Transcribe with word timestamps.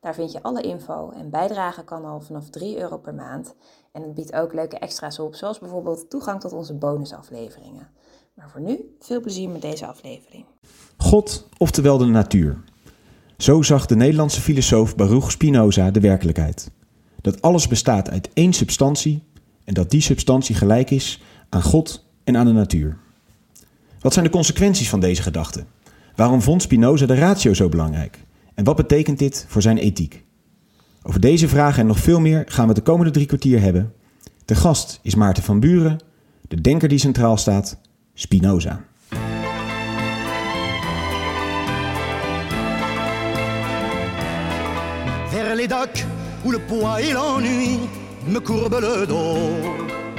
Daar 0.00 0.14
vind 0.14 0.32
je 0.32 0.42
alle 0.42 0.62
info 0.62 1.10
en 1.10 1.30
bijdragen 1.30 1.84
kan 1.84 2.04
al 2.04 2.20
vanaf 2.20 2.50
3 2.50 2.78
euro 2.78 2.98
per 2.98 3.14
maand. 3.14 3.54
En 3.92 4.02
het 4.02 4.14
biedt 4.14 4.32
ook 4.32 4.54
leuke 4.54 4.78
extra's 4.78 5.18
op, 5.18 5.34
zoals 5.34 5.58
bijvoorbeeld 5.58 6.10
toegang 6.10 6.40
tot 6.40 6.52
onze 6.52 6.74
bonusafleveringen. 6.74 7.88
Maar 8.34 8.50
voor 8.50 8.60
nu, 8.60 8.96
veel 9.00 9.20
plezier 9.20 9.48
met 9.48 9.62
deze 9.62 9.86
aflevering. 9.86 10.44
God, 10.96 11.48
oftewel 11.58 11.98
de 11.98 12.04
natuur. 12.04 12.64
Zo 13.36 13.62
zag 13.62 13.86
de 13.86 13.96
Nederlandse 13.96 14.40
filosoof 14.40 14.96
Baruch 14.96 15.30
Spinoza 15.30 15.90
de 15.90 16.00
werkelijkheid. 16.00 16.70
Dat 17.20 17.42
alles 17.42 17.68
bestaat 17.68 18.10
uit 18.10 18.30
één 18.32 18.52
substantie 18.52 19.22
en 19.64 19.74
dat 19.74 19.90
die 19.90 20.00
substantie 20.00 20.54
gelijk 20.54 20.90
is 20.90 21.22
aan 21.48 21.62
God 21.62 22.04
en 22.24 22.36
aan 22.36 22.46
de 22.46 22.52
natuur. 22.52 22.98
Wat 24.00 24.12
zijn 24.12 24.24
de 24.24 24.30
consequenties 24.30 24.90
van 24.90 25.00
deze 25.00 25.22
gedachte? 25.22 25.64
Waarom 26.16 26.42
vond 26.42 26.62
Spinoza 26.62 27.06
de 27.06 27.14
ratio 27.14 27.54
zo 27.54 27.68
belangrijk? 27.68 28.28
En 28.60 28.66
wat 28.66 28.76
betekent 28.76 29.18
dit 29.18 29.44
voor 29.48 29.62
zijn 29.62 29.78
ethiek? 29.78 30.24
Over 31.02 31.20
deze 31.20 31.48
vragen 31.48 31.80
en 31.80 31.86
nog 31.86 31.98
veel 31.98 32.20
meer 32.20 32.44
gaan 32.46 32.68
we 32.68 32.74
de 32.74 32.80
komende 32.80 33.10
drie 33.10 33.26
kwartier 33.26 33.60
hebben. 33.60 33.92
De 34.44 34.54
gast 34.54 35.00
is 35.02 35.14
Maarten 35.14 35.42
van 35.42 35.60
Buren, 35.60 35.98
de 36.48 36.60
denker 36.60 36.88
die 36.88 36.98
centraal 36.98 37.36
staat, 37.36 37.78
Spinoza. 38.14 38.84
Vers 45.28 45.54
les 45.56 45.68
docks 45.68 46.04
où 46.44 46.50
le 46.50 46.60
poids 46.66 46.98
et 46.98 47.12
l'ennui 47.12 47.78
me 48.26 48.40
courbent 48.42 48.80
le 48.80 49.06
dos. 49.06 50.09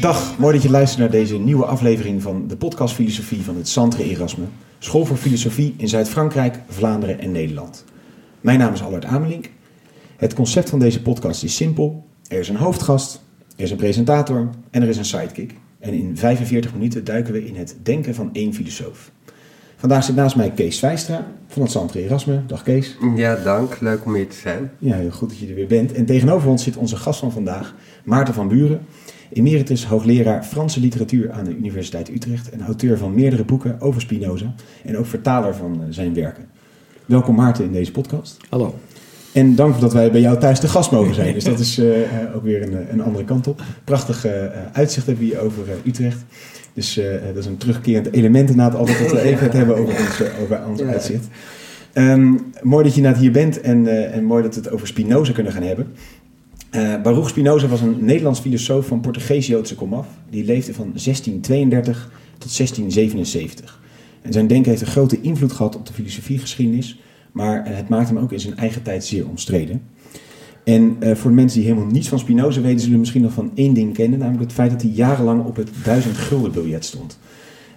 Dag, 0.00 0.38
mooi 0.38 0.54
dat 0.54 0.62
je 0.62 0.70
luistert 0.70 1.00
naar 1.00 1.10
deze 1.10 1.38
nieuwe 1.38 1.64
aflevering 1.64 2.22
van 2.22 2.48
de 2.48 2.56
podcast 2.56 2.94
Filosofie 2.94 3.42
van 3.42 3.56
het 3.56 3.68
Centre 3.68 4.04
Erasme, 4.04 4.44
School 4.78 5.04
voor 5.04 5.16
Filosofie 5.16 5.74
in 5.76 5.88
Zuid-Frankrijk, 5.88 6.58
Vlaanderen 6.68 7.18
en 7.18 7.32
Nederland. 7.32 7.84
Mijn 8.40 8.58
naam 8.58 8.72
is 8.72 8.82
Albert 8.82 9.04
Amelink. 9.04 9.50
Het 10.16 10.34
concept 10.34 10.70
van 10.70 10.78
deze 10.78 11.02
podcast 11.02 11.42
is 11.42 11.56
simpel. 11.56 12.04
Er 12.28 12.38
is 12.38 12.48
een 12.48 12.56
hoofdgast, 12.56 13.22
er 13.56 13.64
is 13.64 13.70
een 13.70 13.76
presentator 13.76 14.48
en 14.70 14.82
er 14.82 14.88
is 14.88 14.96
een 14.96 15.04
sidekick. 15.04 15.54
En 15.78 15.92
in 15.92 16.16
45 16.16 16.72
minuten 16.72 17.04
duiken 17.04 17.32
we 17.32 17.46
in 17.46 17.56
het 17.56 17.76
denken 17.82 18.14
van 18.14 18.30
één 18.32 18.54
filosoof. 18.54 19.10
Vandaag 19.76 20.04
zit 20.04 20.14
naast 20.14 20.36
mij 20.36 20.50
Kees 20.50 20.78
Vijstra 20.78 21.26
van 21.46 21.62
het 21.62 21.70
Centre 21.70 22.04
Erasme. 22.04 22.42
Dag 22.46 22.62
Kees. 22.62 22.96
Ja, 23.16 23.36
dank. 23.36 23.80
Leuk 23.80 24.04
om 24.04 24.14
hier 24.14 24.28
te 24.28 24.36
zijn. 24.36 24.70
Ja, 24.78 24.96
heel 24.96 25.10
goed 25.10 25.28
dat 25.28 25.38
je 25.38 25.46
er 25.48 25.54
weer 25.54 25.66
bent. 25.66 25.92
En 25.92 26.06
tegenover 26.06 26.48
ons 26.48 26.62
zit 26.62 26.76
onze 26.76 26.96
gast 26.96 27.20
van 27.20 27.32
vandaag, 27.32 27.74
Maarten 28.04 28.34
van 28.34 28.48
Buren. 28.48 28.86
Emeritus 29.32 29.84
hoogleraar 29.86 30.44
Franse 30.44 30.80
literatuur 30.80 31.30
aan 31.30 31.44
de 31.44 31.56
Universiteit 31.56 32.08
Utrecht 32.08 32.50
en 32.50 32.60
auteur 32.62 32.98
van 32.98 33.14
meerdere 33.14 33.44
boeken 33.44 33.80
over 33.80 34.00
Spinoza 34.00 34.54
en 34.84 34.98
ook 34.98 35.06
vertaler 35.06 35.54
van 35.54 35.80
eh, 35.80 35.86
zijn 35.90 36.14
werken. 36.14 36.44
Welkom 37.06 37.34
Maarten 37.34 37.64
in 37.64 37.72
deze 37.72 37.90
podcast. 37.90 38.36
Hallo. 38.48 38.74
En 39.32 39.54
dank 39.54 39.80
dat 39.80 39.92
wij 39.92 40.10
bij 40.10 40.20
jou 40.20 40.38
thuis 40.38 40.60
te 40.60 40.68
gast 40.68 40.90
mogen 40.90 41.14
zijn. 41.14 41.34
Dus 41.38 41.44
dat 41.44 41.58
is 41.58 41.78
eh, 41.78 42.02
eh, 42.02 42.36
ook 42.36 42.42
weer 42.42 42.62
een, 42.62 42.92
een 42.92 43.02
andere 43.02 43.24
kant 43.24 43.46
op. 43.46 43.62
Prachtig 43.84 44.26
uitzicht 44.72 45.06
hebben 45.06 45.24
we 45.24 45.30
hier 45.30 45.40
over 45.40 45.62
Utrecht. 45.84 46.24
Dus 46.74 47.00
dat 47.26 47.36
is 47.36 47.46
een 47.46 47.56
terugkerend 47.56 48.12
element 48.12 48.50
inderdaad 48.50 48.78
altijd 48.78 48.98
dat 48.98 49.12
we 49.12 49.20
even 49.30 49.44
het 49.44 49.52
hebben 49.52 49.76
over 49.76 49.94
ons, 49.98 50.22
over 50.42 50.60
ons 50.68 50.80
Ja. 50.80 50.86
uitzicht. 50.86 51.26
Ehm, 51.92 52.34
mooi 52.62 52.84
dat 52.84 52.92
je 52.92 52.96
inderdaad 52.96 53.20
hier 53.22 53.32
bent 53.32 53.60
en, 53.60 54.12
en 54.12 54.24
mooi 54.24 54.42
dat 54.42 54.54
we 54.54 54.60
het 54.60 54.70
over 54.70 54.86
Spinoza 54.86 55.32
kunnen 55.32 55.52
gaan 55.52 55.62
hebben. 55.62 55.86
Eh, 56.72 57.02
Baruch 57.02 57.28
Spinoza 57.28 57.66
was 57.66 57.80
een 57.80 57.96
Nederlands 58.00 58.40
filosoof 58.40 58.86
van 58.86 59.00
Portugees-Joodse 59.00 59.74
komaf. 59.74 60.06
Die 60.30 60.44
leefde 60.44 60.74
van 60.74 60.90
1632 60.94 62.10
tot 62.38 62.56
1677. 62.56 63.80
En 64.22 64.32
zijn 64.32 64.46
denken 64.46 64.70
heeft 64.70 64.82
een 64.82 64.88
grote 64.88 65.20
invloed 65.20 65.52
gehad 65.52 65.76
op 65.76 65.86
de 65.86 65.92
filosofiegeschiedenis. 65.92 67.00
Maar 67.32 67.66
het 67.66 67.88
maakt 67.88 68.08
hem 68.08 68.18
ook 68.18 68.32
in 68.32 68.40
zijn 68.40 68.56
eigen 68.56 68.82
tijd 68.82 69.04
zeer 69.04 69.28
omstreden. 69.28 69.82
En 70.64 70.96
eh, 71.00 71.14
voor 71.14 71.30
de 71.30 71.36
mensen 71.36 71.58
die 71.60 71.68
helemaal 71.68 71.90
niets 71.92 72.08
van 72.08 72.18
Spinoza 72.18 72.60
weten, 72.60 72.80
zullen 72.80 72.98
misschien 72.98 73.22
nog 73.22 73.32
van 73.32 73.50
één 73.54 73.74
ding 73.74 73.94
kennen. 73.94 74.18
Namelijk 74.18 74.42
het 74.42 74.52
feit 74.52 74.70
dat 74.70 74.82
hij 74.82 74.90
jarenlang 74.90 75.44
op 75.44 75.56
het 75.56 75.68
1000 75.84 76.16
gulden 76.16 76.52
biljet 76.52 76.84
stond. 76.84 77.18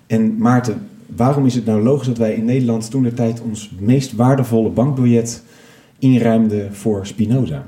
En 0.07 0.37
Maarten, 0.37 0.87
waarom 1.15 1.45
is 1.45 1.55
het 1.55 1.65
nou 1.65 1.83
logisch 1.83 2.07
dat 2.07 2.17
wij 2.17 2.33
in 2.33 2.45
Nederland 2.45 2.89
toen 2.89 3.03
de 3.03 3.13
tijd 3.13 3.41
ons 3.41 3.71
meest 3.79 4.13
waardevolle 4.13 4.69
bankbiljet 4.69 5.43
inruimden 5.99 6.75
voor 6.75 7.07
Spinoza? 7.07 7.65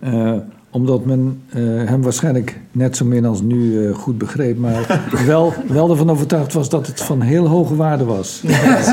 Eh, 0.00 0.34
omdat 0.72 1.04
men 1.04 1.42
eh, 1.48 1.62
hem 1.62 2.02
waarschijnlijk 2.02 2.60
net 2.72 2.96
zo 2.96 3.04
min 3.04 3.24
als 3.24 3.40
nu 3.40 3.86
eh, 3.86 3.94
goed 3.94 4.18
begreep, 4.18 4.58
maar 4.58 5.02
wel, 5.26 5.54
wel 5.68 5.90
ervan 5.90 6.10
overtuigd 6.10 6.52
was 6.52 6.68
dat 6.68 6.86
het 6.86 7.00
van 7.00 7.20
heel 7.20 7.46
hoge 7.46 7.76
waarde 7.76 8.04
was. 8.04 8.42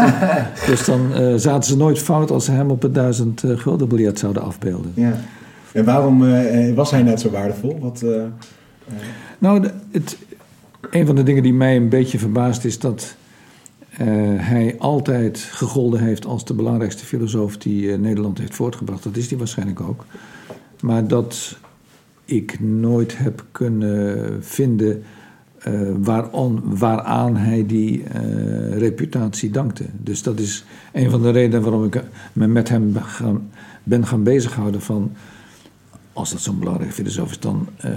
dus 0.69 0.85
dan 0.85 0.99
zaten 1.39 1.69
ze 1.69 1.77
nooit 1.77 1.99
fout 1.99 2.31
als 2.31 2.45
ze 2.45 2.51
hem 2.51 2.69
op 2.69 2.81
het 2.81 2.93
duizend 2.93 3.43
gulden 3.55 3.87
biljet 3.87 4.19
zouden 4.19 4.43
afbeelden. 4.43 4.91
Ja. 4.93 5.13
En 5.71 5.85
waarom 5.85 6.23
was 6.75 6.91
hij 6.91 7.03
net 7.03 7.21
zo 7.21 7.29
waardevol? 7.29 7.77
Wat, 7.79 8.05
Nou, 9.37 9.67
het, 9.91 10.17
een 10.91 11.05
van 11.05 11.15
de 11.15 11.23
dingen 11.23 11.43
die 11.43 11.53
mij 11.53 11.75
een 11.75 11.89
beetje 11.89 12.19
verbaast 12.19 12.65
is 12.65 12.79
dat 12.79 13.15
hij 14.37 14.75
altijd 14.79 15.39
gegolden 15.39 15.99
heeft 15.99 16.25
als 16.25 16.45
de 16.45 16.53
belangrijkste 16.53 17.05
filosoof 17.05 17.57
die 17.57 17.97
Nederland 17.97 18.37
heeft 18.37 18.55
voortgebracht. 18.55 19.03
Dat 19.03 19.17
is 19.17 19.29
hij 19.29 19.37
waarschijnlijk 19.37 19.81
ook. 19.81 20.05
Maar 20.81 21.07
dat 21.07 21.57
ik 22.25 22.59
nooit 22.59 23.17
heb 23.17 23.45
kunnen 23.51 24.43
vinden 24.43 25.03
eh, 25.57 25.73
waarom, 25.97 26.61
waaraan 26.63 27.37
hij 27.37 27.65
die 27.65 28.03
eh, 28.03 28.77
reputatie 28.77 29.49
dankte. 29.51 29.83
Dus 30.01 30.23
dat 30.23 30.39
is 30.39 30.65
een 30.93 31.09
van 31.09 31.21
de 31.21 31.29
redenen 31.29 31.61
waarom 31.61 31.83
ik 31.83 32.03
me 32.33 32.47
met 32.47 32.69
hem 32.69 32.91
ben 32.91 33.03
gaan, 33.03 33.49
ben 33.83 34.05
gaan 34.07 34.23
bezighouden 34.23 34.81
van... 34.81 35.11
als 36.13 36.31
dat 36.31 36.41
zo'n 36.41 36.59
belangrijk 36.59 36.91
filosoof 36.91 37.29
is, 37.29 37.39
dan... 37.39 37.67
eh, 37.77 37.91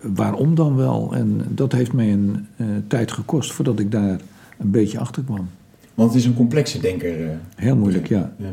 waarom 0.00 0.54
dan 0.54 0.76
wel? 0.76 1.14
En 1.14 1.42
dat 1.48 1.72
heeft 1.72 1.92
mij 1.92 2.12
een 2.12 2.46
tijd 2.86 3.12
gekost 3.12 3.52
voordat 3.52 3.78
ik 3.78 3.90
daar 3.90 4.20
een 4.58 4.70
beetje 4.70 4.98
achter 4.98 5.22
kwam. 5.22 5.48
want 5.94 6.10
het 6.10 6.18
is 6.18 6.26
een 6.26 6.34
complexe 6.34 6.80
denker. 6.80 7.38
Heel 7.56 7.76
moeilijk, 7.76 8.08
ja. 8.08 8.32
Ja. 8.38 8.50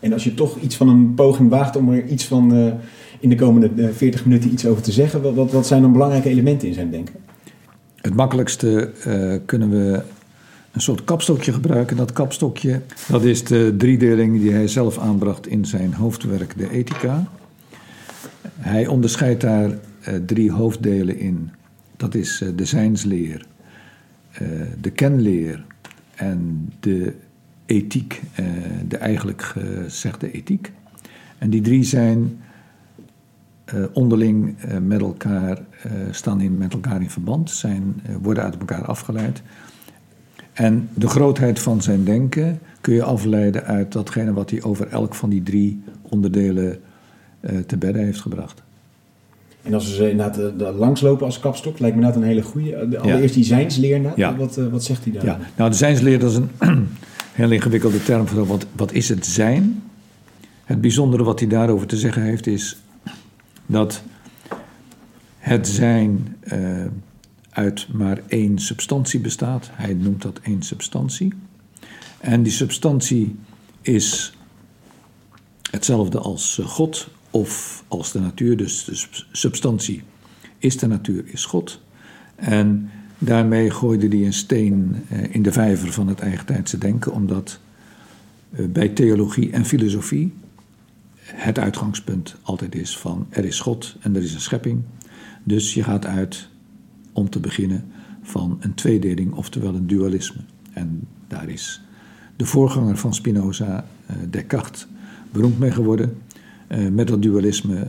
En 0.00 0.12
als 0.12 0.24
je 0.24 0.34
toch 0.34 0.60
iets 0.60 0.76
van 0.76 0.88
een 0.88 1.14
poging 1.14 1.50
waagt 1.50 1.76
om 1.76 1.92
er 1.92 2.06
iets 2.06 2.24
van 2.24 2.54
eh, 2.54 2.72
in 3.20 3.28
de 3.28 3.34
komende 3.34 3.82
eh, 3.82 3.88
40 3.92 4.24
minuten 4.24 4.52
iets 4.52 4.66
over 4.66 4.82
te 4.82 4.92
zeggen, 4.92 5.34
wat, 5.34 5.52
wat, 5.52 5.66
zijn 5.66 5.82
dan 5.82 5.92
belangrijke 5.92 6.28
elementen 6.28 6.68
in 6.68 6.74
zijn 6.74 6.90
denken? 6.90 7.14
Het 7.96 8.14
makkelijkste 8.14 8.92
eh, 9.04 9.38
kunnen 9.46 9.70
we 9.70 10.02
een 10.72 10.80
soort 10.80 11.04
kapstokje 11.04 11.52
gebruiken. 11.52 11.96
Dat 11.96 12.12
kapstokje, 12.12 12.80
dat 13.08 13.24
is 13.24 13.44
de 13.44 13.74
driedeling 13.78 14.40
die 14.40 14.52
hij 14.52 14.68
zelf 14.68 14.98
aanbracht 14.98 15.46
in 15.46 15.64
zijn 15.64 15.94
hoofdwerk 15.94 16.58
De 16.58 16.70
Ethica. 16.70 17.28
Hij 18.60 18.86
onderscheidt 18.86 19.40
daar 19.40 19.70
eh, 20.00 20.14
drie 20.26 20.52
hoofddelen 20.52 21.18
in. 21.18 21.50
Dat 21.96 22.14
is 22.14 22.40
eh, 22.40 22.48
de 22.56 22.64
zijnsleer, 22.64 23.46
eh, 24.32 24.48
de 24.80 24.90
kenleer 24.90 25.64
en 26.14 26.68
de 26.80 27.14
ethiek, 27.70 28.22
eh, 28.34 28.44
de 28.88 28.96
eigenlijk 28.96 29.42
gezegde 29.42 30.32
ethiek. 30.32 30.72
En 31.38 31.50
die 31.50 31.60
drie 31.60 31.84
zijn 31.84 32.40
eh, 33.64 33.82
onderling 33.92 34.54
eh, 34.58 34.78
met 34.78 35.00
elkaar 35.00 35.58
staan 36.10 36.40
in, 36.40 36.58
met 36.58 36.72
elkaar 36.72 37.00
in 37.00 37.10
verband, 37.10 37.50
zijn, 37.50 38.02
worden 38.22 38.44
uit 38.44 38.58
elkaar 38.58 38.84
afgeleid. 38.84 39.42
En 40.52 40.88
de 40.94 41.08
grootheid 41.08 41.58
van 41.58 41.82
zijn 41.82 42.04
denken 42.04 42.58
kun 42.80 42.94
je 42.94 43.02
afleiden 43.02 43.64
uit 43.64 43.92
datgene 43.92 44.32
wat 44.32 44.50
hij 44.50 44.62
over 44.62 44.88
elk 44.88 45.14
van 45.14 45.30
die 45.30 45.42
drie 45.42 45.82
onderdelen 46.02 46.80
te 47.66 47.76
bedden 47.76 48.04
heeft 48.04 48.20
gebracht. 48.20 48.62
En 49.62 49.74
als 49.74 49.88
we 49.88 49.94
ze 49.94 50.10
inderdaad 50.10 50.74
langslopen 50.74 51.26
als 51.26 51.40
kapstok, 51.40 51.78
lijkt 51.78 51.96
me 51.96 52.02
inderdaad 52.02 52.22
een 52.22 52.28
hele 52.28 52.42
goede. 52.42 52.98
Allereerst 52.98 53.34
die 53.34 53.44
zijnsleer. 53.44 54.12
Ja. 54.16 54.36
Wat, 54.36 54.56
wat 54.56 54.84
zegt 54.84 55.04
hij 55.04 55.12
daar? 55.12 55.24
Ja, 55.24 55.38
nou, 55.56 55.70
de 55.70 55.76
zijnsleer 55.76 56.18
dat 56.18 56.30
is 56.30 56.36
een 56.36 56.50
heel 57.32 57.50
ingewikkelde 57.50 58.02
term 58.02 58.26
voor 58.26 58.46
wat, 58.46 58.66
wat 58.76 58.92
is 58.92 59.08
het 59.08 59.26
zijn. 59.26 59.82
Het 60.64 60.80
bijzondere 60.80 61.22
wat 61.22 61.38
hij 61.38 61.48
daarover 61.48 61.86
te 61.86 61.96
zeggen 61.96 62.22
heeft 62.22 62.46
is 62.46 62.76
dat 63.66 64.02
het 65.38 65.68
zijn 65.68 66.36
eh, 66.40 66.84
uit 67.50 67.88
maar 67.92 68.20
één 68.26 68.58
substantie 68.58 69.20
bestaat. 69.20 69.70
Hij 69.72 69.94
noemt 69.94 70.22
dat 70.22 70.40
één 70.42 70.62
substantie. 70.62 71.34
En 72.18 72.42
die 72.42 72.52
substantie 72.52 73.36
is 73.80 74.32
hetzelfde 75.70 76.18
als 76.18 76.58
eh, 76.58 76.66
God 76.66 77.08
of 77.30 77.84
als 77.88 78.12
de 78.12 78.20
natuur. 78.20 78.56
Dus 78.56 78.84
de 78.84 79.24
substantie 79.32 80.02
is 80.58 80.76
de 80.76 80.86
natuur, 80.86 81.24
is 81.26 81.44
God. 81.44 81.80
En 82.34 82.90
daarmee 83.20 83.70
gooide 83.70 84.08
hij 84.08 84.26
een 84.26 84.32
steen 84.32 84.96
eh, 85.08 85.34
in 85.34 85.42
de 85.42 85.52
vijver 85.52 85.92
van 85.92 86.08
het 86.08 86.20
eigentijdse 86.20 86.78
denken, 86.78 87.12
omdat 87.12 87.60
eh, 88.50 88.66
bij 88.66 88.88
theologie 88.88 89.50
en 89.50 89.64
filosofie 89.64 90.32
het 91.22 91.58
uitgangspunt 91.58 92.36
altijd 92.42 92.74
is 92.74 92.98
van 92.98 93.26
er 93.30 93.44
is 93.44 93.60
God 93.60 93.96
en 94.00 94.16
er 94.16 94.22
is 94.22 94.34
een 94.34 94.40
schepping. 94.40 94.82
Dus 95.44 95.74
je 95.74 95.82
gaat 95.82 96.06
uit, 96.06 96.48
om 97.12 97.30
te 97.30 97.40
beginnen, 97.40 97.84
van 98.22 98.58
een 98.60 98.74
tweedeling, 98.74 99.32
oftewel 99.32 99.74
een 99.74 99.86
dualisme. 99.86 100.40
En 100.72 101.00
daar 101.28 101.48
is 101.48 101.82
de 102.36 102.46
voorganger 102.46 102.96
van 102.96 103.14
Spinoza, 103.14 103.86
Descartes, 104.30 104.86
beroemd 105.32 105.58
mee 105.58 105.70
geworden. 105.70 106.16
Met 106.92 107.08
dat 107.08 107.22
dualisme 107.22 107.86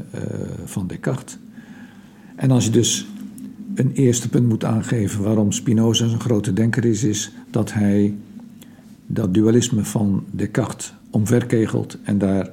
van 0.66 0.88
Descartes. 0.88 1.38
En 2.36 2.52
als 2.52 2.66
je 2.66 2.72
dus 2.72 3.08
een 3.76 3.92
eerste 3.92 4.30
punt 4.30 4.48
moet 4.48 4.66
aangeven 4.66 5.24
waarom 5.24 5.52
Spinoza 5.52 6.06
een 6.06 6.20
grote 6.20 6.54
denker 6.54 6.86
is, 6.86 7.04
is 7.04 7.32
dat 7.50 7.74
hij 7.74 8.14
dat 9.06 9.34
dualisme 9.34 9.84
van 9.84 10.24
Descartes 10.32 10.94
omverkegelt 11.10 11.98
en 12.04 12.18
daar, 12.18 12.50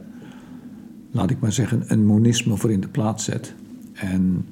laat 1.11 1.31
ik 1.31 1.41
maar 1.41 1.53
zeggen, 1.53 1.85
een 1.87 2.07
monisme 2.07 2.57
voor 2.57 2.73
in 2.73 2.81
de 2.81 2.89
plaats 2.89 3.25
zet. 3.25 3.55
En 3.93 4.47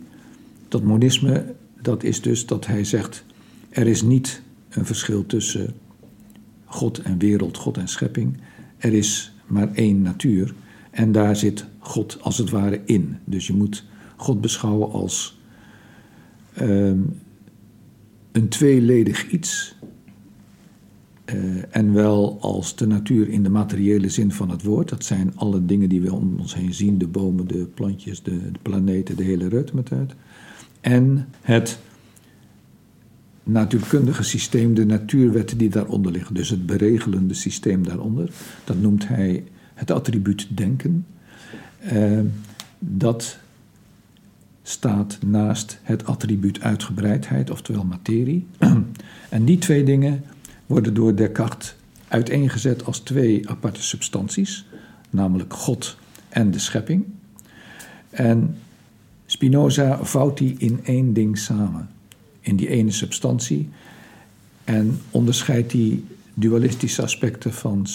dat 0.68 0.82
monisme, 0.82 1.54
dat 1.82 2.02
is 2.02 2.20
dus 2.20 2.46
dat 2.46 2.66
hij 2.66 2.84
zegt, 2.84 3.24
er 3.68 3.86
is 3.86 4.02
niet 4.02 4.42
een 4.68 4.86
verschil 4.86 5.26
tussen 5.26 5.74
God 6.64 6.98
en 6.98 7.18
wereld, 7.18 7.56
God 7.56 7.76
en 7.76 7.88
schepping. 7.88 8.36
Er 8.76 8.92
is 8.92 9.34
maar 9.46 9.72
één 9.72 10.02
natuur. 10.02 10.54
En 10.90 11.12
daar 11.12 11.36
zit 11.36 11.66
God 11.78 12.18
als 12.20 12.38
het 12.38 12.50
ware 12.50 12.80
in. 12.84 13.16
Dus 13.24 13.46
je 13.46 13.52
moet 13.52 13.84
God 14.16 14.40
beschouwen 14.40 14.92
als 14.92 15.35
um, 16.60 17.20
een 18.32 18.48
tweeledig 18.48 19.30
iets. 19.30 19.74
Uh, 21.34 21.62
en 21.70 21.92
wel 21.92 22.38
als 22.40 22.76
de 22.76 22.86
natuur 22.86 23.28
in 23.28 23.42
de 23.42 23.50
materiële 23.50 24.08
zin 24.08 24.32
van 24.32 24.50
het 24.50 24.62
woord. 24.62 24.88
Dat 24.88 25.04
zijn 25.04 25.32
alle 25.36 25.66
dingen 25.66 25.88
die 25.88 26.00
we 26.00 26.14
om 26.14 26.36
ons 26.38 26.54
heen 26.54 26.74
zien: 26.74 26.98
de 26.98 27.06
bomen, 27.06 27.48
de 27.48 27.66
plantjes, 27.74 28.22
de, 28.22 28.50
de 28.52 28.58
planeten, 28.62 29.16
de 29.16 29.22
hele 29.22 29.48
reutemetuit. 29.48 30.14
En 30.80 31.28
het 31.40 31.78
natuurkundige 33.42 34.22
systeem, 34.22 34.74
de 34.74 34.86
natuurwetten 34.86 35.58
die 35.58 35.68
daaronder 35.68 36.12
liggen, 36.12 36.34
dus 36.34 36.50
het 36.50 36.66
beregelende 36.66 37.34
systeem 37.34 37.84
daaronder, 37.84 38.30
dat 38.64 38.80
noemt 38.80 39.08
hij 39.08 39.44
het 39.74 39.90
attribuut 39.90 40.56
denken. 40.56 41.06
Uh, 41.92 42.20
dat 42.78 43.38
staat 44.68 45.18
naast 45.26 45.78
het 45.82 46.06
attribuut 46.06 46.60
uitgebreidheid, 46.60 47.50
oftewel 47.50 47.84
materie. 47.84 48.46
en 49.28 49.44
die 49.44 49.58
twee 49.58 49.84
dingen 49.84 50.24
worden 50.66 50.94
door 50.94 51.14
Descartes 51.14 51.74
uiteengezet 52.08 52.84
als 52.84 52.98
twee 52.98 53.48
aparte 53.48 53.82
substanties, 53.82 54.66
namelijk 55.10 55.52
God 55.52 55.96
en 56.28 56.50
de 56.50 56.58
schepping. 56.58 57.04
En 58.10 58.58
Spinoza 59.26 60.04
vouwt 60.04 60.38
die 60.38 60.54
in 60.58 60.80
één 60.84 61.12
ding 61.12 61.38
samen 61.38 61.88
in 62.40 62.56
die 62.56 62.68
ene 62.68 62.90
substantie. 62.90 63.68
En 64.64 65.00
onderscheidt 65.10 65.70
die 65.70 66.04
dualistische 66.34 67.02
aspecten 67.02 67.52
van, 67.52 67.86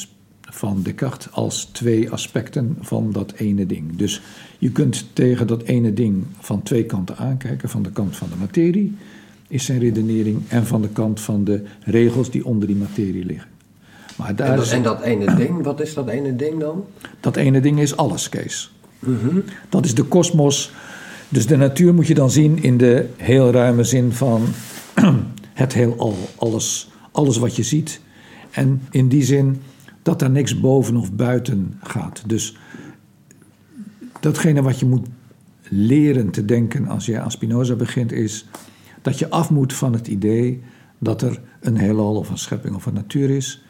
van 0.51 0.81
Descartes 0.83 1.31
als 1.31 1.65
twee 1.65 2.09
aspecten 2.09 2.77
van 2.80 3.12
dat 3.12 3.31
ene 3.31 3.65
ding. 3.65 3.95
Dus 3.95 4.21
je 4.57 4.71
kunt 4.71 5.06
tegen 5.13 5.48
dat 5.48 5.62
ene 5.62 5.94
ding 5.94 6.24
van 6.39 6.63
twee 6.63 6.86
kanten 6.86 7.18
aankijken. 7.18 7.69
Van 7.69 7.83
de 7.83 7.92
kant 7.92 8.15
van 8.15 8.30
de 8.30 8.36
materie 8.39 8.95
is 9.48 9.65
zijn 9.65 9.80
redenering 9.80 10.42
en 10.48 10.65
van 10.65 10.81
de 10.81 10.89
kant 10.89 11.21
van 11.21 11.44
de 11.44 11.63
regels 11.83 12.31
die 12.31 12.45
onder 12.45 12.68
die 12.68 12.75
materie 12.75 13.25
liggen. 13.25 13.50
Maar 14.18 14.36
daar 14.36 14.50
en, 14.50 14.57
dat, 14.57 14.71
en 14.71 14.83
dat 14.83 15.01
ene 15.01 15.36
ding, 15.36 15.63
wat 15.63 15.81
is 15.81 15.94
dat 15.94 16.07
ene 16.07 16.36
ding 16.36 16.59
dan? 16.59 16.86
Dat 17.19 17.36
ene 17.36 17.59
ding 17.59 17.80
is 17.80 17.98
alles, 17.98 18.30
Kees. 18.30 18.71
Mm 19.00 19.44
Dat 19.69 19.86
is 19.86 19.95
de 19.95 20.03
kosmos 20.03 20.71
dus 21.31 21.48
de 21.48 21.57
natuur 21.57 21.94
moet 21.94 22.07
je 22.07 22.13
dan 22.13 22.31
zien 22.31 22.63
in 22.63 22.77
de 22.77 23.06
heel 23.18 23.51
ruime 23.51 23.83
zin 23.83 24.12
van 24.12 24.48
het 25.53 25.74
heelal, 25.74 26.15
alles, 26.36 26.89
alles 27.12 27.38
wat 27.38 27.56
je 27.56 27.63
ziet. 27.63 28.00
En 28.51 28.81
in 28.89 29.07
die 29.07 29.24
zin 29.24 29.62
dat 30.01 30.21
er 30.21 30.30
niks 30.30 30.59
boven 30.59 30.95
of 30.95 31.13
buiten 31.13 31.80
gaat. 31.83 32.24
Dus 32.25 32.57
datgene 34.19 34.62
wat 34.62 34.80
je 34.80 34.86
moet 34.86 35.07
leren 35.69 36.30
te 36.30 36.45
denken 36.45 36.88
als 36.88 37.06
je 37.06 37.19
aan 37.19 37.31
Spinoza 37.31 37.75
begint, 37.75 38.12
is 38.12 38.48
dat 39.01 39.19
je 39.19 39.30
af 39.30 39.50
moet 39.50 39.74
van 39.74 39.94
het 39.94 40.07
idee 40.07 40.63
dat 40.98 41.21
er 41.21 41.42
een 41.59 41.77
heelal 41.77 42.15
of 42.15 42.30
een 42.30 42.38
schepping 42.38 42.75
of 42.75 42.86
een 42.86 42.94
natuur 42.94 43.30
is, 43.30 43.63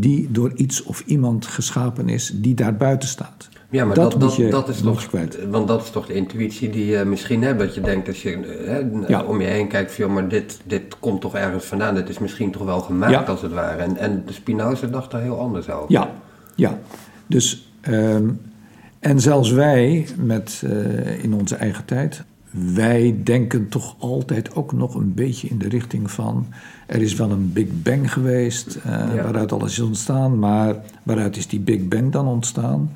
die 0.00 0.28
door 0.30 0.52
iets 0.54 0.82
of 0.82 1.02
iemand 1.06 1.46
geschapen 1.46 2.08
is 2.08 2.32
die 2.34 2.54
daar 2.54 2.76
buiten 2.76 3.08
staat. 3.08 3.48
Ja, 3.70 3.84
maar 3.84 3.94
dat, 3.94 4.10
dat, 4.10 4.20
dat, 4.50 4.68
is 4.68 4.80
toch, 4.80 5.10
want 5.50 5.68
dat 5.68 5.82
is 5.82 5.90
toch 5.90 6.06
de 6.06 6.14
intuïtie 6.14 6.70
die 6.70 6.86
je 6.86 7.04
misschien 7.04 7.42
hebt. 7.42 7.58
Dat 7.58 7.74
je 7.74 7.80
denkt 7.80 8.08
als 8.08 8.22
je 8.22 8.38
hè, 9.06 9.18
om 9.18 9.40
je 9.40 9.46
heen 9.46 9.68
kijkt, 9.68 9.94
van, 9.94 10.12
maar 10.12 10.28
dit, 10.28 10.60
dit 10.64 10.98
komt 10.98 11.20
toch 11.20 11.34
ergens 11.34 11.64
vandaan. 11.64 11.94
Dit 11.94 12.08
is 12.08 12.18
misschien 12.18 12.50
toch 12.50 12.64
wel 12.64 12.80
gemaakt 12.80 13.28
als 13.28 13.42
het 13.42 13.52
ware. 13.52 13.82
En, 13.82 13.96
en 13.96 14.22
de 14.26 14.32
Spinoza 14.32 14.86
dacht 14.86 15.10
daar 15.10 15.22
heel 15.22 15.40
anders 15.40 15.70
over. 15.70 15.92
Ja, 15.92 16.10
ja. 16.54 16.78
Dus, 17.26 17.70
ehm, 17.80 18.28
en 19.00 19.20
zelfs 19.20 19.50
wij 19.50 20.06
met, 20.16 20.62
uh, 20.64 21.24
in 21.24 21.34
onze 21.34 21.54
eigen 21.54 21.84
tijd, 21.84 22.24
wij 22.50 23.20
denken 23.24 23.68
toch 23.68 23.96
altijd 23.98 24.54
ook 24.54 24.72
nog 24.72 24.94
een 24.94 25.14
beetje 25.14 25.48
in 25.48 25.58
de 25.58 25.68
richting 25.68 26.10
van... 26.10 26.46
er 26.86 27.02
is 27.02 27.14
wel 27.14 27.30
een 27.30 27.52
Big 27.52 27.66
Bang 27.82 28.12
geweest 28.12 28.76
uh, 28.76 28.82
waaruit 29.14 29.52
alles 29.52 29.72
is 29.72 29.80
ontstaan... 29.80 30.38
maar 30.38 30.76
waaruit 31.02 31.36
is 31.36 31.46
die 31.46 31.60
Big 31.60 31.88
Bang 31.88 32.12
dan 32.12 32.26
ontstaan... 32.26 32.90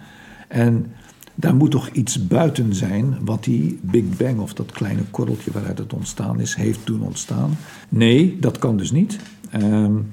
En 0.48 0.86
daar 1.34 1.54
moet 1.54 1.70
toch 1.70 1.88
iets 1.88 2.26
buiten 2.26 2.74
zijn 2.74 3.16
wat 3.24 3.44
die 3.44 3.78
Big 3.82 4.04
Bang 4.16 4.40
of 4.40 4.54
dat 4.54 4.72
kleine 4.72 5.02
korreltje 5.10 5.50
waaruit 5.50 5.78
het 5.78 5.92
ontstaan 5.92 6.40
is, 6.40 6.54
heeft 6.54 6.80
doen 6.84 7.02
ontstaan. 7.02 7.56
Nee, 7.88 8.38
dat 8.40 8.58
kan 8.58 8.76
dus 8.76 8.90
niet. 8.90 9.18
Um, 9.54 10.12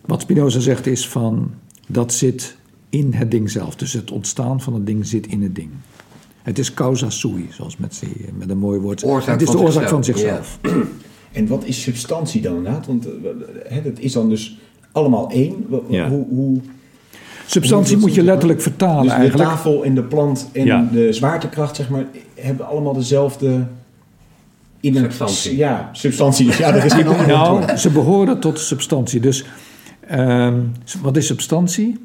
wat 0.00 0.20
Spinoza 0.20 0.60
zegt 0.60 0.86
is 0.86 1.08
van 1.08 1.50
dat 1.88 2.12
zit 2.12 2.56
in 2.88 3.12
het 3.12 3.30
ding 3.30 3.50
zelf. 3.50 3.76
Dus 3.76 3.92
het 3.92 4.10
ontstaan 4.10 4.60
van 4.60 4.74
het 4.74 4.86
ding 4.86 5.06
zit 5.06 5.26
in 5.26 5.42
het 5.42 5.54
ding. 5.54 5.70
Het 6.46 6.58
is 6.58 6.74
causa 6.74 7.10
sui, 7.10 7.48
zoals 7.50 7.76
met, 7.76 8.02
met 8.38 8.50
een 8.50 8.58
mooi 8.58 8.80
woord. 8.80 9.04
Oorzaak 9.04 9.40
het 9.40 9.42
is 9.42 9.54
de 9.54 9.58
oorzaak 9.58 9.88
van 9.88 10.04
zichzelf. 10.04 10.58
En 11.32 11.46
wat 11.46 11.64
is 11.64 11.82
substantie 11.82 12.42
dan 12.42 12.56
inderdaad? 12.56 12.86
Want 12.86 13.04
het 13.68 13.98
eh, 13.98 14.04
is 14.04 14.12
dan 14.12 14.28
dus 14.28 14.58
allemaal 14.92 15.30
één. 15.30 15.66
Hoe, 15.88 16.26
hoe, 16.28 16.60
Substantie 17.46 17.96
moet 17.96 18.14
je 18.14 18.22
letterlijk 18.22 18.60
vertalen 18.60 19.02
dus 19.02 19.12
eigenlijk. 19.12 19.50
de 19.50 19.56
tafel 19.56 19.84
en 19.84 19.94
de 19.94 20.02
plant 20.02 20.48
en 20.52 20.88
de 20.92 21.12
zwaartekracht, 21.12 21.76
zeg 21.76 21.88
maar, 21.88 22.06
hebben 22.34 22.66
allemaal 22.66 22.94
dezelfde... 22.94 23.66
In 24.80 24.96
een, 24.96 25.02
substantie. 25.02 25.56
Ja, 25.56 25.90
substantie. 25.92 26.58
Ja, 26.58 26.72
dat 26.72 26.84
is 26.84 26.92
geen 26.92 27.06
ander 27.16 27.26
Nou, 27.26 27.76
ze 27.76 27.90
behoren 27.90 28.40
tot 28.40 28.58
substantie. 28.58 29.20
Dus 29.20 29.44
um, 30.12 30.72
wat 31.02 31.16
is 31.16 31.26
substantie? 31.26 31.98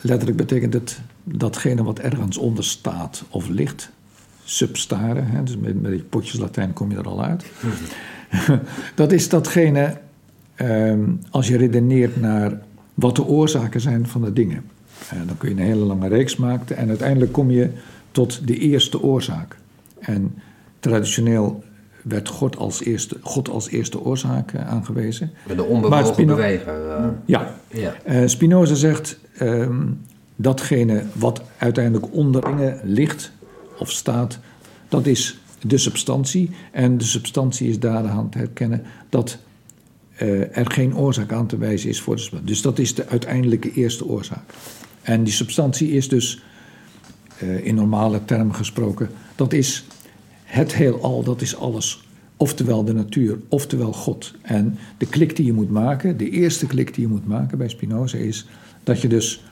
Letterlijk 0.00 0.36
betekent 0.36 0.72
het 0.72 1.00
datgene 1.24 1.82
wat 1.82 1.98
ergens 1.98 2.36
onder 2.36 2.64
staat 2.64 3.24
of 3.30 3.48
ligt. 3.48 3.90
Substaren, 4.44 5.26
hè, 5.26 5.42
dus 5.42 5.56
met, 5.56 5.82
met 5.82 6.08
potjes 6.08 6.40
Latijn 6.40 6.72
kom 6.72 6.90
je 6.90 6.96
er 6.96 7.08
al 7.08 7.24
uit. 7.24 7.44
dat 8.94 9.12
is 9.12 9.28
datgene, 9.28 9.98
um, 10.56 11.20
als 11.30 11.48
je 11.48 11.56
redeneert 11.56 12.20
naar 12.20 12.60
wat 12.94 13.16
de 13.16 13.24
oorzaken 13.24 13.80
zijn 13.80 14.06
van 14.06 14.22
de 14.22 14.32
dingen. 14.32 14.64
En 15.08 15.26
dan 15.26 15.36
kun 15.36 15.48
je 15.48 15.54
een 15.54 15.66
hele 15.66 15.84
lange 15.84 16.08
reeks 16.08 16.36
maken 16.36 16.76
en 16.76 16.88
uiteindelijk 16.88 17.32
kom 17.32 17.50
je 17.50 17.70
tot 18.10 18.46
de 18.46 18.58
eerste 18.58 19.02
oorzaak. 19.02 19.56
En 19.98 20.34
traditioneel 20.80 21.64
werd 22.02 22.28
God 22.28 22.56
als 22.56 22.82
eerste, 22.82 23.16
God 23.20 23.48
als 23.48 23.68
eerste 23.68 24.00
oorzaak 24.00 24.52
eh, 24.52 24.68
aangewezen. 24.68 25.30
De 25.56 25.62
onbewogen 25.62 26.06
Spino 26.06 26.34
beweger. 26.34 26.86
Uh, 26.86 27.06
ja. 27.24 27.54
ja. 27.68 27.94
Uh, 28.08 28.26
Spinoza 28.26 28.74
zegt 28.74 29.18
um, 29.40 30.00
datgene 30.36 31.04
wat 31.12 31.42
uiteindelijk 31.56 32.14
onder 32.14 32.44
dingen 32.44 32.80
ligt 32.82 33.32
of 33.78 33.90
staat, 33.90 34.38
dat 34.88 35.06
is 35.06 35.40
de 35.60 35.78
substantie. 35.78 36.50
En 36.72 36.98
de 36.98 37.04
substantie 37.04 37.68
is 37.68 37.78
daar 37.78 38.08
aan 38.08 38.28
te 38.28 38.38
herkennen 38.38 38.82
dat 39.08 39.38
uh, 40.22 40.56
er 40.56 40.70
geen 40.70 40.96
oorzaak 40.96 41.32
aan 41.32 41.46
te 41.46 41.58
wijzen 41.58 41.88
is 41.88 42.00
voor 42.00 42.14
de 42.14 42.20
substantie. 42.20 42.48
Dus 42.48 42.62
dat 42.62 42.78
is 42.78 42.94
de 42.94 43.06
uiteindelijke 43.06 43.72
eerste 43.72 44.06
oorzaak. 44.06 44.52
En 45.02 45.24
die 45.24 45.32
substantie 45.32 45.90
is 45.90 46.08
dus, 46.08 46.42
in 47.62 47.74
normale 47.74 48.24
termen 48.24 48.54
gesproken, 48.54 49.10
dat 49.34 49.52
is 49.52 49.84
het 50.50 50.74
heelal, 50.74 51.22
dat 51.22 51.40
is 51.40 51.56
alles. 51.56 52.08
Oftewel 52.36 52.84
de 52.84 52.92
natuur, 52.92 53.38
oftewel 53.48 53.92
God. 53.92 54.34
En 54.42 54.78
de 54.98 55.06
klik 55.06 55.36
die 55.36 55.46
je 55.46 55.52
moet 55.52 55.70
maken, 55.70 56.16
de 56.16 56.30
eerste 56.30 56.66
klik 56.66 56.94
die 56.94 57.04
je 57.04 57.10
moet 57.10 57.26
maken 57.26 57.58
bij 57.58 57.68
Spinoza 57.68 58.18
is 58.18 58.46
dat 58.82 59.00
je 59.00 59.08
dus 59.08 59.44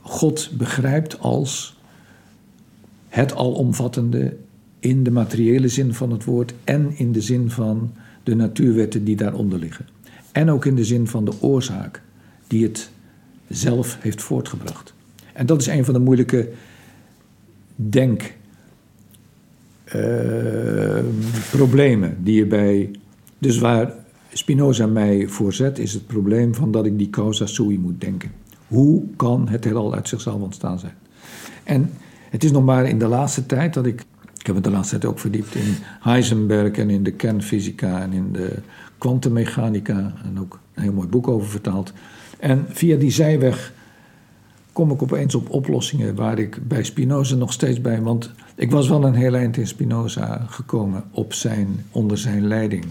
God 0.00 0.50
begrijpt 0.52 1.18
als 1.18 1.76
het 3.08 3.34
alomvattende 3.34 4.36
in 4.78 5.02
de 5.02 5.10
materiële 5.10 5.68
zin 5.68 5.94
van 5.94 6.10
het 6.10 6.24
woord 6.24 6.54
en 6.64 6.92
in 6.96 7.12
de 7.12 7.20
zin 7.20 7.50
van 7.50 7.92
de 8.22 8.34
natuurwetten 8.34 9.04
die 9.04 9.16
daaronder 9.16 9.58
liggen. 9.58 9.86
En 10.32 10.50
ook 10.50 10.64
in 10.64 10.74
de 10.74 10.84
zin 10.84 11.06
van 11.06 11.24
de 11.24 11.32
oorzaak 11.40 12.02
die 12.46 12.64
het 12.64 12.90
zelf 13.48 13.98
heeft 14.00 14.22
voortgebracht. 14.22 14.94
En 15.32 15.46
dat 15.46 15.60
is 15.60 15.66
een 15.66 15.84
van 15.84 15.94
de 15.94 16.00
moeilijke 16.00 16.52
denkproblemen 17.76 18.44
uh, 19.94 21.02
die 22.22 22.34
je 22.34 22.46
bij. 22.46 22.90
Dus 23.38 23.58
waar 23.58 23.92
Spinoza 24.32 24.86
mij 24.86 25.26
voorzet, 25.28 25.78
is 25.78 25.92
het 25.92 26.06
probleem 26.06 26.54
van 26.54 26.70
dat 26.70 26.86
ik 26.86 26.98
die 26.98 27.10
causa 27.10 27.46
sui 27.46 27.78
moet 27.78 28.00
denken. 28.00 28.30
Hoe 28.66 29.02
kan 29.16 29.48
het 29.48 29.64
heelal 29.64 29.94
uit 29.94 30.08
zichzelf 30.08 30.40
ontstaan 30.40 30.78
zijn? 30.78 30.94
En 31.64 31.90
het 32.30 32.44
is 32.44 32.50
nog 32.50 32.64
maar 32.64 32.88
in 32.88 32.98
de 32.98 33.06
laatste 33.06 33.46
tijd 33.46 33.74
dat 33.74 33.86
ik. 33.86 34.04
Ik 34.38 34.46
heb 34.46 34.54
het 34.54 34.64
de 34.64 34.76
laatste 34.76 34.98
tijd 34.98 35.12
ook 35.12 35.18
verdiept 35.18 35.54
in 35.54 35.74
Heisenberg 36.00 36.76
en 36.76 36.90
in 36.90 37.02
de 37.02 37.10
kernfysica 37.10 38.02
en 38.02 38.12
in 38.12 38.32
de 38.32 38.52
kwantummechanica. 38.98 40.14
En 40.24 40.40
ook 40.40 40.58
een 40.74 40.82
heel 40.82 40.92
mooi 40.92 41.08
boek 41.08 41.28
over 41.28 41.48
vertaald. 41.48 41.92
En 42.38 42.66
via 42.68 42.96
die 42.96 43.10
zijweg 43.10 43.72
kom 44.76 44.90
ik 44.90 45.02
opeens 45.02 45.34
op 45.34 45.50
oplossingen 45.50 46.14
waar 46.14 46.38
ik 46.38 46.68
bij 46.68 46.84
Spinoza 46.84 47.34
nog 47.34 47.52
steeds 47.52 47.80
bij. 47.80 48.02
Want 48.02 48.30
ik 48.54 48.70
was 48.70 48.88
wel 48.88 49.04
een 49.04 49.14
heel 49.14 49.34
eind 49.34 49.56
in 49.56 49.66
Spinoza 49.66 50.46
gekomen 50.48 51.04
op 51.10 51.32
zijn, 51.32 51.84
onder 51.90 52.18
zijn 52.18 52.46
leiding. 52.46 52.84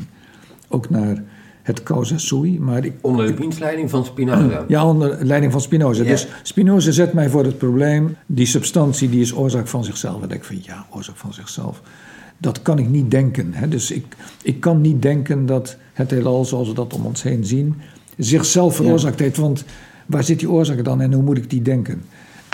Ook 0.68 0.90
naar 0.90 1.24
het 1.64 1.84
causa 1.84 2.18
sui. 2.18 2.60
Maar 2.60 2.86
ik, 2.86 2.94
onder 3.02 3.28
de 3.28 3.34
dienstleiding 3.34 3.90
van 3.90 4.06
Spinoza? 4.06 4.66
Ja, 4.68 4.88
onder 4.88 5.26
leiding 5.26 5.52
van 5.52 5.62
Spinoza. 5.62 6.04
Dus 6.04 6.28
Spinoza 6.44 6.92
zet 6.92 7.14
mij 7.14 7.30
voor 7.30 7.44
het 7.44 7.58
probleem, 7.58 8.16
die 8.26 8.46
substantie 8.46 9.10
die 9.10 9.22
is 9.22 9.34
oorzaak 9.34 9.68
van 9.68 9.84
zichzelf. 9.84 10.22
En 10.22 10.30
ik 10.30 10.44
van 10.44 10.58
ja, 10.62 10.86
oorzaak 10.90 11.18
van 11.18 11.34
zichzelf. 11.34 11.82
Dat 12.38 12.62
kan 12.62 12.80
ik 12.80 12.90
niet 12.90 13.12
denken. 13.12 13.54
Hè? 13.54 13.68
Dus 13.68 13.92
ik, 13.92 14.06
ik 14.44 14.60
kan 14.60 14.82
niet 14.82 15.02
denken 15.02 15.46
dat 15.46 15.78
het 15.94 16.12
heelal 16.12 16.46
zoals 16.46 16.68
we 16.68 16.74
dat 16.74 16.94
om 16.94 17.06
ons 17.06 17.24
heen 17.24 17.46
zien, 17.46 17.82
zichzelf 18.18 18.76
veroorzaakt 18.76 19.20
heeft. 19.20 19.38
Want 19.38 19.66
waar 20.06 20.24
zit 20.24 20.40
die 20.40 20.50
oorzaak 20.50 20.84
dan 20.84 21.02
en 21.02 21.14
hoe 21.14 21.24
moet 21.24 21.38
ik 21.38 21.50
die 21.50 21.62
denken? 21.62 22.02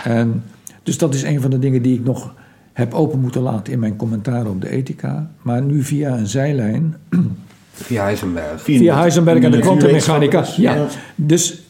En, 0.04 0.42
dus 0.82 0.98
dat 0.98 1.14
is 1.14 1.22
een 1.22 1.40
van 1.40 1.50
de 1.50 1.58
dingen 1.58 1.82
die 1.82 1.98
ik 1.98 2.04
nog 2.04 2.34
heb 2.72 2.94
open 2.94 3.20
moeten 3.20 3.42
laten 3.42 3.72
in 3.72 3.78
mijn 3.78 3.96
commentaar 3.96 4.46
op 4.46 4.60
de 4.60 4.68
ethica. 4.68 5.30
Maar 5.42 5.62
nu 5.62 5.82
via 5.82 6.16
een 6.18 6.26
zijlijn 6.26 6.96
Via 7.72 8.02
Heisenberg. 8.02 8.62
Via 8.62 8.98
Heisenberg 8.98 9.42
en 9.42 9.50
de 9.50 9.58
kwantummechanica. 9.58 10.44
Ja. 10.56 10.86
Dus 11.14 11.62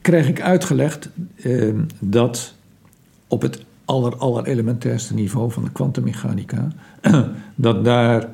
krijg 0.00 0.28
ik 0.28 0.40
uitgelegd 0.40 1.08
eh, 1.42 1.74
dat 1.98 2.54
op 3.28 3.42
het 3.42 3.64
aller, 3.84 4.16
aller 4.16 4.46
elementairste 4.46 5.14
niveau 5.14 5.50
van 5.52 5.64
de 5.64 5.70
kwantummechanica, 5.70 6.68
dat 7.54 7.84
daar 7.84 8.28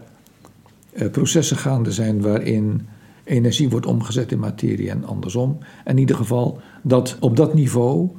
eh, 0.93 1.11
processen 1.11 1.57
gaande 1.57 1.93
zijn 1.93 2.21
waarin 2.21 2.87
energie 3.25 3.69
wordt 3.69 3.87
omgezet 3.87 4.33
in 4.33 4.39
materie 4.39 4.91
en 4.91 5.05
andersom. 5.05 5.59
In 5.85 5.99
ieder 5.99 6.17
geval 6.17 6.61
dat 6.83 7.17
op 7.21 7.37
dat 7.37 7.55
niveau, 7.55 8.11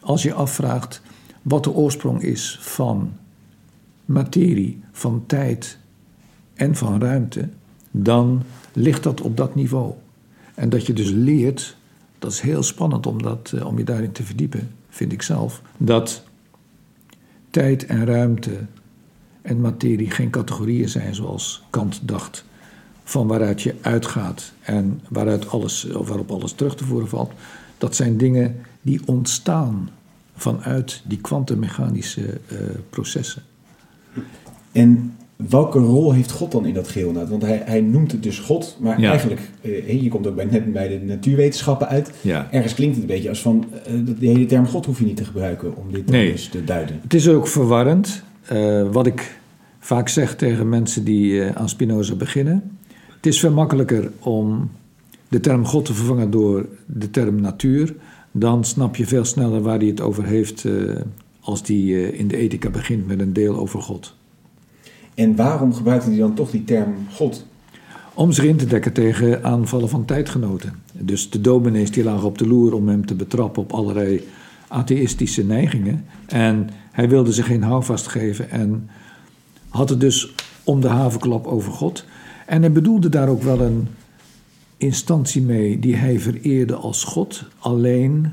als 0.00 0.22
je 0.22 0.32
afvraagt 0.32 1.02
wat 1.42 1.64
de 1.64 1.72
oorsprong 1.72 2.22
is 2.22 2.58
van 2.60 3.12
materie, 4.04 4.80
van 4.92 5.22
tijd 5.26 5.78
en 6.54 6.76
van 6.76 7.00
ruimte, 7.00 7.48
dan 7.90 8.42
ligt 8.72 9.02
dat 9.02 9.20
op 9.20 9.36
dat 9.36 9.54
niveau. 9.54 9.92
En 10.54 10.68
dat 10.68 10.86
je 10.86 10.92
dus 10.92 11.10
leert, 11.10 11.76
dat 12.18 12.32
is 12.32 12.40
heel 12.40 12.62
spannend 12.62 13.06
om, 13.06 13.22
dat, 13.22 13.52
eh, 13.54 13.66
om 13.66 13.78
je 13.78 13.84
daarin 13.84 14.12
te 14.12 14.22
verdiepen, 14.22 14.70
vind 14.88 15.12
ik 15.12 15.22
zelf, 15.22 15.62
dat 15.76 16.22
tijd 17.50 17.86
en 17.86 18.04
ruimte 18.04 18.58
en 19.42 19.60
materie 19.60 20.10
geen 20.10 20.30
categorieën 20.30 20.88
zijn 20.88 21.14
zoals 21.14 21.62
Kant 21.70 22.08
dacht, 22.08 22.44
van 23.12 23.26
waaruit 23.26 23.62
je 23.62 23.74
uitgaat 23.80 24.52
en 24.60 25.00
waaruit 25.08 25.48
alles, 25.48 25.92
of 25.92 26.08
waarop 26.08 26.30
alles 26.30 26.52
terug 26.52 26.76
te 26.76 26.84
voeren 26.84 27.08
valt. 27.08 27.32
Dat 27.78 27.96
zijn 27.96 28.16
dingen 28.16 28.56
die 28.82 29.00
ontstaan 29.04 29.90
vanuit 30.36 31.02
die 31.04 31.20
kwantummechanische 31.20 32.22
uh, 32.22 32.58
processen. 32.90 33.42
En 34.72 35.16
welke 35.36 35.78
rol 35.78 36.12
heeft 36.12 36.30
God 36.30 36.52
dan 36.52 36.66
in 36.66 36.74
dat 36.74 36.88
geheel? 36.88 37.12
Nou, 37.12 37.28
want 37.28 37.42
hij, 37.42 37.62
hij 37.64 37.80
noemt 37.80 38.12
het 38.12 38.22
dus 38.22 38.38
God, 38.38 38.76
maar 38.80 38.98
eigenlijk, 38.98 39.40
uh, 39.62 40.02
je 40.02 40.08
komt 40.08 40.26
ook 40.26 40.34
bij, 40.34 40.44
net 40.44 40.72
bij 40.72 40.88
de 40.88 41.00
natuurwetenschappen 41.04 41.88
uit. 41.88 42.10
Ja. 42.20 42.48
Ergens 42.50 42.74
klinkt 42.74 42.94
het 42.94 43.04
een 43.04 43.14
beetje 43.14 43.28
als 43.28 43.42
van, 43.42 43.64
uh, 43.88 44.16
de 44.18 44.26
hele 44.26 44.46
term 44.46 44.66
God 44.66 44.86
hoef 44.86 44.98
je 44.98 45.04
niet 45.04 45.16
te 45.16 45.24
gebruiken 45.24 45.76
om 45.76 45.92
dit 45.92 46.10
nee. 46.10 46.32
dus 46.32 46.48
te 46.48 46.64
duiden. 46.64 46.98
Het 47.02 47.14
is 47.14 47.28
ook 47.28 47.46
verwarrend. 47.46 48.22
Uh, 48.52 48.90
wat 48.92 49.06
ik 49.06 49.40
vaak 49.78 50.08
zeg 50.08 50.36
tegen 50.36 50.68
mensen 50.68 51.04
die 51.04 51.44
aan 51.44 51.68
Spinoza 51.68 52.14
beginnen. 52.14 52.78
Het 53.22 53.32
is 53.32 53.40
veel 53.40 53.52
makkelijker 53.52 54.10
om 54.18 54.70
de 55.28 55.40
term 55.40 55.66
God 55.66 55.84
te 55.84 55.94
vervangen 55.94 56.30
door 56.30 56.66
de 56.86 57.10
term 57.10 57.40
natuur. 57.40 57.94
Dan 58.32 58.64
snap 58.64 58.96
je 58.96 59.06
veel 59.06 59.24
sneller 59.24 59.62
waar 59.62 59.78
hij 59.78 59.86
het 59.86 60.00
over 60.00 60.24
heeft 60.24 60.66
als 61.40 61.62
die 61.62 62.12
in 62.12 62.28
de 62.28 62.36
ethica 62.36 62.70
begint 62.70 63.06
met 63.06 63.20
een 63.20 63.32
deel 63.32 63.56
over 63.56 63.82
God. 63.82 64.14
En 65.14 65.36
waarom 65.36 65.74
gebruikte 65.74 66.08
hij 66.08 66.18
dan 66.18 66.34
toch 66.34 66.50
die 66.50 66.64
term 66.64 66.94
God? 67.12 67.46
Om 68.14 68.32
zich 68.32 68.44
in 68.44 68.56
te 68.56 68.66
dekken 68.66 68.92
tegen 68.92 69.44
aanvallen 69.44 69.88
van 69.88 70.04
tijdgenoten. 70.04 70.74
Dus 70.92 71.30
de 71.30 71.40
dominees 71.40 71.90
die 71.90 72.04
lagen 72.04 72.26
op 72.26 72.38
de 72.38 72.46
loer 72.46 72.74
om 72.74 72.88
hem 72.88 73.06
te 73.06 73.14
betrappen 73.14 73.62
op 73.62 73.72
allerlei 73.72 74.28
atheïstische 74.68 75.44
neigingen. 75.44 76.04
En 76.26 76.70
hij 76.92 77.08
wilde 77.08 77.32
zich 77.32 77.46
geen 77.46 77.62
houvast 77.62 78.06
geven 78.06 78.50
en 78.50 78.88
had 79.68 79.88
het 79.88 80.00
dus 80.00 80.34
om 80.64 80.80
de 80.80 80.88
havenklap 80.88 81.46
over 81.46 81.72
God. 81.72 82.04
En 82.46 82.60
hij 82.60 82.72
bedoelde 82.72 83.08
daar 83.08 83.28
ook 83.28 83.42
wel 83.42 83.60
een 83.60 83.88
instantie 84.76 85.42
mee 85.42 85.78
die 85.78 85.96
hij 85.96 86.20
vereerde 86.20 86.74
als 86.74 87.04
God. 87.04 87.44
Alleen 87.58 88.32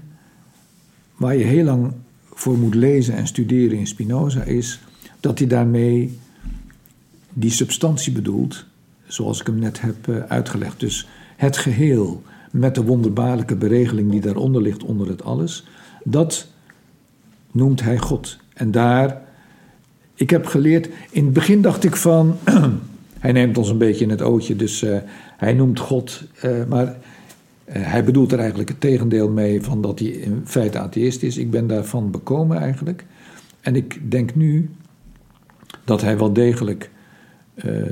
waar 1.15 1.35
je 1.35 1.43
heel 1.43 1.63
lang 1.63 1.91
voor 2.33 2.57
moet 2.57 2.75
lezen 2.75 3.15
en 3.15 3.27
studeren 3.27 3.77
in 3.77 3.87
Spinoza 3.87 4.43
is 4.43 4.79
dat 5.19 5.39
hij 5.39 5.47
daarmee 5.47 6.19
die 7.33 7.51
substantie 7.51 8.11
bedoelt, 8.11 8.65
zoals 9.07 9.39
ik 9.39 9.47
hem 9.47 9.59
net 9.59 9.81
heb 9.81 10.07
uh, 10.07 10.19
uitgelegd. 10.19 10.79
Dus 10.79 11.07
het 11.35 11.57
geheel 11.57 12.23
met 12.51 12.75
de 12.75 12.83
wonderbaarlijke 12.83 13.55
beregeling 13.55 14.11
die 14.11 14.21
daaronder 14.21 14.61
ligt, 14.61 14.83
onder 14.83 15.07
het 15.07 15.23
alles, 15.23 15.65
dat 16.03 16.47
noemt 17.51 17.81
hij 17.81 17.97
God. 17.97 18.37
En 18.53 18.71
daar, 18.71 19.21
ik 20.13 20.29
heb 20.29 20.45
geleerd, 20.45 20.89
in 21.11 21.23
het 21.23 21.33
begin 21.33 21.61
dacht 21.61 21.83
ik 21.83 21.95
van, 21.95 22.35
hij 23.19 23.31
neemt 23.31 23.57
ons 23.57 23.69
een 23.69 23.77
beetje 23.77 24.03
in 24.03 24.09
het 24.09 24.21
ootje, 24.21 24.55
dus 24.55 24.83
uh, 24.83 24.97
hij 25.37 25.53
noemt 25.53 25.79
God, 25.79 26.23
uh, 26.45 26.65
maar 26.65 26.97
hij 27.65 28.03
bedoelt 28.03 28.31
er 28.31 28.39
eigenlijk 28.39 28.69
het 28.69 28.79
tegendeel 28.79 29.29
mee 29.29 29.61
van 29.61 29.81
dat 29.81 29.99
hij 29.99 30.07
in 30.07 30.41
feite 30.45 30.79
atheïst 30.79 31.23
is. 31.23 31.37
Ik 31.37 31.51
ben 31.51 31.67
daarvan 31.67 32.11
bekomen 32.11 32.57
eigenlijk. 32.57 33.05
En 33.61 33.75
ik 33.75 34.11
denk 34.11 34.35
nu 34.35 34.69
dat 35.85 36.01
hij 36.01 36.17
wel 36.17 36.33
degelijk 36.33 36.89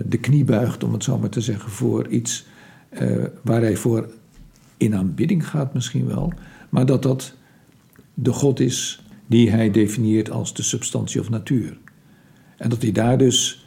de 0.06 0.18
knie 0.22 0.44
buigt, 0.44 0.84
om 0.84 0.94
het 0.94 1.04
zo 1.04 1.18
maar 1.18 1.30
te 1.30 1.42
zeggen, 1.42 1.72
voor 1.72 2.08
iets 2.08 2.46
waar 3.42 3.62
hij 3.62 3.76
voor 3.76 4.10
in 4.78 4.96
aanbidding 4.96 5.48
gaat 5.48 5.74
misschien 5.74 6.08
wel, 6.08 6.34
maar 6.70 6.86
dat 6.86 7.04
dat 7.04 7.34
de 8.14 8.34
God 8.34 8.60
is 8.60 9.04
die 9.28 9.52
hij 9.52 9.72
definieert 9.72 10.32
als 10.32 10.54
de 10.54 10.64
substantie 10.64 11.22
of 11.22 11.30
natuur. 11.30 11.78
En 12.58 12.70
dat 12.70 12.82
hij 12.82 12.92
daar 12.92 13.18
dus 13.18 13.67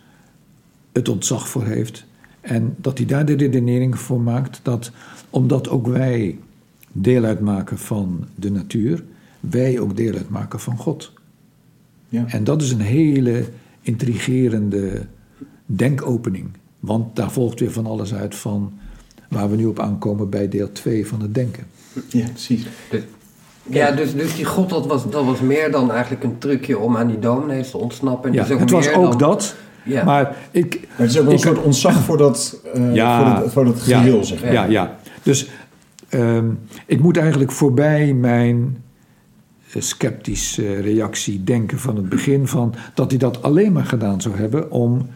het 0.92 1.08
ontzag 1.08 1.48
voor 1.48 1.64
heeft 1.64 2.04
en 2.40 2.74
dat 2.76 2.98
hij 2.98 3.06
daar 3.06 3.24
de 3.24 3.36
redenering 3.36 3.98
voor 3.98 4.20
maakt 4.20 4.60
dat 4.62 4.90
omdat 5.30 5.68
ook 5.68 5.86
wij 5.86 6.38
deel 6.92 7.24
uitmaken 7.24 7.78
van 7.78 8.24
de 8.34 8.50
natuur, 8.50 9.04
wij 9.40 9.78
ook 9.78 9.96
deel 9.96 10.14
uitmaken 10.14 10.60
van 10.60 10.76
God. 10.76 11.12
Ja. 12.08 12.24
En 12.26 12.44
dat 12.44 12.62
is 12.62 12.70
een 12.70 12.80
hele 12.80 13.44
intrigerende 13.80 15.06
denkopening. 15.66 16.48
Want 16.80 17.16
daar 17.16 17.30
volgt 17.30 17.60
weer 17.60 17.72
van 17.72 17.86
alles 17.86 18.14
uit 18.14 18.34
van 18.34 18.72
waar 19.28 19.50
we 19.50 19.56
nu 19.56 19.66
op 19.66 19.78
aankomen 19.78 20.30
bij 20.30 20.48
deel 20.48 20.72
2 20.72 21.06
van 21.06 21.20
het 21.20 21.34
denken. 21.34 21.66
Ja, 22.08 22.26
precies. 22.28 22.66
ja, 23.62 23.90
dus, 23.92 24.14
dus 24.14 24.36
die 24.36 24.44
God, 24.44 24.68
dat 24.68 24.86
was, 24.86 25.10
dat 25.10 25.24
was 25.24 25.40
meer 25.40 25.70
dan 25.70 25.90
eigenlijk 25.90 26.24
een 26.24 26.38
trucje 26.38 26.78
om 26.78 26.96
aan 26.96 27.06
die 27.06 27.18
dominees 27.18 27.70
te 27.70 27.78
ontsnappen. 27.78 28.32
Ja, 28.32 28.44
het 28.44 28.70
was 28.70 28.92
ook 28.92 29.18
dat. 29.18 29.56
Ja. 29.84 30.04
Maar, 30.04 30.36
ik, 30.50 30.80
maar 30.80 31.06
het 31.06 31.10
is 31.10 31.18
ook 31.18 31.24
wel 31.24 31.32
een 31.32 31.38
soort 31.38 31.62
ontzag 31.62 32.04
voor 32.04 32.16
dat, 32.16 32.60
uh, 32.76 32.94
ja, 32.94 33.18
voor, 33.24 33.42
dat, 33.42 33.52
voor 33.52 33.64
dat 33.64 33.80
geheel, 33.80 34.16
ja, 34.16 34.22
zeg 34.22 34.42
maar. 34.42 34.52
Ja, 34.52 34.64
ja. 34.64 34.96
Dus 35.22 35.48
um, 36.10 36.58
ik 36.86 37.00
moet 37.00 37.16
eigenlijk 37.16 37.52
voorbij 37.52 38.14
mijn 38.14 38.82
eh, 39.72 39.82
sceptische 39.82 40.80
reactie 40.80 41.44
denken 41.44 41.78
van 41.78 41.96
het 41.96 42.08
begin 42.08 42.46
van 42.48 42.74
dat 42.94 43.10
hij 43.10 43.18
dat 43.18 43.42
alleen 43.42 43.72
maar 43.72 43.84
gedaan 43.84 44.20
zou 44.20 44.36
hebben 44.36 44.70
om 44.70 45.08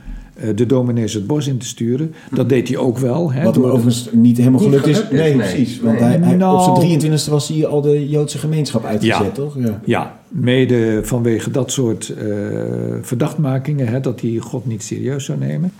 de 0.55 0.67
dominees 0.67 1.13
het 1.15 1.27
bos 1.27 1.47
in 1.47 1.59
te 1.59 1.67
sturen. 1.67 2.15
Dat 2.31 2.49
deed 2.49 2.69
hij 2.69 2.77
ook 2.77 2.99
wel. 2.99 3.33
Hè, 3.33 3.45
Wat 3.45 3.55
hem 3.55 3.65
overigens 3.65 4.09
niet 4.13 4.37
helemaal 4.37 4.61
gelukt, 4.61 4.87
is. 4.87 5.03
Nee, 5.11 5.37
precies. 5.37 5.81
Want 5.81 5.99
hij, 5.99 6.19
hij, 6.23 6.37
Nou- 6.37 6.71
op 6.71 6.77
zijn 6.83 7.01
23e 7.01 7.31
was 7.31 7.49
hij 7.49 7.67
al 7.67 7.81
de 7.81 8.09
Joodse 8.09 8.39
gemeenschap 8.39 8.85
uitgezet, 8.85 9.27
Ja. 9.27 9.31
toch? 9.31 9.57
Ja. 9.59 9.81
Ja, 9.85 10.19
mede 10.29 11.01
vanwege 11.03 11.51
dat 11.51 11.73
soort 11.73 12.09
eh, 12.09 12.27
verdachtmakingen, 13.03 13.87
hè, 13.89 14.01
dat 14.01 14.21
hij 14.21 14.37
God 14.37 14.67
niet 14.67 14.83
serieus 14.83 15.25
zou 15.25 15.39
nemen. 15.39 15.73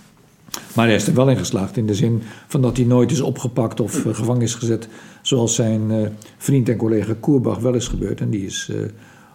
Maar 0.75 0.85
hij 0.85 0.95
is 0.95 1.07
er 1.07 1.13
wel 1.15 1.29
in 1.29 1.37
geslaagd 1.37 1.77
in 1.77 1.85
de 1.87 1.93
zin 1.95 2.21
van 2.47 2.61
dat 2.61 2.77
hij 2.77 2.85
nooit 2.85 3.11
is 3.11 3.21
opgepakt 3.21 3.79
of 3.79 4.05
eh, 4.05 4.13
gevangen 4.15 4.41
is 4.41 4.53
gezet. 4.53 4.87
Zoals 5.21 5.55
zijn 5.55 5.91
eh, 5.91 5.97
vriend 6.37 6.69
en 6.69 6.77
collega 6.77 7.13
Koerbach 7.19 7.59
wel 7.59 7.73
is 7.73 7.87
gebeurd. 7.87 8.21
En 8.21 8.29
die 8.29 8.45
is 8.45 8.69
eh, 8.71 8.77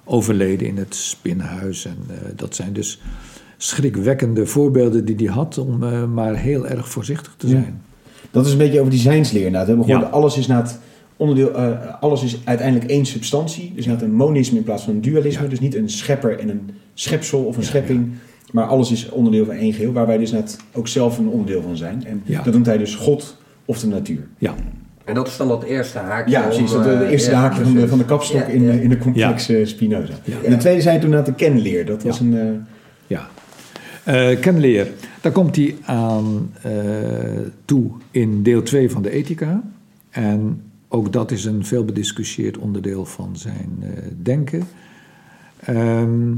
overleden 0.04 0.66
in 0.66 0.76
het 0.76 0.94
spinnenhuis. 0.94 1.84
En 1.84 1.96
eh, 2.08 2.16
dat 2.36 2.54
zijn 2.54 2.72
dus 2.72 3.00
schrikwekkende 3.62 4.46
voorbeelden 4.46 5.04
die 5.04 5.16
hij 5.16 5.26
had 5.34 5.58
om 5.58 5.82
eh, 5.82 6.04
maar 6.04 6.36
heel 6.36 6.66
erg 6.68 6.88
voorzichtig 6.88 7.34
te 7.36 7.46
Ja. 7.46 7.52
zijn. 7.52 7.80
Dat 8.30 8.46
is 8.46 8.52
een 8.52 8.58
beetje 8.58 8.78
over 8.78 8.90
die 8.90 9.00
zijnsleer 9.00 9.44
inderdaad. 9.46 9.62
We 9.66 9.68
hebben 9.74 9.86
gehoord, 9.86 10.06
Ja. 10.06 10.16
alles 10.16 10.36
is 10.38 10.46
na 10.46 10.56
het 10.60 10.78
onderdeel, 11.16 11.54
eh, 11.54 11.68
alles 12.00 12.22
is 12.22 12.40
uiteindelijk 12.44 12.90
één 12.90 13.06
substantie. 13.06 13.72
Dus 13.74 13.84
inderdaad 13.84 14.08
een 14.08 14.14
monisme 14.14 14.56
in 14.58 14.64
plaats 14.64 14.82
van 14.84 14.94
een 14.94 15.00
dualisme. 15.00 15.42
Ja. 15.42 15.48
Dus 15.48 15.60
niet 15.60 15.74
een 15.74 15.88
schepper 15.88 16.38
en 16.38 16.48
een 16.48 16.70
schepsel 16.94 17.40
of 17.44 17.56
een 17.56 17.62
schepping. 17.64 18.08
Maar 18.52 18.64
alles 18.66 18.90
is 18.92 19.08
onderdeel 19.08 19.44
van 19.44 19.54
één 19.54 19.72
geheel, 19.72 19.92
waar 19.92 20.06
wij 20.06 20.18
dus 20.18 20.32
net 20.32 20.56
ook 20.72 20.88
zelf 20.88 21.18
een 21.18 21.28
onderdeel 21.28 21.62
van 21.62 21.76
zijn. 21.76 22.04
En 22.06 22.22
Ja. 22.24 22.42
dat 22.42 22.52
noemt 22.52 22.66
hij 22.66 22.78
dus 22.78 22.94
God 22.94 23.36
of 23.64 23.80
de 23.80 23.86
natuur. 23.86 24.26
Ja, 24.38 24.54
En 25.04 25.14
dat 25.14 25.26
is 25.26 25.36
dan 25.36 25.48
dat 25.48 25.62
eerste 25.62 25.98
haakje. 25.98 26.30
Ja, 26.32 26.40
precies. 26.42 26.70
Dat 26.72 26.84
de, 26.84 26.92
eh, 26.92 27.10
eerste 27.10 27.30
ja, 27.30 27.36
haakje 27.40 27.62
van 27.62 27.74
de, 27.74 27.88
van 27.88 27.98
de 27.98 28.04
kapstok 28.04 28.40
Ja, 28.40 28.46
in, 28.46 28.62
in 28.80 28.88
de 28.88 28.98
complex 28.98 29.48
eh, 29.48 29.66
Spinoza. 29.66 30.12
Ja. 30.24 30.34
En 30.44 30.50
de 30.50 30.56
tweede 30.56 30.80
zijn 30.80 31.00
toen 31.00 31.10
naar 31.10 31.24
de 31.24 31.34
kenleer. 31.34 31.86
Dat 31.86 32.02
was 32.02 32.18
Ja. 32.18 32.24
een... 32.24 32.38
eh, 32.38 32.46
Eh 34.04 34.40
kenleer, 34.40 34.90
daar 35.20 35.32
komt 35.32 35.56
hij 35.56 35.76
aan 35.82 36.50
eh, 36.62 36.72
toe 37.64 37.90
in 38.10 38.42
deel 38.42 38.62
2 38.62 38.90
van 38.90 39.02
de 39.02 39.10
ethica. 39.10 39.62
En 40.10 40.62
ook 40.88 41.12
dat 41.12 41.30
is 41.30 41.44
een 41.44 41.64
veel 41.64 41.84
bediscussieerd 41.84 42.58
onderdeel 42.58 43.04
van 43.04 43.36
zijn 43.36 43.78
eh, 43.80 43.88
denken. 44.22 44.62
Ehm, 45.60 46.32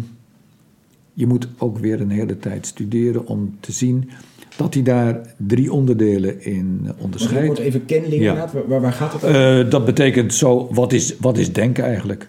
je 1.12 1.26
moet 1.26 1.48
ook 1.58 1.78
weer 1.78 2.00
een 2.00 2.10
hele 2.10 2.38
tijd 2.38 2.66
studeren 2.66 3.26
om 3.26 3.56
te 3.60 3.72
zien 3.72 4.10
dat 4.56 4.74
hij 4.74 4.82
daar 4.82 5.20
drie 5.36 5.72
onderdelen 5.72 6.44
in 6.44 6.90
onderscheidt. 6.98 7.58
even 7.58 7.84
kenleer 7.84 8.20
Ja. 8.20 8.32
inderdaad? 8.32 8.80
Waar, 8.80 8.92
gaat 8.92 9.12
het 9.12 9.24
over? 9.24 9.68
Dat 9.68 9.84
betekent 9.84 10.34
zo, 10.34 10.68
wat 10.70 10.92
is, 10.92 11.16
wat 11.18 11.38
is 11.38 11.52
denken 11.52 11.84
eigenlijk? 11.84 12.28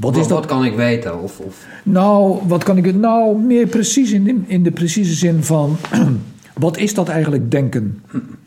Wat 0.00 0.16
is 0.16 0.26
dat? 0.26 0.38
wat 0.38 0.46
kan 0.46 0.64
ik 0.64 0.74
weten? 0.74 1.22
Of, 1.22 1.38
of, 1.40 1.66
Nou, 1.82 2.38
wat 2.46 2.64
kan 2.64 2.76
ik 2.76 2.94
nou 2.94 3.38
meer 3.38 3.66
precies 3.66 4.12
in 4.12 4.24
de, 4.24 4.40
in 4.46 4.62
de 4.62 4.70
precieze 4.70 5.14
zin 5.14 5.42
van 5.42 5.76
wat 6.54 6.76
is 6.76 6.94
dat 6.94 7.08
eigenlijk 7.08 7.50
denken? 7.50 8.02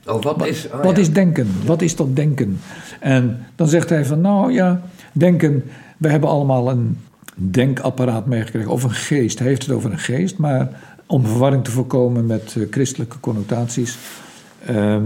oh, 0.06 0.22
wat 0.22 0.46
is... 0.46 0.68
oh, 0.74 0.84
wat 0.84 0.96
ja. 0.96 1.02
is 1.02 1.14
denken? 1.14 1.48
Wat 1.66 1.82
is 1.82 1.96
dat 1.96 2.16
denken? 2.16 2.60
En 3.00 3.46
dan 3.56 3.68
zegt 3.68 3.90
hij 3.90 4.06
van 4.06 4.22
nou 4.22 4.52
ja, 4.52 4.82
denken, 5.12 5.64
we 5.98 6.10
hebben 6.10 6.30
allemaal 6.30 6.70
een 6.70 6.98
denkapparaat 7.34 8.26
meegekregen 8.26 8.72
of 8.72 8.84
een 8.84 8.92
geest. 8.92 9.40
Hij 9.40 9.48
heeft 9.48 9.66
het 9.66 9.76
over 9.76 9.92
een 9.92 10.00
geest, 10.00 10.38
maar 10.38 10.70
om 11.06 11.26
verwarring 11.26 11.64
te 11.64 11.72
voorkomen 11.72 12.26
met 12.26 12.56
eh, 12.58 12.64
christelijke 12.70 13.20
connotaties 13.20 13.98
ehm, 14.66 15.04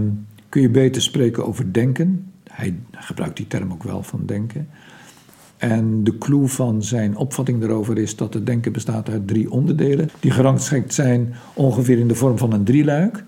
kun 0.48 0.62
je 0.62 0.70
beter 0.70 1.02
spreken 1.02 1.46
over 1.46 1.72
denken. 1.72 2.32
Hij 2.50 2.74
gebruikt 2.92 3.36
die 3.36 3.46
term 3.46 3.72
ook 3.72 3.82
wel 3.82 4.02
van 4.02 4.22
denken. 4.26 4.68
En 5.56 6.04
de 6.04 6.18
clue 6.18 6.46
van 6.46 6.82
zijn 6.82 7.16
opvatting 7.16 7.60
daarover 7.60 7.98
is 7.98 8.16
dat 8.16 8.34
het 8.34 8.46
denken 8.46 8.72
bestaat 8.72 9.08
uit 9.08 9.28
drie 9.28 9.50
onderdelen. 9.50 10.10
Die 10.20 10.30
gerangschikt 10.30 10.94
zijn 10.94 11.34
ongeveer 11.54 11.98
in 11.98 12.08
de 12.08 12.14
vorm 12.14 12.38
van 12.38 12.52
een 12.52 12.64
drieluik. 12.64 13.24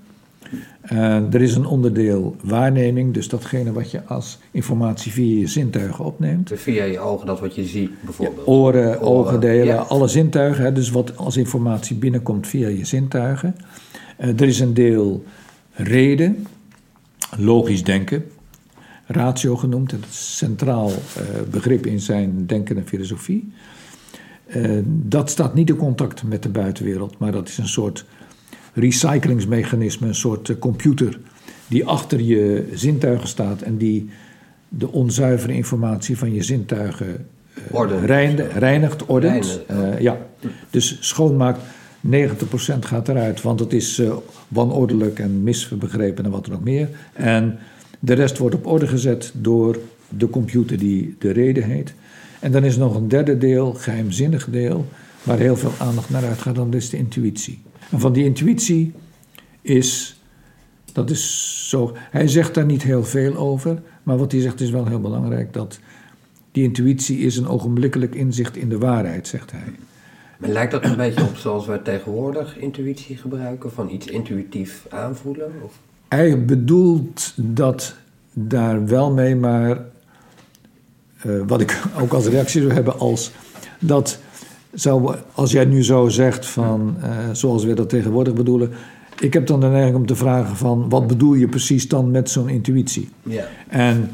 Eh, 0.81 1.35
er 1.35 1.43
is 1.43 1.55
een 1.55 1.67
onderdeel 1.67 2.37
waarneming, 2.43 3.15
dus 3.15 3.29
datgene 3.29 3.73
wat 3.73 3.91
je 3.91 4.05
als 4.05 4.39
informatie 4.51 5.13
via 5.13 5.41
je 5.41 5.47
zintuigen 5.47 6.05
opneemt. 6.05 6.49
Dus 6.49 6.61
via 6.61 6.85
je 6.85 6.99
ogen, 6.99 7.27
dat 7.27 7.41
wat 7.41 7.55
je 7.55 7.65
ziet 7.65 7.91
bijvoorbeeld. 8.05 8.47
Oren, 8.47 9.01
ogen 9.01 9.41
delen, 9.41 9.67
ja. 9.67 9.77
alle 9.77 10.09
zintuigen. 10.09 10.65
Hè, 10.65 10.73
dus 10.73 10.91
wat 10.91 11.17
als 11.17 11.37
informatie 11.37 11.97
binnenkomt 11.97 12.47
via 12.47 12.69
je 12.69 12.85
zintuigen. 12.85 13.57
Eh, 14.17 14.29
er 14.29 14.47
is 14.47 14.61
een 14.61 14.75
deel 14.75 15.25
reden, 15.73 16.47
logisch 17.37 17.85
denken, 17.85 18.25
ratio 19.09 19.57
genoemd. 19.57 19.91
Dat 19.91 20.01
is 20.01 20.07
een 20.07 20.13
centraal 20.13 20.89
eh, 20.89 21.23
begrip 21.51 21.87
in 21.87 22.01
zijn 22.01 22.47
denken 22.47 22.77
en 22.77 22.87
filosofie. 22.87 23.53
Eh, 24.47 24.79
dat 24.85 25.31
staat 25.31 25.55
niet 25.55 25.69
in 25.69 25.77
contact 25.77 26.23
met 26.23 26.43
de 26.43 26.49
buitenwereld, 26.49 27.19
maar 27.19 27.33
dat 27.33 27.49
is 27.49 27.59
een 27.59 27.69
soort 27.69 28.05
recyclingsmechanisme, 28.73 30.07
een 30.07 30.15
soort 30.15 30.49
eh, 30.49 30.59
computer 30.59 31.19
die 31.69 31.87
achter 31.87 32.21
je 32.21 32.69
zintuigen 32.75 33.29
staat 33.29 33.63
en 33.63 33.77
die 33.77 34.11
de 34.69 34.93
onzuivere 34.93 35.53
informatie 35.53 36.19
van 36.19 36.33
je 36.33 36.43
zintuigen 36.43 37.27
reinigt, 38.55 39.07
ordent. 39.07 39.61
Ja. 39.99 40.19
Dus 40.71 40.97
schoonmaakt. 41.01 41.61
90% 42.01 42.79
gaat 42.81 43.09
eruit, 43.09 43.43
want 43.43 43.61
het 43.61 43.73
is 43.73 43.99
eh, 43.99 44.17
wanordelijk 44.49 45.19
en 45.19 45.43
misbegrepen 45.43 46.25
en 46.25 46.31
wat 46.31 46.47
er 46.47 46.53
nog 46.53 46.63
meer. 46.63 46.89
En 47.13 47.59
de 47.99 48.13
rest 48.13 48.39
wordt 48.39 48.55
op 48.55 48.67
orde 48.67 48.87
gezet 48.87 49.33
door 49.35 49.79
de 50.09 50.31
computer 50.31 50.79
die 50.79 51.17
de 51.19 51.31
reden 51.31 51.63
heet. 51.63 51.95
En 52.41 52.53
dan 52.53 52.65
is 52.65 52.77
nog 52.77 52.95
een 52.95 53.09
derde 53.09 53.39
deel, 53.39 53.73
geheimzinnig 53.73 54.51
deel, 54.51 54.87
waar 55.23 55.39
heel 55.39 55.57
veel 55.57 55.73
aandacht 55.79 56.11
naar 56.11 56.25
uitgaat, 56.25 56.55
dan 56.55 56.75
is 56.75 56.91
de 56.91 56.97
intuïtie. 56.97 57.61
En 57.91 58.01
van 58.01 58.13
die 58.13 58.25
intuïtie 58.25 58.93
is, 59.63 60.21
dat 60.93 61.11
is 61.11 61.55
zo, 61.69 61.97
hij 62.11 62.29
zegt 62.29 62.55
daar 62.55 62.65
niet 62.65 62.83
heel 62.83 63.05
veel 63.05 63.37
over, 63.37 63.83
maar 64.03 64.19
wat 64.19 64.33
hij 64.33 64.41
zegt 64.41 64.61
is 64.61 64.71
wel 64.71 64.87
heel 64.87 65.01
belangrijk, 65.01 65.53
dat 65.53 65.79
die 66.53 66.65
intuïtie 66.65 67.19
is 67.19 67.37
een 67.37 67.49
ogenblikkelijk 67.49 68.15
inzicht 68.15 68.57
in 68.57 68.69
de 68.69 68.79
waarheid, 68.79 69.29
zegt 69.29 69.51
hij. 69.51 69.73
Maar 70.39 70.51
lijkt 70.51 70.73
dat 70.73 70.85
een 70.85 70.97
beetje 70.97 71.23
op 71.23 71.37
zoals 71.37 71.67
wij 71.67 71.79
tegenwoordig 71.79 72.59
intuïtie 72.59 73.17
gebruiken? 73.17 73.73
Van 73.73 73.91
iets 73.91 74.07
intuïtief 74.07 74.87
aanvoelen? 74.91 75.53
Of? 75.65 75.79
Hij 76.09 76.45
bedoelt 76.45 77.33
dat 77.37 77.95
daar 78.33 78.87
wel 78.87 79.13
mee, 79.13 79.37
maar 79.37 79.85
eh, 81.19 81.31
wat 81.47 81.61
ik 81.61 81.83
ook 82.01 82.13
als 82.13 82.27
reactie 82.27 82.61
zou 82.61 82.73
hebben 82.73 82.99
als 82.99 83.33
dat 83.79 84.19
zou, 84.73 85.17
als 85.33 85.53
jij 85.53 85.65
nu 85.65 85.85
zo 85.85 86.09
zegt 86.09 86.47
van 86.47 86.97
eh, 87.03 87.11
zoals 87.33 87.65
we 87.65 87.75
dat 87.75 87.89
tegenwoordig 87.89 88.35
bedoelen, 88.35 88.71
ik 89.21 89.33
heb 89.33 89.47
dan 89.47 89.61
de 89.61 89.67
neiging 89.67 89.97
om 89.97 90.07
te 90.07 90.17
vragen 90.17 90.57
van 90.57 90.89
wat 90.89 91.07
bedoel 91.07 91.35
je 91.35 91.49
precies 91.49 91.89
dan 91.89 92.11
met 92.11 92.31
zo'n 92.31 92.49
intuïtie? 92.49 93.09
Ja. 93.23 93.45
En 93.69 94.11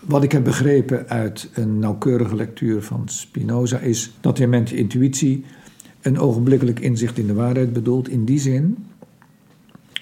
wat 0.00 0.22
ik 0.22 0.32
heb 0.32 0.44
begrepen 0.44 1.08
uit 1.08 1.50
een 1.54 1.78
nauwkeurige 1.78 2.36
lectuur 2.36 2.82
van 2.82 3.02
Spinoza 3.06 3.78
is 3.78 4.12
dat 4.20 4.38
hij 4.38 4.46
met 4.46 4.70
intuïtie 4.70 5.44
een 6.00 6.18
ogenblikkelijk 6.18 6.80
inzicht 6.80 7.18
in 7.18 7.26
de 7.26 7.34
waarheid 7.34 7.72
bedoelt. 7.72 8.08
In 8.08 8.24
die 8.24 8.38
zin 8.38 8.86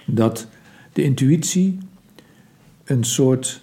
dat 0.06 0.46
de 0.96 1.02
intuïtie 1.02 1.78
een 2.84 3.04
soort 3.04 3.62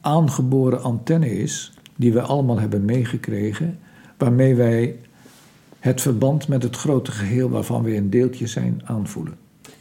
aangeboren 0.00 0.82
antenne 0.82 1.38
is 1.38 1.72
die 1.96 2.12
we 2.12 2.20
allemaal 2.20 2.58
hebben 2.58 2.84
meegekregen, 2.84 3.78
waarmee 4.18 4.54
wij 4.54 4.96
het 5.78 6.00
verband 6.00 6.48
met 6.48 6.62
het 6.62 6.76
grote 6.76 7.10
geheel 7.10 7.48
waarvan 7.48 7.82
we 7.82 7.96
een 7.96 8.10
deeltje 8.10 8.46
zijn 8.46 8.80
aanvoelen. 8.84 9.34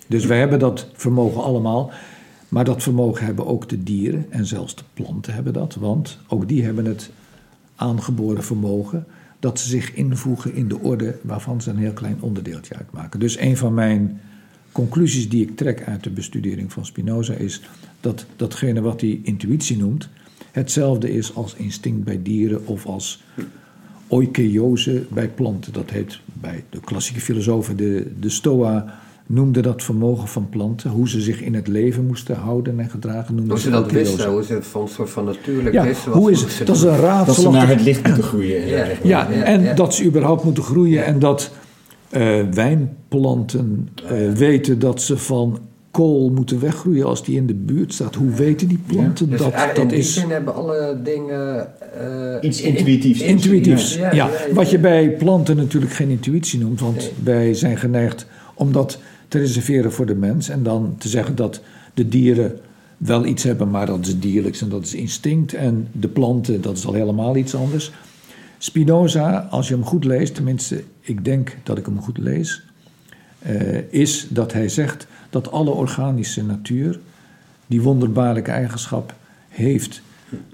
Dus 0.08 0.26
wij 0.26 0.39
hebben 0.39 0.60
dat 0.60 0.88
vermogen 0.94 1.44
allemaal, 1.44 1.92
maar 2.50 2.66
dat 2.66 2.84
vermogen 2.84 3.26
hebben 3.26 3.46
ook 3.46 3.70
de 3.70 3.84
dieren 3.84 4.26
en 4.30 4.46
zelfs 4.46 4.76
de 4.76 4.84
planten 4.94 5.34
hebben 5.34 5.54
dat, 5.54 5.76
want 5.76 6.18
ook 6.28 6.48
die 6.48 6.63
hebben 6.63 6.86
het 6.86 7.12
aangeboren 7.76 8.44
vermogen 8.44 9.06
dat 9.39 9.60
ze 9.60 9.68
zich 9.68 9.94
invoegen 9.94 10.54
in 10.54 10.68
de 10.68 10.80
orde 10.80 11.20
waarvan 11.22 11.62
ze 11.62 11.70
een 11.70 11.78
heel 11.78 11.94
klein 11.94 12.18
onderdeeltje 12.20 12.76
uitmaken. 12.76 13.20
Dus 13.20 13.39
een 13.39 13.58
van 13.58 13.74
mijn 13.74 14.22
conclusies 14.74 15.30
die 15.30 15.42
ik 15.42 15.56
trek 15.56 15.84
uit 15.84 16.04
de 16.04 16.10
bestudering 16.10 16.74
van 16.74 16.86
Spinoza 16.86 17.34
is 17.34 17.62
dat 18.00 18.26
datgene 18.36 18.82
wat 18.82 19.02
hij 19.02 19.20
intuïtie 19.24 19.78
noemt, 19.78 20.10
hetzelfde 20.52 21.14
is 21.14 21.36
als 21.36 21.56
instinct 21.56 22.04
bij 22.04 22.20
dieren 22.24 22.68
of 22.68 22.86
als 22.86 23.24
oikeiose 24.08 25.06
bij 25.10 25.30
planten. 25.30 25.74
Dat 25.74 25.90
heet 25.90 26.20
bij 26.26 26.64
de 26.70 26.80
klassieke 26.80 27.22
filosofen, 27.22 27.78
de, 27.78 28.12
de 28.20 28.30
Stoa, 28.30 29.00
noemde 29.26 29.62
dat 29.62 29.84
vermogen 29.84 30.28
van 30.28 30.50
planten, 30.50 30.90
hoe 30.90 31.10
ze 31.10 31.22
zich 31.22 31.42
in 31.42 31.54
het 31.54 31.68
leven 31.68 32.06
moesten 32.06 32.36
houden 32.36 32.80
en 32.80 32.90
gedragen. 32.90 33.36
Noemden 33.36 33.54
Hoe 33.54 33.64
ze 33.64 33.70
dat 33.70 33.92
wisten, 33.92 34.30
hoe 34.30 34.44
ze 34.44 34.54
het 34.54 34.66
van 34.66 34.82
een 34.82 34.88
soort 34.88 35.10
van 35.10 35.26
natuurlijk 35.26 35.74
Ja, 35.74 35.84
wisten. 35.84 36.12
hoe 36.12 36.32
is 36.32 36.42
het? 36.42 36.68
Dat 36.68 36.76
is 36.76 36.82
een 36.82 37.02
Dat 37.26 37.36
ze 37.36 37.50
naar 37.50 37.68
het 37.68 37.82
licht 37.82 38.06
moeten 38.06 38.24
groeien. 38.24 38.68
Ja. 39.04 39.30
en 39.30 39.62
ja. 39.62 39.74
dat 39.74 39.94
ze 39.96 40.06
überhaupt 40.06 40.44
moeten 40.44 40.64
groeien 40.64 41.06
en 41.06 41.20
dat 41.20 41.52
wijnplanten 42.54 43.89
eh, 44.08 44.32
weten 44.32 44.80
dat 44.80 45.02
ze 45.02 45.17
van 45.17 45.60
kool 45.91 46.30
moeten 46.30 46.60
weggroeien 46.60 47.06
als 47.06 47.23
die 47.23 47.36
in 47.36 47.45
de 47.47 47.54
buurt 47.54 47.93
staat. 47.93 48.15
Hoe 48.15 48.30
weten 48.32 48.67
die 48.67 48.80
planten 48.88 49.30
Dus 49.30 49.39
dat? 49.39 49.52
eigenlijk 49.52 49.76
Dat 49.76 49.84
in 49.84 49.89
die 49.89 49.99
is 49.99 50.13
zin 50.13 50.30
hebben 50.30 50.56
alle 50.56 50.97
dingen... 51.04 51.67
eh, 52.39 52.49
Iets 52.49 52.62
in- 52.62 52.76
intuïtiefs. 52.78 53.21
intuïtiefs. 53.21 53.95
Ja, 53.95 54.02
Ja, 54.02 54.12
ja, 54.13 54.30
ja. 54.47 54.54
wat 54.54 54.69
je 54.69 54.80
bij 54.80 55.10
planten 55.12 55.56
natuurlijk 55.56 55.91
geen 55.93 56.10
intuïtie 56.10 56.60
noemt, 56.60 56.80
want 56.80 57.12
wij 57.23 57.54
zijn 57.54 57.78
geneigd 57.78 58.26
om 58.56 58.71
dat 58.71 58.99
te 59.28 59.38
reserveren 59.38 59.91
voor 59.91 60.06
de 60.06 60.15
mens 60.15 60.49
en 60.49 60.63
dan 60.63 60.95
te 60.97 61.08
zeggen 61.08 61.36
dat 61.36 61.62
de 61.93 62.08
dieren 62.08 62.60
wel 62.97 63.26
iets 63.26 63.43
hebben, 63.43 63.69
maar 63.69 63.86
dat 63.86 64.06
is 64.08 64.19
dierlijks 64.19 64.62
en 64.62 64.69
dat 64.69 64.84
is 64.84 64.93
instinct. 64.93 65.54
En 65.54 65.88
de 65.91 66.08
planten, 66.08 66.62
dat 66.62 66.78
is 66.78 66.86
al 66.86 66.93
helemaal 66.93 67.36
iets 67.36 67.56
anders. 67.56 67.91
Spinoza, 68.63 69.39
als 69.39 69.67
je 69.67 69.73
hem 69.73 69.86
goed 69.86 70.04
leest, 70.04 70.36
tenminste, 70.36 70.84
ik 70.99 71.26
denk 71.26 71.58
dat 71.63 71.78
ik 71.78 71.86
hem 71.86 72.02
goed 72.02 72.17
lees, 72.17 72.63
uh, 73.47 73.91
is 73.91 74.28
dat 74.30 74.54
hij 74.54 74.69
zegt 74.69 75.08
dat 75.30 75.52
alle 75.52 75.69
organische 75.69 76.43
natuur 76.43 76.99
die 77.67 77.82
wonderbaarlijke 77.82 78.52
eigenschap 78.52 79.15
heeft 79.49 80.02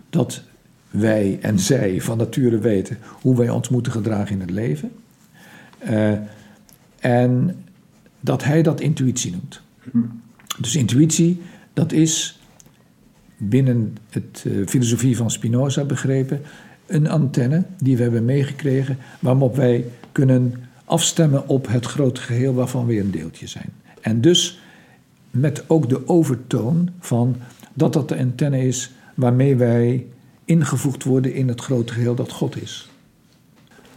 dat 0.09 0.41
wij 0.89 1.37
en 1.41 1.59
zij 1.59 2.01
van 2.01 2.17
nature 2.17 2.57
weten 2.57 2.97
hoe 3.21 3.37
wij 3.37 3.49
ons 3.49 3.69
moeten 3.69 3.91
gedragen 3.91 4.31
in 4.31 4.41
het 4.41 4.51
leven. 4.51 4.91
Uh, 5.89 6.11
en 6.99 7.63
dat 8.19 8.43
hij 8.43 8.61
dat 8.61 8.81
intuïtie 8.81 9.31
noemt. 9.31 9.61
Dus 10.59 10.75
intuïtie, 10.75 11.41
dat 11.73 11.91
is 11.91 12.39
binnen 13.37 13.97
het 14.09 14.43
uh, 14.47 14.67
filosofie 14.67 15.17
van 15.17 15.31
Spinoza 15.31 15.83
begrepen 15.83 16.41
een 16.89 17.09
antenne 17.09 17.63
die 17.83 17.97
we 17.97 18.03
hebben 18.03 18.25
meegekregen, 18.25 18.97
waarop 19.19 19.55
wij 19.55 19.85
kunnen 20.11 20.53
afstemmen 20.85 21.47
op 21.47 21.67
het 21.67 21.85
grote 21.85 22.21
geheel 22.21 22.53
waarvan 22.53 22.85
we 22.85 22.99
een 22.99 23.11
deeltje 23.11 23.47
zijn. 23.47 23.69
En 24.01 24.21
dus 24.21 24.61
met 25.31 25.63
ook 25.67 25.89
de 25.89 26.07
overtoon 26.07 26.89
van 26.99 27.35
dat 27.73 27.93
dat 27.93 28.09
de 28.09 28.17
antenne 28.17 28.67
is 28.67 28.91
waarmee 29.13 29.55
wij 29.55 30.07
ingevoegd 30.45 31.03
worden 31.03 31.33
in 31.33 31.47
het 31.47 31.61
grote 31.61 31.93
geheel 31.93 32.15
dat 32.15 32.31
God 32.31 32.61
is. 32.61 32.89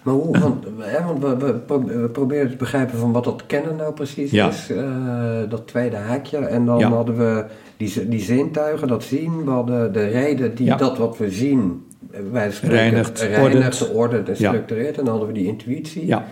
Maar 0.03 0.15
hoe, 0.15 0.39
want, 0.39 0.65
hè, 0.79 1.05
want 1.05 1.23
we, 1.23 1.61
we, 1.67 2.09
proberen 2.09 2.51
te 2.51 2.57
begrijpen 2.57 2.99
van 2.99 3.13
wat 3.13 3.25
dat 3.25 3.47
kennen 3.47 3.77
nou 3.77 3.93
precies 3.93 4.33
is, 4.33 4.71
uh, 4.71 5.41
dat 5.49 5.67
tweede 5.67 5.97
haakje. 5.97 6.39
En 6.39 6.67
dan 6.67 6.83
hadden 6.83 7.17
we 7.17 7.45
die, 7.77 8.09
die 8.09 8.21
zintuigen, 8.21 8.89
dat 8.89 9.05
zien, 9.05 9.45
we 9.45 9.51
hadden 9.51 9.93
de 9.93 10.07
reden 10.07 10.55
die 10.55 10.77
dat 10.77 10.99
wat 10.99 11.19
we 11.19 11.31
zien, 11.31 11.87
wij 12.33 12.51
spreken, 12.51 12.77
reinigt, 12.77 13.21
reinigt 13.21 13.77
geordend 13.77 14.29
en 14.29 14.37
structureert. 14.37 14.99
En 14.99 15.05
dan 15.05 15.09
hadden 15.09 15.27
we 15.27 15.35
die 15.35 15.47
intuïtie. 15.47 16.07
Ja 16.07 16.25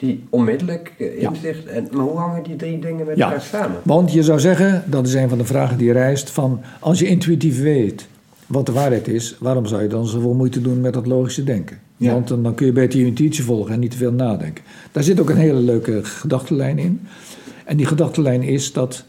die 0.00 0.24
onmiddellijk 0.30 0.92
eh, 0.98 1.22
inzicht. 1.22 1.66
En, 1.66 1.88
maar 1.92 2.04
hoe 2.04 2.18
hangen 2.18 2.42
die 2.42 2.56
drie 2.56 2.78
dingen 2.78 3.06
met 3.06 3.20
elkaar 3.20 3.40
samen? 3.40 3.80
Want 3.82 4.12
je 4.12 4.22
zou 4.22 4.40
zeggen, 4.40 4.84
dat 4.86 5.06
is 5.06 5.14
een 5.14 5.28
van 5.28 5.38
de 5.38 5.44
vragen 5.44 5.76
die 5.76 5.92
rijst, 5.92 6.30
van 6.30 6.60
als 6.78 6.98
je 6.98 7.06
intuïtief 7.06 7.62
weet 7.62 8.08
wat 8.46 8.66
de 8.66 8.72
waarheid 8.72 9.08
is, 9.08 9.36
waarom 9.40 9.66
zou 9.66 9.82
je 9.82 9.88
dan 9.88 10.06
zoveel 10.06 10.34
moeite 10.34 10.60
doen 10.60 10.80
met 10.80 10.92
dat 10.92 11.06
logische 11.06 11.44
denken? 11.44 11.78
Want 11.96 12.28
dan, 12.28 12.54
kun 12.54 12.66
je 12.66 12.72
beter 12.72 12.98
je 12.98 13.06
intuïtie 13.06 13.44
volgen 13.44 13.74
en 13.74 13.80
niet 13.80 13.90
te 13.90 13.96
veel 13.96 14.12
nadenken. 14.12 14.64
Daar 14.92 15.02
zit 15.02 15.20
ook 15.20 15.30
een 15.30 15.36
hele 15.36 15.60
leuke 15.60 16.04
gedachtenlijn 16.04 16.78
in. 16.78 17.00
En 17.64 17.76
die 17.76 17.86
gedachtenlijn 17.86 18.42
is 18.42 18.72
dat 18.72 19.04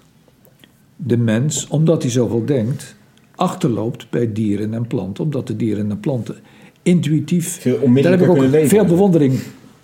de 0.96 1.18
mens, 1.18 1.68
omdat 1.68 2.02
hij 2.02 2.12
zoveel 2.12 2.46
denkt, 2.46 2.96
achterloopt 3.42 4.10
bij 4.10 4.34
dieren 4.34 4.74
en 4.74 4.88
planten. 4.88 5.24
Omdat 5.24 5.48
de 5.48 5.56
dieren 5.56 5.90
en 5.90 6.00
planten 6.00 6.36
intuïtief. 6.84 7.62
Veel 7.62 7.94
daar 7.94 8.12
heb 8.12 8.22
ik 8.22 8.30
ook 8.30 8.68
veel 8.68 8.86
bewondering 8.86 9.40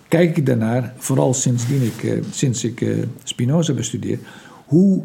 kijk 0.08 0.38
ik 0.38 0.46
daarnaar, 0.46 0.94
vooral 0.98 1.34
sindsdien 1.34 1.82
ik, 1.82 2.04
eh, 2.04 2.24
sinds 2.32 2.64
ik 2.64 2.82
eh, 2.82 2.90
Spinoza 3.24 3.74
bestudeer, 3.74 4.20
hoe 4.66 5.04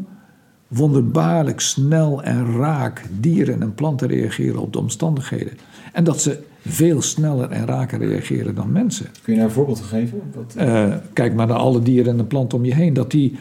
wonderbaarlijk 0.68 1.60
snel 1.60 2.22
en 2.22 2.56
raak 2.56 3.02
dieren 3.20 3.62
en 3.62 3.74
planten 3.74 4.08
reageren 4.08 4.60
op 4.60 4.72
de 4.72 4.78
omstandigheden. 4.78 5.52
En 5.92 6.04
dat 6.04 6.22
ze 6.22 6.42
veel 6.66 7.02
sneller 7.02 7.50
en 7.50 7.66
raker 7.66 7.98
reageren 7.98 8.54
dan 8.54 8.72
mensen. 8.72 9.06
Kun 9.22 9.32
je 9.32 9.38
daar 9.38 9.48
een 9.48 9.54
voorbeeld 9.54 9.80
geven? 9.80 10.22
Uh, 10.58 10.94
kijk 11.12 11.34
maar 11.34 11.46
naar 11.46 11.56
alle 11.56 11.82
dieren 11.82 12.18
en 12.18 12.26
planten 12.26 12.58
om 12.58 12.64
je 12.64 12.74
heen. 12.74 12.94
Dat 12.94 13.10
die 13.10 13.38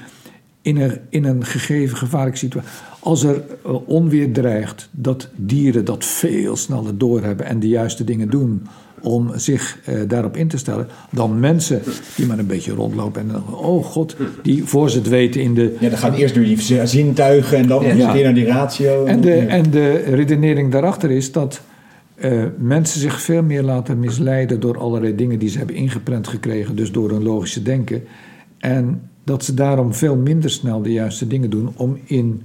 in 0.62 0.78
een, 0.78 1.00
in 1.10 1.24
een 1.24 1.45
gegeven 1.45 1.97
gevaarlijke 1.97 2.38
situatie. 2.38 2.69
Als 3.03 3.23
er 3.23 3.41
onweer 3.85 4.31
dreigt, 4.31 4.89
dat 4.91 5.29
dieren 5.35 5.85
dat 5.85 6.05
veel 6.05 6.55
sneller 6.55 6.97
doorhebben 6.97 7.45
en 7.45 7.59
de 7.59 7.67
juiste 7.67 8.03
dingen 8.03 8.29
doen 8.29 8.67
om 9.01 9.31
zich 9.35 9.79
uh, 9.89 10.01
daarop 10.07 10.37
in 10.37 10.47
te 10.47 10.57
stellen, 10.57 10.87
dan 11.11 11.39
mensen 11.39 11.81
die 12.15 12.25
maar 12.25 12.39
een 12.39 12.47
beetje 12.47 12.73
rondlopen 12.73 13.21
en 13.21 13.27
dan, 13.27 13.55
oh 13.55 13.85
god, 13.85 14.15
die 14.43 14.63
voor 14.63 14.89
ze 14.89 14.97
het 14.97 15.09
weten 15.09 15.41
in 15.41 15.53
de... 15.53 15.77
Ja, 15.79 15.89
dan 15.89 15.97
gaan 15.97 16.13
eerst 16.13 16.35
door 16.35 16.43
die 16.43 16.87
zintuigen 16.87 17.57
en 17.57 17.67
dan 17.67 17.97
ja. 17.97 18.11
keer 18.11 18.23
naar 18.23 18.33
die 18.33 18.45
ratio. 18.45 19.05
En 19.05 19.21
de, 19.21 19.33
en 19.33 19.71
de 19.71 19.91
redenering 19.91 20.71
daarachter 20.71 21.11
is 21.11 21.31
dat 21.31 21.61
uh, 22.15 22.43
mensen 22.57 22.99
zich 22.99 23.21
veel 23.21 23.43
meer 23.43 23.63
laten 23.63 23.99
misleiden 23.99 24.59
door 24.59 24.77
allerlei 24.77 25.15
dingen 25.15 25.39
die 25.39 25.49
ze 25.49 25.57
hebben 25.57 25.75
ingeprent 25.75 26.27
gekregen, 26.27 26.75
dus 26.75 26.91
door 26.91 27.09
hun 27.09 27.23
logische 27.23 27.61
denken. 27.61 28.03
En 28.57 29.09
dat 29.23 29.43
ze 29.43 29.53
daarom 29.53 29.93
veel 29.93 30.15
minder 30.15 30.49
snel 30.49 30.81
de 30.81 30.91
juiste 30.91 31.27
dingen 31.27 31.49
doen 31.49 31.73
om 31.75 31.99
in 32.05 32.41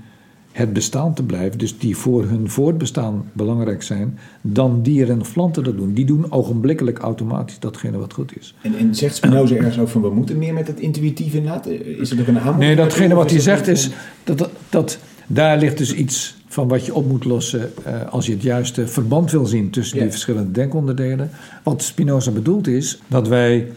het 0.57 0.73
bestaan 0.73 1.15
te 1.15 1.23
blijven, 1.23 1.59
dus 1.59 1.79
die 1.79 1.97
voor 1.97 2.25
hun 2.25 2.51
voortbestaan 2.51 3.31
belangrijk 3.33 3.83
zijn, 3.83 4.19
dan 4.41 4.83
dieren 4.83 5.21
of 5.21 5.33
planten 5.33 5.65
dat 5.65 5.77
doen. 5.77 5.93
Die 5.93 6.05
doen 6.05 6.33
ogenblikkelijk 6.33 6.99
automatisch 6.99 7.59
datgene 7.59 7.99
wat 7.99 8.13
goed 8.13 8.39
is. 8.39 8.55
En, 8.63 8.75
en 8.79 8.95
zegt 8.95 9.17
Spinoza 9.17 9.55
ergens 9.55 9.79
ook 9.79 9.89
van 9.89 10.03
we 10.03 10.11
moeten 10.11 10.39
meer 10.39 10.55
met 10.55 10.67
het 10.67 10.81
intuïtieve 10.81 11.37
inderdaad? 11.37 11.67
Is 11.67 12.11
er 12.11 12.21
ook 12.21 12.27
een 12.27 12.39
aanbod? 12.39 12.59
Nee, 12.59 12.77
datgene 12.77 13.15
wat 13.15 13.31
hij 13.31 13.41
zegt 13.41 13.69
is 13.69 13.91
dat, 14.25 14.51
dat 14.71 14.99
daar 15.27 15.59
ligt 15.59 15.79
dus 15.79 15.95
iets 15.95 16.37
van 16.47 16.69
wat 16.69 16.87
je 16.87 16.95
op 16.95 17.09
moet 17.09 17.25
lossen 17.25 17.73
uh, 17.87 18.09
als 18.09 18.27
je 18.27 18.33
het 18.33 18.43
juiste 18.43 18.89
verband 18.89 19.31
wil 19.31 19.47
zien 19.47 19.71
tussen 19.71 19.99
die 19.99 20.11
verschillende 20.11 20.51
denkonderdelen. 20.51 21.31
Wat 21.63 21.83
Spinoza 21.83 22.31
bedoelt 22.31 22.67
is 22.67 22.99
dat 23.07 23.29
wij 23.29 23.69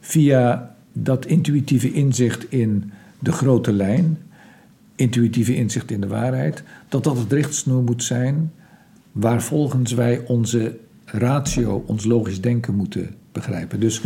via 0.00 0.74
dat 0.92 1.26
intuïtieve 1.26 1.92
inzicht 1.92 2.46
in 2.48 2.92
de 3.18 3.32
grote 3.32 3.72
lijn 3.72 4.18
intuïtieve 4.96 5.54
inzicht 5.54 5.90
in 5.90 6.00
de 6.00 6.06
waarheid, 6.06 6.62
dat 6.88 7.04
dat 7.04 7.18
het 7.18 7.32
richtsnoer 7.32 7.82
moet 7.82 8.02
zijn 8.02 8.52
waar 9.12 9.42
volgens 9.42 9.92
wij 9.92 10.22
onze 10.26 10.76
ratio, 11.04 11.84
ons 11.86 12.04
logisch 12.04 12.40
denken 12.40 12.74
moeten 12.74 13.14
begrijpen. 13.32 13.80
Dus 13.80 14.00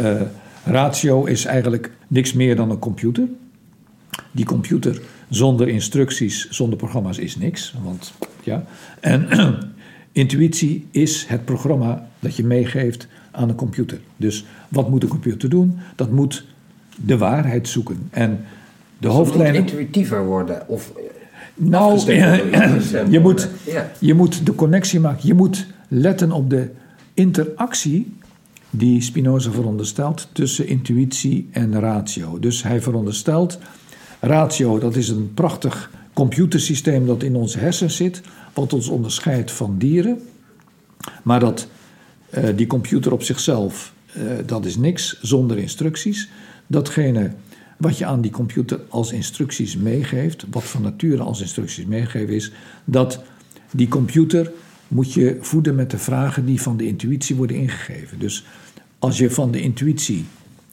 uh, 0.00 0.20
ratio 0.64 1.24
is 1.24 1.44
eigenlijk 1.44 1.90
niks 2.08 2.32
meer 2.32 2.56
dan 2.56 2.70
een 2.70 2.78
computer. 2.78 3.28
Die 4.30 4.44
computer 4.44 5.00
zonder 5.28 5.68
instructies, 5.68 6.50
zonder 6.50 6.78
programma's 6.78 7.18
is 7.18 7.36
niks. 7.36 7.74
Want, 7.82 8.12
ja. 8.42 8.64
En 9.00 9.28
intuïtie 10.12 10.86
is 10.90 11.24
het 11.28 11.44
programma 11.44 12.08
dat 12.18 12.36
je 12.36 12.44
meegeeft 12.44 13.06
aan 13.30 13.48
een 13.48 13.54
computer. 13.54 14.00
Dus 14.16 14.44
wat 14.68 14.90
moet 14.90 15.02
een 15.02 15.08
computer 15.08 15.48
doen? 15.48 15.78
Dat 15.94 16.10
moet 16.10 16.44
de 16.96 17.18
waarheid 17.18 17.68
zoeken. 17.68 18.08
En 18.10 18.44
de 18.98 19.08
hoofdlijnen. 19.08 19.60
intuïtiever 19.60 20.24
worden 20.24 20.68
of. 20.68 20.92
Nou, 21.54 21.98
je, 23.10 23.18
moet, 23.22 23.48
je 23.98 24.14
moet 24.14 24.46
de 24.46 24.54
connectie 24.54 25.00
maken. 25.00 25.26
Je 25.26 25.34
moet 25.34 25.66
letten 25.88 26.32
op 26.32 26.50
de 26.50 26.70
interactie 27.14 28.14
die 28.70 29.02
Spinoza 29.02 29.50
veronderstelt 29.50 30.28
tussen 30.32 30.66
intuïtie 30.66 31.48
en 31.50 31.80
ratio. 31.80 32.38
Dus 32.38 32.62
hij 32.62 32.80
veronderstelt, 32.80 33.58
ratio 34.20 34.78
dat 34.78 34.96
is 34.96 35.08
een 35.08 35.30
prachtig 35.34 35.90
computersysteem 36.12 37.06
dat 37.06 37.22
in 37.22 37.36
onze 37.36 37.58
hersens 37.58 37.96
zit, 37.96 38.20
wat 38.54 38.72
ons 38.72 38.88
onderscheidt 38.88 39.52
van 39.52 39.74
dieren. 39.78 40.20
Maar 41.22 41.40
dat, 41.40 41.68
uh, 42.30 42.44
die 42.56 42.66
computer 42.66 43.12
op 43.12 43.22
zichzelf, 43.22 43.92
uh, 44.16 44.22
dat 44.46 44.64
is 44.64 44.76
niks 44.76 45.18
zonder 45.20 45.58
instructies. 45.58 46.28
Datgene 46.66 47.30
wat 47.76 47.98
je 47.98 48.06
aan 48.06 48.20
die 48.20 48.30
computer 48.30 48.80
als 48.88 49.12
instructies 49.12 49.76
meegeeft, 49.76 50.46
wat 50.50 50.64
van 50.64 50.82
nature 50.82 51.22
als 51.22 51.40
instructies 51.40 51.86
meegeven 51.86 52.34
is, 52.34 52.52
dat 52.84 53.22
die 53.70 53.88
computer 53.88 54.52
moet 54.88 55.12
je 55.12 55.38
voeden 55.40 55.74
met 55.74 55.90
de 55.90 55.98
vragen 55.98 56.46
die 56.46 56.62
van 56.62 56.76
de 56.76 56.86
intuïtie 56.86 57.36
worden 57.36 57.56
ingegeven. 57.56 58.18
Dus 58.18 58.44
als 58.98 59.18
je 59.18 59.30
van 59.30 59.50
de 59.50 59.60
intuïtie 59.60 60.24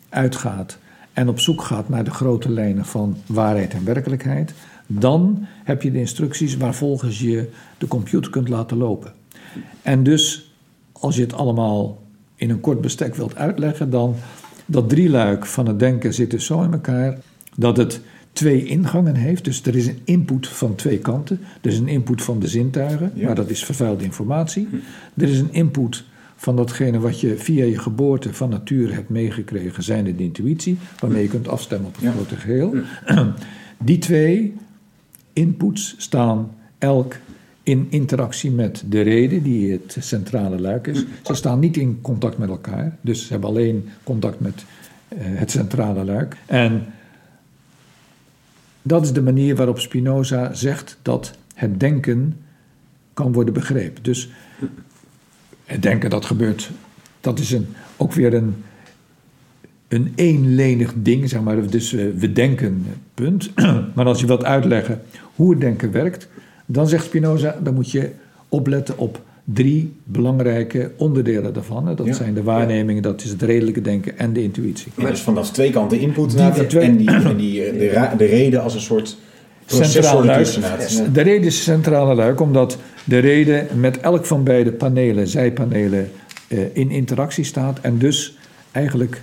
uitgaat 0.10 0.78
en 1.14 1.28
op 1.28 1.40
zoek 1.40 1.62
gaat 1.62 1.90
naar 1.90 2.04
de 2.04 2.12
grote 2.12 2.50
lijnen 2.50 2.86
van 2.86 3.18
waarheid 3.26 3.74
en 3.74 3.86
werkelijkheid, 3.86 4.54
dan 4.88 5.46
heb 5.64 5.82
je 5.82 5.92
de 5.92 6.00
instructies 6.00 6.58
waar 6.58 6.76
volgens 6.76 7.20
je 7.20 7.50
de 7.78 7.88
computer 7.88 8.32
kunt 8.32 8.50
laten 8.50 8.78
lopen. 8.78 9.14
En 9.82 10.04
dus 10.04 10.54
als 10.92 11.16
je 11.16 11.22
het 11.22 11.34
allemaal 11.34 12.04
in 12.36 12.50
een 12.50 12.60
kort 12.60 12.82
bestek 12.82 13.16
wilt 13.16 13.36
uitleggen, 13.36 13.90
dan 13.90 14.16
dat 14.66 14.90
drieluik 14.90 15.46
van 15.46 15.68
het 15.68 15.80
denken 15.80 16.14
zit 16.14 16.32
dus 16.32 16.46
zo 16.46 16.62
in 16.62 16.72
elkaar 16.72 17.18
dat 17.56 17.78
het 17.78 18.02
twee 18.34 18.66
ingangen 18.66 19.16
heeft. 19.16 19.44
Dus 19.44 19.62
er 19.66 19.76
is 19.76 19.88
een 19.88 20.00
input 20.04 20.48
van 20.48 20.76
twee 20.76 20.98
kanten. 21.00 21.40
Er 21.62 21.70
is 21.70 21.78
een 21.78 21.88
input 21.88 22.22
van 22.22 22.40
de 22.40 22.48
zintuigen, 22.48 23.12
maar 23.16 23.36
dat 23.36 23.50
is 23.50 23.66
vervuilde 23.66 24.04
informatie. 24.04 24.68
Er 25.18 25.30
is 25.30 25.40
een 25.40 25.54
input 25.54 26.04
van 26.36 26.56
datgene 26.56 27.00
wat 27.00 27.20
je 27.20 27.38
via 27.38 27.66
je 27.66 27.80
geboorte 27.80 28.34
van 28.34 28.50
nature 28.50 28.94
hebt 28.94 29.10
meegekregen, 29.10 29.84
zijn 29.84 30.04
de 30.04 30.16
intuïtie, 30.18 30.78
waarmee 31.00 31.22
je 31.22 31.30
kunt 31.30 31.48
afstemmen 31.48 31.88
op 31.88 31.96
het 32.02 32.14
grote 32.14 32.36
geheel. 32.36 32.76
Die 33.78 33.98
twee 33.98 34.54
inputs 35.34 35.96
staan 35.98 36.52
elk 36.78 37.16
in 37.64 37.88
interactie 37.90 38.52
met 38.52 38.84
de 38.88 39.02
reden, 39.02 39.44
die 39.44 39.72
het 39.72 39.98
centrale 40.00 40.60
luik 40.60 40.88
is. 40.88 41.06
Ze 41.24 41.34
staan 41.34 41.60
niet 41.60 41.78
in 41.78 42.02
contact 42.02 42.38
met 42.38 42.50
elkaar, 42.50 42.98
dus 43.02 43.26
ze 43.26 43.32
hebben 43.32 43.50
alleen 43.50 43.90
contact 44.04 44.40
met 44.40 44.66
uh, 45.10 45.20
het 45.22 45.52
centrale 45.52 46.04
luik. 46.04 46.38
En 46.46 46.86
dat 48.82 49.04
is 49.04 49.14
de 49.14 49.22
manier 49.22 49.56
waarop 49.56 49.80
Spinoza 49.80 50.54
zegt 50.54 50.98
dat 51.02 51.38
het 51.56 51.80
denken 51.80 52.38
kan 53.14 53.34
worden 53.34 53.54
begrepen. 53.54 54.04
Dus 54.04 54.30
het 55.66 55.82
denken 55.82 56.10
dat 56.10 56.26
gebeurt, 56.26 56.72
dat 57.22 57.40
is 57.40 57.52
een, 57.52 57.68
ook 57.98 58.14
weer 58.14 58.34
een, 58.34 58.56
een 59.88 60.14
eenlenig 60.16 60.94
ding, 60.96 61.30
zeg 61.30 61.42
maar. 61.42 61.70
Dus 61.70 61.92
we 61.92 62.32
denken, 62.34 62.86
punt. 63.14 63.52
maar 63.96 64.06
als 64.06 64.20
je 64.20 64.28
wilt 64.28 64.44
uitleggen 64.44 65.02
hoe 65.36 65.52
het 65.52 65.62
denken 65.62 65.92
werkt, 65.92 66.28
dan 66.66 66.88
zegt 66.88 67.06
Spinoza, 67.06 67.56
dan 67.64 67.74
moet 67.74 67.92
je 67.92 68.10
opletten 68.50 68.98
op 68.98 69.22
drie 69.44 69.94
belangrijke 70.04 70.92
onderdelen 70.98 71.54
daarvan. 71.54 71.96
Dat 71.96 72.16
zijn 72.16 72.34
de 72.34 72.44
waarnemingen, 72.44 73.02
dat 73.02 73.24
is 73.24 73.30
het 73.30 73.42
redelijke 73.42 73.82
denken 73.82 74.18
en 74.18 74.34
de 74.34 74.44
intuïtie. 74.44 74.92
Maar 74.96 75.12
dus 75.12 75.22
vanaf 75.22 75.52
twee 75.52 75.72
kanten 75.72 76.00
input 76.00 76.32
die, 76.32 76.80
en, 76.80 76.98
die, 76.98 77.10
en 77.10 77.38
die, 77.38 77.64
eh, 77.64 78.12
de, 78.12 78.18
de 78.18 78.26
reden 78.26 78.64
als 78.64 78.74
een 78.74 78.82
soort 78.82 79.18
centrale 79.66 80.26
luik. 80.26 80.48
De 81.14 81.22
reden 81.22 81.48
is 81.48 81.64
centrale 81.64 82.16
luik, 82.16 82.40
omdat 82.40 82.78
de 83.04 83.18
reden 83.18 83.68
met 83.80 84.00
elk 84.00 84.26
van 84.26 84.44
beide 84.44 84.72
panelen, 84.72 85.28
zijpanelen, 85.28 86.12
eh, 86.48 86.60
in 86.74 86.92
interactie 86.92 87.44
staat 87.44 87.80
en 87.82 87.98
dus 87.98 88.38
eigenlijk 88.72 89.22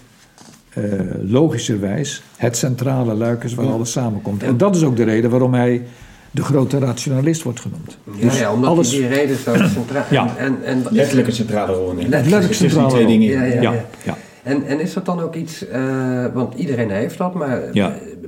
uh, 0.79 0.85
logischerwijs 1.22 2.22
het 2.37 2.57
centrale 2.57 3.14
luik 3.14 3.44
is 3.44 3.55
waar 3.55 3.66
alles 3.66 3.92
samenkomt. 3.92 4.42
En 4.42 4.57
dat 4.57 4.76
is 4.76 4.83
ook 4.83 4.96
de 4.96 5.05
reden 5.05 5.31
waarom 5.31 5.55
hij 5.55 5.83
de 6.31 6.43
grote 6.43 6.79
rationalist 6.79 7.43
wordt 7.43 7.61
genoemd. 7.61 7.99
Ja, 8.05 8.21
dus 8.21 8.38
ja 8.38 8.53
omdat 8.53 8.71
alles... 8.71 8.90
die 8.90 9.07
reden 9.07 9.37
zo 9.37 9.55
centraal... 9.75 10.05
ja. 10.11 10.37
En, 10.37 10.59
en, 10.64 10.87
letterlijk 10.90 11.29
een 11.29 11.35
centrale 11.35 11.73
rol 11.73 11.90
in. 11.90 12.09
Letterlijk 12.09 12.55
centrale 12.55 12.88
twee 12.88 13.07
dingen 13.07 13.29
Ja, 13.29 13.62
ja, 13.62 13.85
ja. 14.05 14.16
En, 14.43 14.66
en 14.66 14.81
is 14.81 14.93
dat 14.93 15.07
dan 15.07 15.21
ook 15.21 15.35
iets, 15.35 15.66
uh, 15.69 16.27
want 16.33 16.55
iedereen 16.55 16.90
heeft 16.90 17.19
dat, 17.19 17.35
maar 17.35 17.62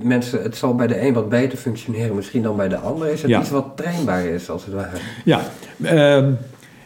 mensen, 0.03 0.43
het 0.43 0.57
zal 0.57 0.75
bij 0.75 0.87
de 0.87 1.01
een 1.07 1.13
wat 1.13 1.29
beter 1.29 1.59
functioneren 1.59 2.17
misschien 2.17 2.43
dan 2.43 2.57
bij 2.57 2.69
de 2.69 2.77
ander. 2.77 3.09
Is 3.09 3.23
het 3.23 3.31
iets 3.31 3.51
wat 3.51 3.67
trainbaar 3.75 4.25
is, 4.25 4.51
als 4.51 4.65
het 4.65 4.75
ware? 4.75 4.97
Ja, 5.25 5.41
uh, 5.77 6.27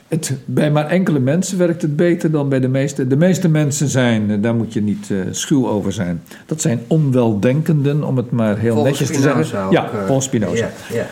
het, 0.09 0.37
bij 0.45 0.71
maar 0.71 0.87
enkele 0.87 1.19
mensen 1.19 1.59
werkt 1.59 1.83
het 1.83 1.97
beter 1.97 2.31
dan 2.31 2.49
bij 2.49 2.61
de 2.61 2.69
meeste. 2.69 3.07
De 3.07 3.17
meeste 3.17 3.49
mensen 3.49 3.89
zijn, 3.89 4.31
eh, 4.31 4.43
daar 4.43 4.55
moet 4.55 4.73
je 4.73 4.83
niet 4.83 5.09
uh, 5.09 5.25
schuw 5.31 5.69
over 5.69 5.93
zijn. 5.93 6.23
Dat 6.47 6.61
zijn 6.61 6.81
onweldenkenden, 6.87 8.05
om 8.05 8.17
het 8.17 8.31
maar 8.31 8.59
heel 8.59 8.83
netjes 8.83 9.09
te 9.09 9.21
zeggen. 9.21 9.71
ja, 9.71 9.93
uh, 9.93 10.07
volgens 10.07 10.27
Spinoza. 10.27 10.71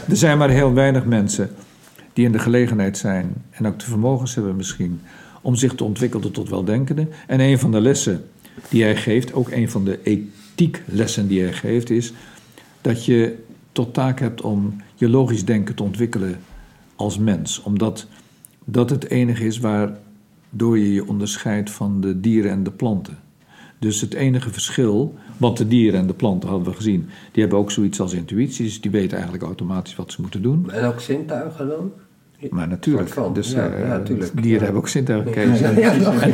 Er 0.09 0.17
zijn 0.17 0.39
maar 0.39 0.51
heel 0.51 0.73
weinig 0.73 1.05
mensen 1.05 1.51
die 2.13 2.25
in 2.25 2.33
de 2.33 2.39
gelegenheid 2.39 2.99
zijn, 2.99 3.33
en 3.51 3.67
ook 3.67 3.79
de 3.79 3.85
vermogens 3.85 4.35
hebben 4.35 4.57
misschien, 4.57 5.01
om 5.41 5.55
zich 5.55 5.75
te 5.75 5.85
ontwikkelen 5.85 6.33
tot 6.33 6.49
weldenkenden. 6.49 7.09
En 7.27 7.41
een 7.41 7.59
van 7.59 7.71
de 7.71 7.81
lessen 7.81 8.25
die 8.69 8.83
hij 8.83 8.97
geeft, 8.97 9.33
ook 9.33 9.51
een 9.51 9.71
van 9.71 9.85
de 9.85 9.99
ethieklessen 10.03 11.29
die 11.29 11.43
hij 11.43 11.53
geeft, 11.53 11.91
is 11.91 12.13
dat 12.81 13.05
je 13.05 13.37
tot 13.73 13.95
taak 13.95 14.21
hebt 14.21 14.41
om 14.41 14.77
je 14.95 15.09
logisch 15.09 15.45
denken 15.45 15.75
te 15.75 15.83
ontwikkelen 15.83 16.39
als 16.97 17.19
mens. 17.19 17.63
Omdat 17.63 18.07
dat 18.65 18.91
het 18.91 19.11
enige 19.11 19.45
is 19.45 19.59
waardoor 19.59 20.79
je 20.79 20.93
je 20.93 21.09
onderscheidt 21.09 21.71
van 21.71 22.01
de 22.01 22.21
dieren 22.21 22.51
en 22.51 22.63
de 22.63 22.71
planten. 22.71 23.19
Dus 23.79 24.01
het 24.01 24.15
enige 24.15 24.51
verschil, 24.51 25.15
want 25.37 25.57
de 25.57 25.69
dieren 25.69 26.01
en 26.01 26.07
de 26.07 26.15
planten 26.15 26.49
hadden 26.49 26.69
we 26.69 26.75
gezien, 26.75 27.09
die 27.33 27.43
hebben 27.43 27.59
ook 27.59 27.71
zoiets 27.71 28.01
als 28.01 28.13
intuïties, 28.13 28.81
die 28.81 28.91
weten 28.91 29.13
eigenlijk 29.13 29.45
automatisch 29.45 29.97
wat 29.97 30.13
ze 30.13 30.21
moeten 30.21 30.43
doen. 30.43 30.71
En 30.71 30.85
ook 30.85 31.01
zintuigen 31.01 31.69
dan? 31.69 31.93
Maar 32.51 32.69
natuurlijk. 32.69 33.15
Dus, 33.33 33.51
ja, 33.51 33.71
uh, 33.71 33.79
ja, 33.79 33.87
natuurlijk. 33.87 34.43
Dieren 34.43 34.63
hebben 34.63 34.81
ook 34.81 34.89
zintuigen. 34.89 35.33
Ja, 35.33 36.25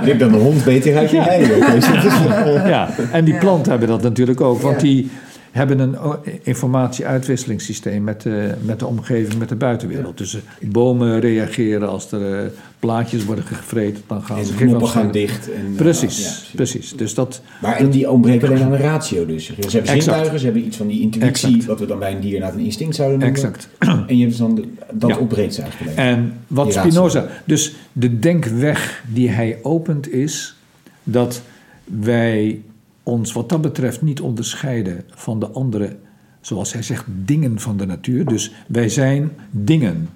Ik 0.00 0.18
dan 0.18 0.32
de 0.32 0.38
hond 0.38 0.64
beter 0.64 0.96
uit 0.96 1.10
je 1.10 1.16
ja. 1.16 1.32
ja, 2.68 2.90
en 3.12 3.24
die 3.24 3.38
planten 3.38 3.70
hebben 3.70 3.88
dat 3.88 4.02
natuurlijk 4.02 4.40
ook. 4.40 4.60
Want 4.60 4.80
die, 4.80 5.10
hebben 5.50 5.78
een 5.78 5.96
informatie-uitwisselingssysteem 6.42 8.04
met 8.04 8.22
de, 8.22 8.54
met 8.62 8.78
de 8.78 8.86
omgeving, 8.86 9.38
met 9.38 9.48
de 9.48 9.56
buitenwereld. 9.56 10.18
Dus 10.18 10.38
bomen 10.60 11.20
reageren 11.20 11.88
als 11.88 12.12
er 12.12 12.44
uh, 12.44 12.50
plaatjes 12.78 13.24
worden 13.24 13.44
gevreten, 13.44 14.02
dan 14.06 14.22
gaan 14.22 14.44
ze... 14.44 14.54
knoppen 14.54 14.88
gaan 14.88 15.10
dicht. 15.10 15.52
En, 15.52 15.74
precies, 15.76 16.48
ja, 16.50 16.56
precies, 16.56 16.92
Dus 16.92 17.14
dat, 17.14 17.42
maar 17.60 17.76
en 17.76 17.90
die 17.90 18.10
ontbreken 18.10 18.48
alleen 18.48 18.62
aan 18.62 18.70
de 18.70 18.76
ratio 18.76 19.26
dus. 19.26 19.44
Ze 19.44 19.52
hebben 19.52 19.80
exact. 19.80 20.02
zintuigen, 20.02 20.38
ze 20.38 20.44
hebben 20.44 20.66
iets 20.66 20.76
van 20.76 20.86
die 20.86 21.00
intuïtie, 21.00 21.48
exact. 21.48 21.64
wat 21.64 21.80
we 21.80 21.86
dan 21.86 21.98
bij 21.98 22.12
een 22.12 22.20
dier 22.20 22.40
naar 22.40 22.52
een 22.52 22.58
instinct 22.58 22.94
zouden 22.94 23.18
noemen. 23.18 23.36
Exact. 23.36 23.68
En 23.78 24.16
je 24.16 24.26
hebt 24.26 24.38
dan, 24.38 24.54
de, 24.54 24.64
dat 24.92 25.10
ja. 25.10 25.18
ontbreekt 25.18 25.54
ze 25.54 25.62
eigenlijk. 25.62 25.96
En 25.96 26.32
wat 26.46 26.72
Spinoza... 26.72 27.28
Dus 27.44 27.74
de 27.92 28.18
denkweg 28.18 29.02
die 29.12 29.30
hij 29.30 29.58
opent 29.62 30.12
is 30.12 30.56
dat 31.02 31.42
wij 31.84 32.60
ons 33.08 33.32
wat 33.32 33.48
dat 33.48 33.60
betreft 33.60 34.02
niet 34.02 34.20
onderscheiden 34.20 35.04
van 35.08 35.40
de 35.40 35.48
andere, 35.48 35.96
zoals 36.40 36.72
hij 36.72 36.82
zegt, 36.82 37.04
dingen 37.08 37.60
van 37.60 37.76
de 37.76 37.86
natuur. 37.86 38.24
Dus 38.24 38.52
wij 38.66 38.88
zijn 38.88 39.30
dingen. 39.50 40.08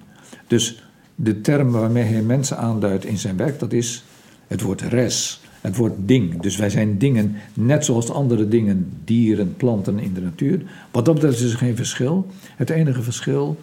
Dus 0.47 0.83
de 1.15 1.41
term 1.41 1.71
waarmee 1.71 2.03
hij 2.03 2.21
mensen 2.21 2.57
aanduidt 2.57 3.05
in 3.05 3.17
zijn 3.17 3.37
werk, 3.37 3.59
dat 3.59 3.73
is 3.73 4.03
het 4.47 4.61
woord 4.61 4.81
res, 4.81 5.41
het 5.61 5.75
woord 5.75 5.93
ding. 5.97 6.41
Dus 6.41 6.57
wij 6.57 6.69
zijn 6.69 6.97
dingen, 6.97 7.35
net 7.53 7.85
zoals 7.85 8.09
andere 8.09 8.47
dingen, 8.47 8.91
dieren, 9.03 9.55
planten 9.55 9.99
in 9.99 10.13
de 10.13 10.21
natuur. 10.21 10.61
Wat 10.91 11.05
dat 11.05 11.13
betreft 11.13 11.39
is 11.39 11.51
er 11.51 11.57
geen 11.57 11.75
verschil. 11.75 12.27
Het 12.55 12.69
enige 12.69 13.01
verschil 13.01 13.59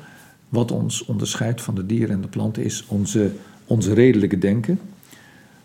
wat 0.49 0.73
ons 0.73 1.05
onderscheidt 1.05 1.63
van 1.63 1.75
de 1.75 1.87
dieren 1.87 2.15
en 2.15 2.21
de 2.21 2.29
planten 2.29 2.65
is 2.65 2.85
onze, 2.89 3.31
onze 3.67 3.95
redelijke 3.95 4.39
denken. 4.39 4.81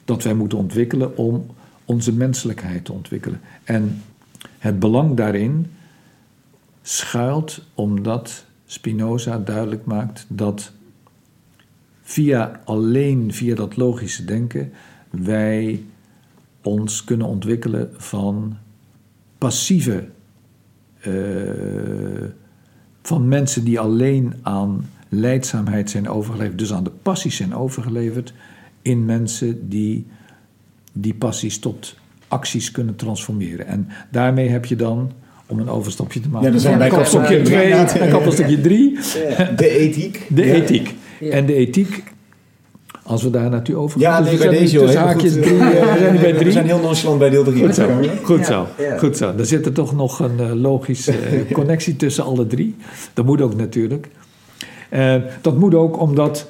Dat 0.05 0.23
wij 0.23 0.33
moeten 0.33 0.57
ontwikkelen 0.57 1.17
om 1.17 1.45
onze 1.85 2.13
menselijkheid 2.13 2.85
te 2.85 2.93
ontwikkelen. 2.93 3.41
En 3.63 4.01
het 4.57 4.79
belang 4.79 5.17
daarin 5.17 5.71
schuilt 6.81 7.61
omdat 7.73 8.45
Spinoza 8.65 9.37
duidelijk 9.37 9.85
maakt 9.85 10.25
dat 10.27 10.71
via 12.01 12.61
alleen 12.65 13.33
via 13.33 13.55
dat 13.55 13.77
logische 13.77 14.25
denken 14.25 14.71
wij 15.09 15.83
ons 16.61 17.03
kunnen 17.03 17.27
ontwikkelen 17.27 17.89
van 17.97 18.57
passieve 19.37 20.07
uh, 21.07 22.23
van 23.01 23.27
mensen 23.27 23.63
die 23.63 23.79
alleen 23.79 24.33
aan 24.41 24.89
leidzaamheid 25.09 25.89
zijn 25.89 26.09
overgeleverd, 26.09 26.59
dus 26.59 26.73
aan 26.73 26.83
de 26.83 26.91
passies 27.01 27.35
zijn 27.35 27.55
overgeleverd, 27.55 28.33
in 28.81 29.05
mensen 29.05 29.69
die 29.69 30.07
die 30.97 31.13
passies 31.13 31.59
tot 31.59 31.95
acties 32.27 32.71
kunnen 32.71 32.95
transformeren. 32.95 33.67
En 33.67 33.87
daarmee 34.11 34.49
heb 34.49 34.65
je 34.65 34.75
dan, 34.75 35.11
om 35.47 35.59
een 35.59 35.69
overstapje 35.69 36.19
te 36.19 36.29
maken, 36.29 36.45
ja, 36.45 36.51
dan 36.51 36.61
zijn 36.61 36.77
bij 36.77 36.89
kapstukje 36.89 37.41
2 37.41 37.73
en 37.73 38.09
kapstukje 38.09 38.61
3. 38.61 38.97
De 39.55 39.69
ethiek. 39.69 40.27
De 40.29 40.51
ethiek. 40.51 40.95
En 41.29 41.45
de 41.45 41.53
ethiek, 41.53 42.03
als 43.03 43.23
we 43.23 43.29
daar 43.29 43.49
naartoe 43.49 43.75
over 43.75 44.01
gaan. 44.01 44.11
Ja, 44.11 44.19
nee, 44.19 44.37
bij 44.37 44.49
deze 44.49 44.79
dus 44.79 44.95
haakjes 44.95 45.33
drie, 45.33 45.53
uh, 45.53 45.69
we 45.69 45.95
zijn 45.99 46.19
bij 46.19 46.33
drie. 46.33 46.45
We 46.45 46.51
zijn 46.51 46.65
heel 46.65 46.79
nonchalant 46.79 47.19
bij 47.19 47.29
deel 47.29 47.43
3. 47.43 47.63
Goed 47.63 47.75
zo, 47.75 47.89
goed 48.23 48.45
zo. 48.45 48.67
Goed 48.97 49.17
zo. 49.17 49.33
Er 49.37 49.45
zit 49.45 49.65
er 49.65 49.73
toch 49.73 49.95
nog 49.95 50.19
een 50.19 50.39
uh, 50.39 50.53
logische 50.53 51.11
uh, 51.11 51.51
connectie 51.59 51.95
tussen 51.95 52.23
alle 52.23 52.47
drie. 52.47 52.75
Dat 53.13 53.25
moet 53.25 53.41
ook 53.41 53.55
natuurlijk. 53.55 54.07
dat 55.41 55.57
moet 55.57 55.75
ook 55.75 55.99
omdat 55.99 56.47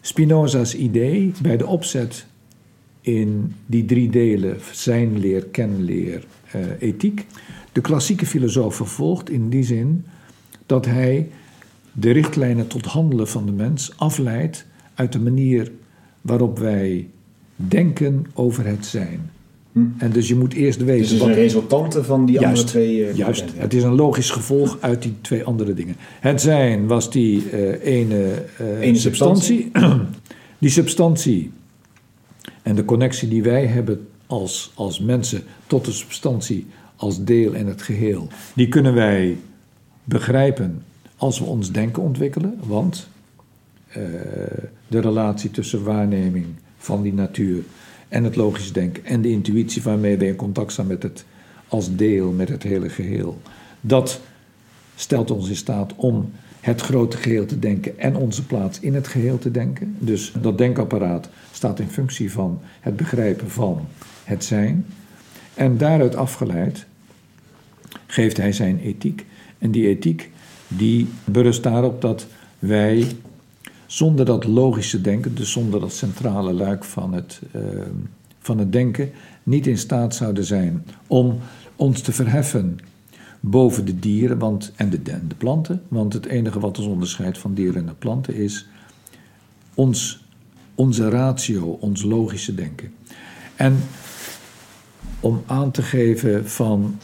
Spinoza's 0.00 0.74
idee 0.74 1.32
bij 1.42 1.56
de 1.56 1.66
opzet 1.66 2.26
in 3.06 3.52
die 3.66 3.84
drie 3.84 4.10
delen, 4.10 4.56
zijnleer, 4.72 5.44
kenleer, 5.44 6.24
uh, 6.56 6.62
ethiek, 6.78 7.26
de 7.72 7.80
klassieke 7.80 8.26
filosoof 8.26 8.76
vervolgt 8.76 9.30
in 9.30 9.48
die 9.48 9.64
zin 9.64 10.04
dat 10.66 10.86
hij 10.86 11.28
de 11.92 12.10
richtlijnen 12.10 12.66
tot 12.66 12.84
handelen 12.84 13.28
van 13.28 13.46
de 13.46 13.52
mens 13.52 13.92
afleidt 13.96 14.66
uit 14.94 15.12
de 15.12 15.20
manier 15.20 15.72
waarop 16.20 16.58
wij 16.58 17.08
denken 17.56 18.26
over 18.34 18.66
het 18.66 18.86
zijn. 18.86 19.30
Hm. 19.72 19.80
En 19.98 20.10
dus 20.10 20.28
je 20.28 20.36
moet 20.36 20.52
eerst 20.52 20.84
weten. 20.84 21.00
Dus 21.00 21.10
het 21.10 21.20
is 21.20 21.26
een 21.26 21.34
resultante 21.34 22.04
van 22.04 22.26
die 22.26 22.46
andere 22.46 22.64
twee. 22.66 22.98
Uh, 22.98 23.16
juist, 23.16 23.44
het 23.54 23.74
is 23.74 23.82
een 23.82 23.94
logisch 23.94 24.30
gevolg 24.30 24.78
uit 24.80 25.02
die 25.02 25.14
twee 25.20 25.44
andere 25.44 25.74
dingen. 25.74 25.96
Het 26.20 26.40
zijn 26.40 26.86
was 26.86 27.10
die 27.10 27.44
uh, 27.52 27.84
ene, 27.84 28.44
ene 28.80 28.98
substantie. 28.98 29.60
substantie. 29.60 30.06
die 30.58 30.70
substantie 30.70 31.50
en 32.62 32.74
de 32.74 32.84
connectie 32.84 33.28
die 33.28 33.42
wij 33.42 33.66
hebben 33.66 34.08
als, 34.26 34.72
als 34.74 35.00
mensen 35.00 35.42
tot 35.66 35.84
de 35.84 35.92
substantie, 35.92 36.66
als 36.96 37.24
deel 37.24 37.54
en 37.54 37.66
het 37.66 37.82
geheel, 37.82 38.28
die 38.54 38.68
kunnen 38.68 38.94
wij 38.94 39.36
begrijpen 40.04 40.82
als 41.16 41.38
we 41.38 41.44
ons 41.44 41.72
denken 41.72 42.02
ontwikkelen. 42.02 42.58
Want 42.64 43.08
uh, 43.88 43.94
de 44.88 45.00
relatie 45.00 45.50
tussen 45.50 45.84
waarneming 45.84 46.46
van 46.76 47.02
die 47.02 47.14
natuur 47.14 47.62
en 48.08 48.24
het 48.24 48.36
logisch 48.36 48.72
denken 48.72 49.04
en 49.04 49.22
de 49.22 49.30
intuïtie 49.30 49.82
waarmee 49.82 50.16
wij 50.16 50.28
in 50.28 50.36
contact 50.36 50.72
staan 50.72 50.86
met 50.86 51.02
het 51.02 51.24
als 51.68 51.96
deel, 51.96 52.32
met 52.32 52.48
het 52.48 52.62
hele 52.62 52.88
geheel, 52.88 53.40
dat 53.80 54.20
stelt 54.94 55.30
ons 55.30 55.48
in 55.48 55.56
staat 55.56 55.94
om 55.96 56.30
het 56.66 56.80
grote 56.80 57.16
geheel 57.16 57.46
te 57.46 57.58
denken 57.58 57.98
en 57.98 58.16
onze 58.16 58.46
plaats 58.46 58.80
in 58.80 58.94
het 58.94 59.08
geheel 59.08 59.38
te 59.38 59.50
denken. 59.50 59.96
Dus 59.98 60.32
dat 60.40 60.58
denkapparaat 60.58 61.28
staat 61.52 61.80
in 61.80 61.88
functie 61.88 62.32
van 62.32 62.60
het 62.80 62.96
begrijpen 62.96 63.50
van 63.50 63.86
het 64.24 64.44
zijn. 64.44 64.86
En 65.54 65.78
daaruit 65.78 66.16
afgeleid 66.16 66.86
geeft 68.06 68.36
hij 68.36 68.52
zijn 68.52 68.78
ethiek. 68.78 69.26
En 69.58 69.70
die 69.70 69.88
ethiek 69.88 70.30
die 70.68 71.08
berust 71.24 71.62
daarop 71.62 72.00
dat 72.00 72.26
wij 72.58 73.06
zonder 73.86 74.24
dat 74.24 74.44
logische 74.44 75.00
denken, 75.00 75.34
dus 75.34 75.52
zonder 75.52 75.80
dat 75.80 75.92
centrale 75.92 76.52
luik 76.52 76.84
van 76.84 77.12
het, 77.12 77.40
uh, 77.56 77.62
van 78.40 78.58
het 78.58 78.72
denken, 78.72 79.10
niet 79.42 79.66
in 79.66 79.78
staat 79.78 80.14
zouden 80.14 80.44
zijn 80.44 80.84
om 81.06 81.38
ons 81.76 82.00
te 82.00 82.12
verheffen 82.12 82.78
boven 83.40 83.84
de 83.84 83.98
dieren 83.98 84.38
want, 84.38 84.72
en, 84.76 84.90
de, 84.90 85.02
de 85.02 85.34
planten. 85.36 85.82
Want 85.88 86.12
het 86.12 86.26
enige 86.26 86.60
wat 86.60 86.78
ons 86.78 86.86
onderscheidt 86.86 87.38
van 87.38 87.54
dieren 87.54 87.88
en 87.88 87.98
planten 87.98 88.34
is 88.34 88.66
ons, 89.74 90.24
onze 90.74 91.08
ratio, 91.08 91.78
ons 91.80 92.02
logische 92.02 92.54
denken. 92.54 92.92
En 93.56 93.76
om 95.20 95.42
aan 95.46 95.70
te 95.70 95.82
geven 95.82 96.48
van 96.48 96.98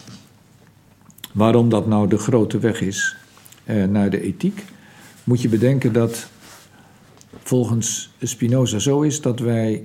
waarom 1.32 1.68
dat 1.68 1.86
nou 1.86 2.08
de 2.08 2.18
grote 2.18 2.58
weg 2.58 2.80
is 2.80 3.16
eh, 3.64 3.84
naar 3.84 4.10
de 4.10 4.20
ethiek, 4.20 4.64
moet 5.24 5.42
je 5.42 5.48
bedenken 5.48 5.92
dat 5.92 6.28
volgens 7.42 8.10
Spinoza 8.20 8.78
zo 8.78 9.00
is 9.00 9.20
dat 9.20 9.38
wij 9.38 9.84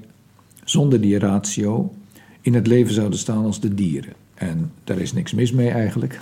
zonder 0.64 1.02
die 1.02 1.20
ratio 1.20 1.94
in 2.42 2.54
het 2.54 2.68
leven 2.68 2.94
zouden 2.94 3.20
staan 3.20 3.46
als 3.46 3.60
de 3.60 3.74
dieren. 3.74 4.14
En 4.38 4.72
daar 4.84 5.00
is 5.00 5.14
niks 5.14 5.34
mis 5.34 5.52
mee 5.52 5.70
eigenlijk. 5.70 6.20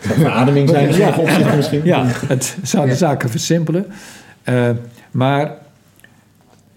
Verademing 0.00 0.68
zijn 0.68 0.94
ja, 0.94 1.54
misschien. 1.56 1.84
Ja, 1.84 2.04
het 2.06 2.56
zou 2.62 2.88
de 2.88 2.96
zaken 2.96 3.30
versimpelen. 3.30 3.86
Uh, 4.44 4.70
maar 5.10 5.56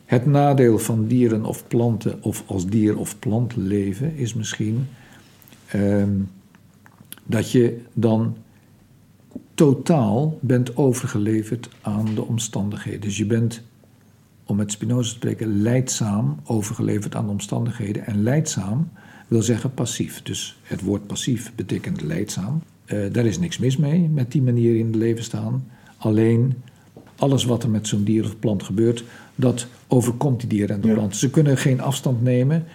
het 0.06 0.26
nadeel 0.26 0.80
van 0.80 1.08
dieren 1.08 1.46
of 1.46 1.68
planten, 1.68 2.18
of 2.22 2.44
als 2.46 2.66
dier 2.66 2.98
of 2.98 3.20
plant 3.20 3.56
leven, 3.56 4.16
is 4.16 4.34
misschien 4.34 4.88
uh, 5.76 6.04
dat 7.24 7.52
je 7.52 7.82
dan 7.94 8.38
totaal 9.54 10.38
bent 10.42 10.78
overgeleverd 10.78 11.70
aan 11.82 12.16
de 12.16 12.26
omstandigheden. 12.26 13.02
Dus 13.02 13.18
je 13.18 13.26
bent, 13.26 13.62
om 14.52 14.58
met 14.58 14.72
Spinoza 14.72 15.10
te 15.10 15.16
spreken, 15.16 15.62
leidzaam 15.62 16.40
overgeleverd 16.44 17.16
aan 17.16 17.26
de 17.26 17.32
omstandigheden. 17.32 18.06
En 18.06 18.24
leidzaam 18.24 18.90
wil 19.28 19.42
zeggen 19.42 19.74
passief. 19.74 20.22
Dus 20.24 20.58
het 20.64 20.82
woord 20.82 21.08
passief 21.08 21.52
betekent 21.56 22.02
leidzaam. 22.02 22.62
Uh, 22.86 23.14
daar 23.14 23.26
is 23.26 23.40
niks 23.40 23.58
mis 23.58 23.78
mee 23.78 24.10
met 24.10 24.32
die 24.32 24.42
manier 24.42 24.78
in 24.78 24.86
het 24.86 24.96
leven 24.96 25.24
staan. 25.24 25.68
Alleen 25.98 26.54
alles 27.16 27.44
wat 27.44 27.64
er 27.64 27.70
met 27.70 27.88
zo'n 27.88 28.04
dier 28.04 28.24
of 28.24 28.40
plant 28.40 28.64
gebeurt, 28.64 29.04
dat 29.36 29.68
overkomt 29.88 30.40
die 30.40 30.50
dieren 30.50 30.76
en 30.76 30.82
de 30.82 30.94
plant. 30.94 31.16
Ze 31.16 31.30
kunnen 31.30 31.58
geen 31.58 31.82
afstand 31.82 32.22
nemen 32.22 32.66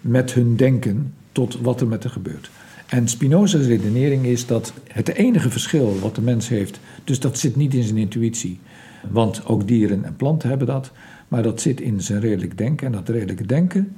met 0.00 0.34
hun 0.34 0.56
denken 0.56 1.14
tot 1.32 1.58
wat 1.60 1.80
er 1.80 1.86
met 1.86 2.04
er 2.04 2.10
gebeurt. 2.10 2.50
En 2.86 3.08
Spinoza's 3.08 3.66
redenering 3.66 4.24
is 4.24 4.46
dat 4.46 4.72
het 4.88 5.08
enige 5.08 5.50
verschil 5.50 5.98
wat 6.00 6.14
de 6.14 6.20
mens 6.20 6.48
heeft, 6.48 6.80
dus 7.04 7.20
dat 7.20 7.38
zit 7.38 7.56
niet 7.56 7.74
in 7.74 7.82
zijn 7.82 7.98
intuïtie, 7.98 8.58
want 9.10 9.46
ook 9.46 9.68
dieren 9.68 10.04
en 10.04 10.16
planten 10.16 10.48
hebben 10.48 10.66
dat, 10.66 10.92
maar 11.34 11.42
dat 11.42 11.60
zit 11.60 11.80
in 11.80 12.00
zijn 12.00 12.20
redelijk 12.20 12.58
denken. 12.58 12.86
En 12.86 12.92
dat 12.92 13.08
redelijke 13.08 13.46
denken, 13.46 13.92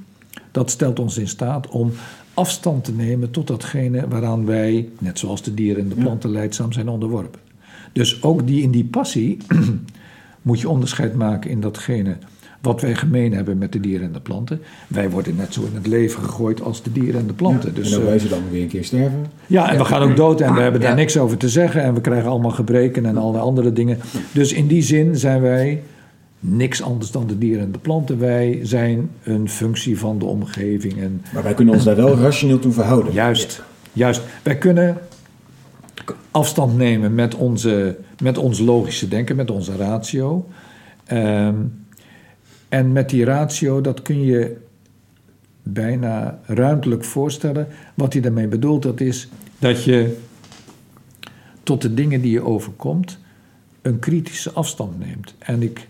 dat 0.51 0.71
stelt 0.71 0.99
ons 0.99 1.17
in 1.17 1.27
staat 1.27 1.67
om 1.67 1.91
afstand 2.33 2.83
te 2.83 2.91
nemen 2.91 3.31
tot 3.31 3.47
datgene 3.47 4.07
waaraan 4.07 4.45
wij, 4.45 4.89
net 4.99 5.19
zoals 5.19 5.43
de 5.43 5.53
dieren 5.53 5.83
en 5.83 5.89
de 5.89 5.95
planten, 5.95 6.29
leidzaam 6.29 6.71
zijn 6.71 6.89
onderworpen. 6.89 7.39
Dus 7.93 8.23
ook 8.23 8.47
die 8.47 8.61
in 8.61 8.71
die 8.71 8.85
passie 8.85 9.37
moet 10.41 10.59
je 10.59 10.69
onderscheid 10.69 11.15
maken 11.15 11.49
in 11.49 11.61
datgene 11.61 12.17
wat 12.61 12.81
wij 12.81 12.95
gemeen 12.95 13.33
hebben 13.33 13.57
met 13.57 13.71
de 13.71 13.79
dieren 13.79 14.07
en 14.07 14.13
de 14.13 14.19
planten. 14.19 14.61
Wij 14.87 15.09
worden 15.09 15.35
net 15.35 15.53
zo 15.53 15.61
in 15.61 15.75
het 15.75 15.87
leven 15.87 16.23
gegooid 16.23 16.61
als 16.61 16.83
de 16.83 16.91
dieren 16.91 17.21
en 17.21 17.27
de 17.27 17.33
planten. 17.33 17.73
dus, 17.73 17.91
en 17.91 17.97
dan 17.97 18.05
wij 18.05 18.19
ze 18.19 18.27
dan 18.27 18.41
weer 18.51 18.61
een 18.61 18.67
keer 18.67 18.83
sterven. 18.83 19.25
Ja, 19.47 19.71
en 19.71 19.77
we 19.77 19.85
gaan 19.85 20.01
ook 20.01 20.15
dood 20.15 20.41
en 20.41 20.53
we 20.53 20.61
hebben 20.61 20.81
daar 20.81 20.95
niks 20.95 21.17
over 21.17 21.37
te 21.37 21.49
zeggen. 21.49 21.81
En 21.83 21.93
we 21.93 22.01
krijgen 22.01 22.29
allemaal 22.29 22.51
gebreken 22.51 23.05
en 23.05 23.17
allerlei 23.17 23.43
andere 23.43 23.73
dingen. 23.73 23.99
Dus 24.31 24.53
in 24.53 24.67
die 24.67 24.81
zin 24.81 25.15
zijn 25.15 25.41
wij 25.41 25.81
niks 26.39 26.81
anders 26.81 27.11
dan 27.11 27.27
de 27.27 27.37
dieren 27.37 27.63
en 27.63 27.71
de 27.71 27.79
planten. 27.79 28.19
Wij 28.19 28.59
zijn 28.63 29.09
een 29.23 29.49
functie 29.49 29.99
van 29.99 30.19
de 30.19 30.25
omgeving. 30.25 31.01
En, 31.01 31.21
maar 31.33 31.43
wij 31.43 31.53
kunnen 31.53 31.73
ons 31.73 31.83
daar 31.83 31.95
wel 31.95 32.17
rationeel 32.17 32.59
toe 32.59 32.71
verhouden. 32.71 33.13
Juist, 33.13 33.63
juist. 33.93 34.21
Wij 34.43 34.57
kunnen 34.57 34.97
afstand 36.31 36.77
nemen 36.77 37.15
met, 37.15 37.35
onze, 37.35 37.97
met 38.21 38.37
ons 38.37 38.59
logische 38.59 39.07
denken, 39.07 39.35
met 39.35 39.51
onze 39.51 39.75
ratio. 39.75 40.47
Um, 41.11 41.85
en 42.69 42.91
met 42.91 43.09
die 43.09 43.25
ratio, 43.25 43.81
dat 43.81 44.01
kun 44.01 44.21
je 44.21 44.57
bijna 45.63 46.39
ruimtelijk 46.45 47.03
voorstellen. 47.03 47.67
Wat 47.93 48.13
hij 48.13 48.21
daarmee 48.21 48.47
bedoelt, 48.47 48.83
dat 48.83 48.99
is 48.99 49.27
dat 49.59 49.83
je 49.83 50.17
tot 51.63 51.81
de 51.81 51.93
dingen 51.93 52.21
die 52.21 52.31
je 52.31 52.43
overkomt 52.43 53.17
een 53.81 53.99
kritische 53.99 54.51
afstand 54.51 54.99
neemt. 54.99 55.35
En 55.39 55.61
ik 55.61 55.87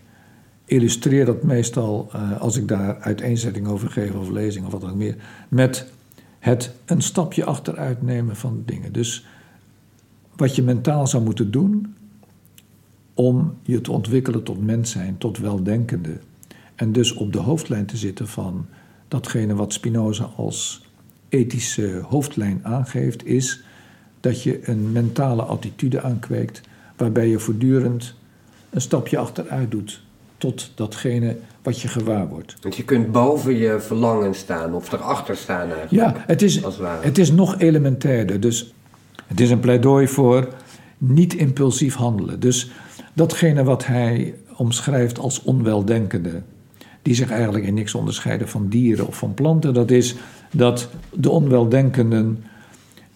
illustreer 0.68 1.24
dat 1.24 1.42
meestal, 1.42 2.10
uh, 2.14 2.40
als 2.40 2.56
ik 2.56 2.68
daar 2.68 2.98
uiteenzetting 3.00 3.66
over 3.66 3.90
geef 3.90 4.14
of 4.14 4.30
lezing 4.30 4.66
of 4.66 4.72
wat 4.72 4.80
dan 4.80 4.90
ook 4.90 4.96
meer, 4.96 5.16
met 5.48 5.86
het 6.38 6.72
een 6.84 7.02
stapje 7.02 7.44
achteruit 7.44 8.02
nemen 8.02 8.36
van 8.36 8.62
dingen. 8.66 8.92
Dus 8.92 9.26
wat 10.36 10.56
je 10.56 10.62
mentaal 10.62 11.06
zou 11.06 11.22
moeten 11.22 11.50
doen 11.50 11.94
om 13.14 13.54
je 13.62 13.80
te 13.80 13.92
ontwikkelen 13.92 14.42
tot 14.42 14.64
mens 14.64 14.90
zijn, 14.90 15.18
tot 15.18 15.38
weldenkende, 15.38 16.18
en 16.74 16.92
dus 16.92 17.12
op 17.12 17.32
de 17.32 17.38
hoofdlijn 17.38 17.86
te 17.86 17.96
zitten 17.96 18.28
van 18.28 18.66
datgene 19.08 19.54
wat 19.54 19.72
Spinoza 19.72 20.30
als 20.36 20.86
ethische 21.28 22.02
hoofdlijn 22.08 22.60
aangeeft, 22.62 23.26
is 23.26 23.62
dat 24.20 24.42
je 24.42 24.68
een 24.68 24.92
mentale 24.92 25.42
attitude 25.42 26.02
aankweekt 26.02 26.60
waarbij 26.96 27.28
je 27.28 27.38
voortdurend 27.38 28.14
een 28.70 28.80
stapje 28.80 29.18
achteruit 29.18 29.70
doet 29.70 30.02
tot 30.38 30.70
datgene 30.74 31.36
wat 31.62 31.80
je 31.80 31.88
gewaar 31.88 32.28
wordt. 32.28 32.56
Want 32.60 32.76
je 32.76 32.84
kunt 32.84 33.12
boven 33.12 33.56
je 33.56 33.80
verlangen 33.80 34.34
staan 34.34 34.74
of 34.74 34.92
erachter 34.92 35.36
staan 35.36 35.72
eigenlijk. 35.72 35.90
Ja, 35.90 36.14
het 36.26 36.42
is, 36.42 36.60
het 37.00 37.18
is 37.18 37.32
nog 37.32 37.58
elementairder. 37.58 38.40
Dus 38.40 38.72
het 39.26 39.40
is 39.40 39.50
een 39.50 39.60
pleidooi 39.60 40.08
voor 40.08 40.48
niet 40.98 41.34
impulsief 41.34 41.94
handelen. 41.94 42.40
Dus 42.40 42.70
datgene 43.12 43.64
wat 43.64 43.86
hij 43.86 44.34
omschrijft 44.56 45.18
als 45.18 45.42
onweldenkende, 45.42 46.42
die 47.02 47.14
zich 47.14 47.30
eigenlijk 47.30 47.64
in 47.64 47.74
niks 47.74 47.94
onderscheiden 47.94 48.48
van 48.48 48.68
dieren 48.68 49.06
of 49.06 49.16
van 49.16 49.34
planten. 49.34 49.74
Dat 49.74 49.90
is 49.90 50.14
dat 50.52 50.88
de 51.12 51.30
onweldenkenden, 51.30 52.44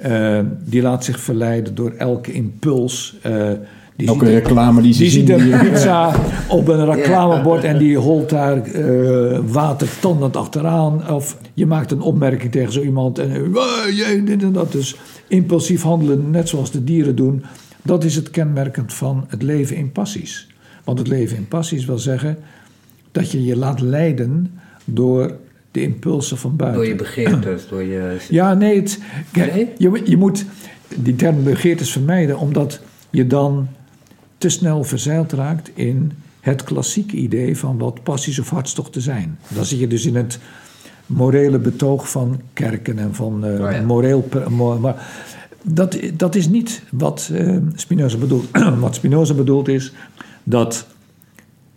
uh, 0.07 0.41
die 0.65 0.83
laat 0.83 1.05
zich 1.05 1.21
verleiden 1.21 1.75
door 1.75 1.91
elke 1.91 2.33
impuls. 2.33 3.17
Uh, 3.27 3.51
die 3.97 4.09
Elke 4.09 4.27
ziet, 4.27 4.35
reclame 4.35 4.83
die 4.83 4.93
ze 4.93 4.99
die 5.03 5.11
zien. 5.11 5.27
ziet 5.27 5.53
een 5.53 5.59
pizza 5.59 6.15
op 6.49 6.69
een 6.69 6.85
reclamebord 6.85 7.65
en 7.65 7.79
die 7.79 7.99
holt 7.99 8.31
daar 8.31 8.69
uh, 8.69 9.39
watertandend 9.47 10.37
achteraan. 10.37 11.11
Of 11.11 11.37
je 11.55 11.67
maakt 11.67 11.91
een 11.91 12.01
opmerking 12.01 12.53
tegen 12.53 12.73
zo 12.73 12.81
iemand 12.81 13.19
en 13.19 13.55
jij 13.95 14.25
dit 14.25 14.43
en 14.43 14.53
dat. 14.53 14.73
Dus 14.73 14.97
impulsief 15.29 15.83
handelen, 15.83 16.31
net 16.31 16.49
zoals 16.49 16.71
de 16.71 16.85
dieren 16.85 17.17
doen, 17.17 17.45
dat 17.83 18.05
is 18.05 18.15
het 18.15 18.31
kenmerkend 18.31 18.93
van 18.93 19.25
het 19.29 19.43
leven 19.43 19.77
in 19.77 19.93
passies. 19.93 20.49
Want 20.85 20.99
het 20.99 21.09
leven 21.09 21.37
in 21.37 21.49
passies 21.49 21.85
wil 21.85 21.99
zeggen 21.99 22.39
dat 23.13 23.31
je 23.31 23.45
je 23.45 23.57
laat 23.57 23.81
leiden 23.81 24.59
door 24.85 25.37
de 25.71 25.83
impulsen 25.83 26.39
van 26.39 26.57
buiten. 26.57 26.81
Door 26.81 26.91
je 26.91 26.97
begeertes, 26.97 27.69
door 27.69 27.83
je... 27.83 28.17
Ja, 28.29 28.55
nee, 28.55 28.77
het, 28.77 28.99
nee? 29.33 29.69
Je, 29.79 30.03
je 30.05 30.17
moet 30.17 30.45
die 30.97 31.15
term 31.15 31.45
begeertes 31.45 31.93
vermijden... 31.93 32.39
omdat 32.39 32.81
je 33.11 33.27
dan 33.27 33.69
te 34.43 34.49
snel 34.49 34.85
verzeild 34.85 35.33
raakt 35.33 35.71
in 35.75 36.13
het 36.41 36.65
klassieke 36.65 37.17
idee... 37.17 37.57
van 37.57 37.79
wat 37.79 38.03
passies 38.03 38.39
of 38.39 38.51
hartstochten 38.51 39.03
zijn. 39.03 39.39
Dan 39.49 39.65
zit 39.65 39.79
je 39.79 39.87
dus 39.87 40.07
in 40.07 40.17
het 40.17 40.39
morele 41.07 41.59
betoog 41.59 42.11
van 42.11 42.41
kerken 42.53 42.99
en 42.99 43.15
van 43.15 43.47
uh, 43.47 43.65
oh 43.65 43.73
ja. 43.73 43.81
moreel... 43.81 44.29
Maar 44.81 45.07
dat, 45.63 45.99
dat 46.15 46.35
is 46.35 46.49
niet 46.49 46.83
wat 46.91 47.31
uh, 47.33 47.57
Spinoza 47.75 48.17
bedoelt. 48.17 48.49
wat 48.81 48.95
Spinoza 48.95 49.35
bedoelt 49.35 49.69
is 49.69 49.93
dat 50.43 50.87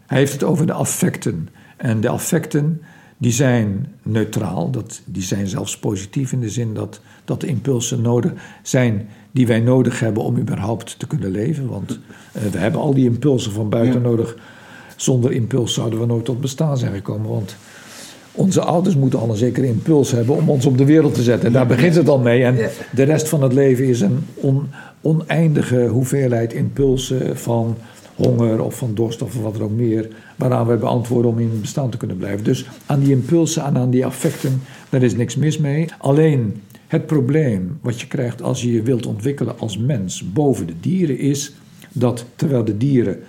hij 0.06 0.18
heeft 0.18 0.34
het 0.34 0.44
over 0.44 0.66
de 0.66 0.74
affecten. 0.74 1.50
En 1.78 2.02
de 2.02 2.10
affecten 2.10 2.82
die 3.18 3.32
zijn 3.32 3.88
neutraal, 4.04 4.72
dat, 4.72 5.02
die 5.06 5.24
zijn 5.24 5.48
zelfs 5.48 5.80
positief 5.80 6.32
in 6.32 6.40
de 6.40 6.50
zin 6.50 6.74
dat, 6.74 7.02
dat 7.26 7.42
de 7.42 7.48
impulsen 7.48 8.02
nodig 8.02 8.34
zijn 8.64 9.08
die 9.36 9.48
wij 9.48 9.60
nodig 9.60 10.00
hebben 10.00 10.24
om 10.24 10.38
überhaupt 10.38 11.00
te 11.00 11.08
kunnen 11.08 11.32
leven. 11.32 11.68
Want 11.68 11.92
uh, 11.92 12.42
we 12.52 12.58
hebben 12.58 12.82
al 12.82 12.94
die 12.94 13.06
impulsen 13.06 13.52
van 13.52 13.70
buiten 13.70 14.02
ja. 14.02 14.08
nodig. 14.08 14.38
Zonder 14.96 15.32
impuls 15.32 15.74
zouden 15.74 16.00
we 16.00 16.06
nooit 16.06 16.26
tot 16.26 16.42
bestaan 16.42 16.78
zijn 16.78 16.94
gekomen. 16.94 17.30
Want 17.30 17.56
onze 18.32 18.62
ouders 18.62 18.96
moeten 18.96 19.20
al 19.20 19.30
een 19.30 19.36
zekere 19.36 19.68
impuls 19.68 20.12
hebben 20.12 20.36
om 20.36 20.50
ons 20.50 20.66
op 20.66 20.78
de 20.78 20.86
wereld 20.86 21.14
te 21.14 21.24
zetten. 21.24 21.48
En 21.48 21.54
daar 21.54 21.68
begint 21.68 21.96
het 21.96 22.10
al 22.10 22.20
mee. 22.20 22.44
En 22.44 22.70
de 22.92 23.04
rest 23.04 23.30
van 23.30 23.44
het 23.44 23.54
leven 23.54 23.86
is 23.86 24.02
een 24.02 24.26
on, 24.34 24.70
oneindige 25.02 25.88
hoeveelheid 25.88 26.54
impulsen 26.54 27.38
van 27.38 27.78
honger 28.16 28.64
of 28.64 28.78
van 28.78 28.94
dorst 28.94 29.22
of 29.22 29.42
wat 29.42 29.56
er 29.56 29.64
ook 29.64 29.72
meer, 29.72 30.08
waaraan 30.36 30.68
we 30.68 30.76
beantwoorden 30.76 31.32
om 31.32 31.40
in 31.40 31.62
bestaan 31.62 31.90
te 31.90 31.98
kunnen 31.98 32.18
blijven. 32.18 32.44
Dus 32.44 32.66
aan 32.86 33.00
die 33.00 33.12
impulsen 33.12 33.64
en 33.64 33.78
aan 33.78 33.90
die 33.90 34.06
affecten, 34.06 34.62
daar 34.90 35.04
is 35.04 35.16
niks 35.16 35.36
mis 35.36 35.58
mee. 35.58 35.86
Alleen 35.98 36.62
Het 36.96 37.06
probleem 37.06 37.78
wat 37.82 38.02
je 38.02 38.08
krijgt 38.08 38.42
als 38.42 38.62
je 38.62 38.72
je 38.72 38.82
wilt 38.82 39.06
ontwikkelen 39.06 39.60
als 39.60 39.78
mens 39.78 40.32
boven 40.34 40.68
de 40.68 40.74
dieren 40.80 41.20
is 41.20 41.54
dat 41.92 42.26
terwijl 42.36 42.66
de 42.66 42.78
dieren 42.78 43.20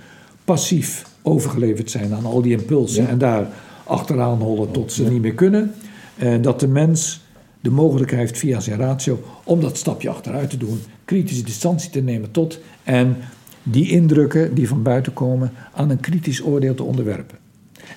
passief 0.45 1.07
overgeleverd 1.23 1.91
zijn 1.91 2.15
aan 2.15 2.25
al 2.25 2.43
die 2.43 2.57
impulsen 2.57 3.09
en 3.09 3.19
daar 3.19 3.49
achteraan 3.85 4.39
hollen 4.39 4.71
tot 4.71 4.93
ze 4.93 5.11
niet 5.11 5.23
meer 5.23 5.35
kunnen, 5.35 5.73
eh, 6.17 6.35
dat 6.41 6.61
de 6.61 6.69
mens 6.69 7.21
de 7.61 7.71
mogelijkheid 7.71 8.21
heeft 8.21 8.39
via 8.39 8.61
zijn 8.61 8.79
ratio 8.79 9.23
om 9.45 9.61
dat 9.61 9.77
stapje 9.77 10.09
achteruit 10.09 10.51
te 10.51 10.57
doen, 10.57 10.79
kritische 11.05 11.45
distantie 11.45 11.91
te 11.91 12.01
nemen 12.01 12.31
tot 12.31 12.59
en 12.85 13.17
die 13.63 13.91
indrukken 13.91 14.55
die 14.55 14.69
van 14.69 14.83
buiten 14.83 15.13
komen 15.13 15.53
aan 15.73 15.91
een 15.91 16.01
kritisch 16.01 16.43
oordeel 16.45 16.75
te 16.75 16.83
onderwerpen. 16.83 17.39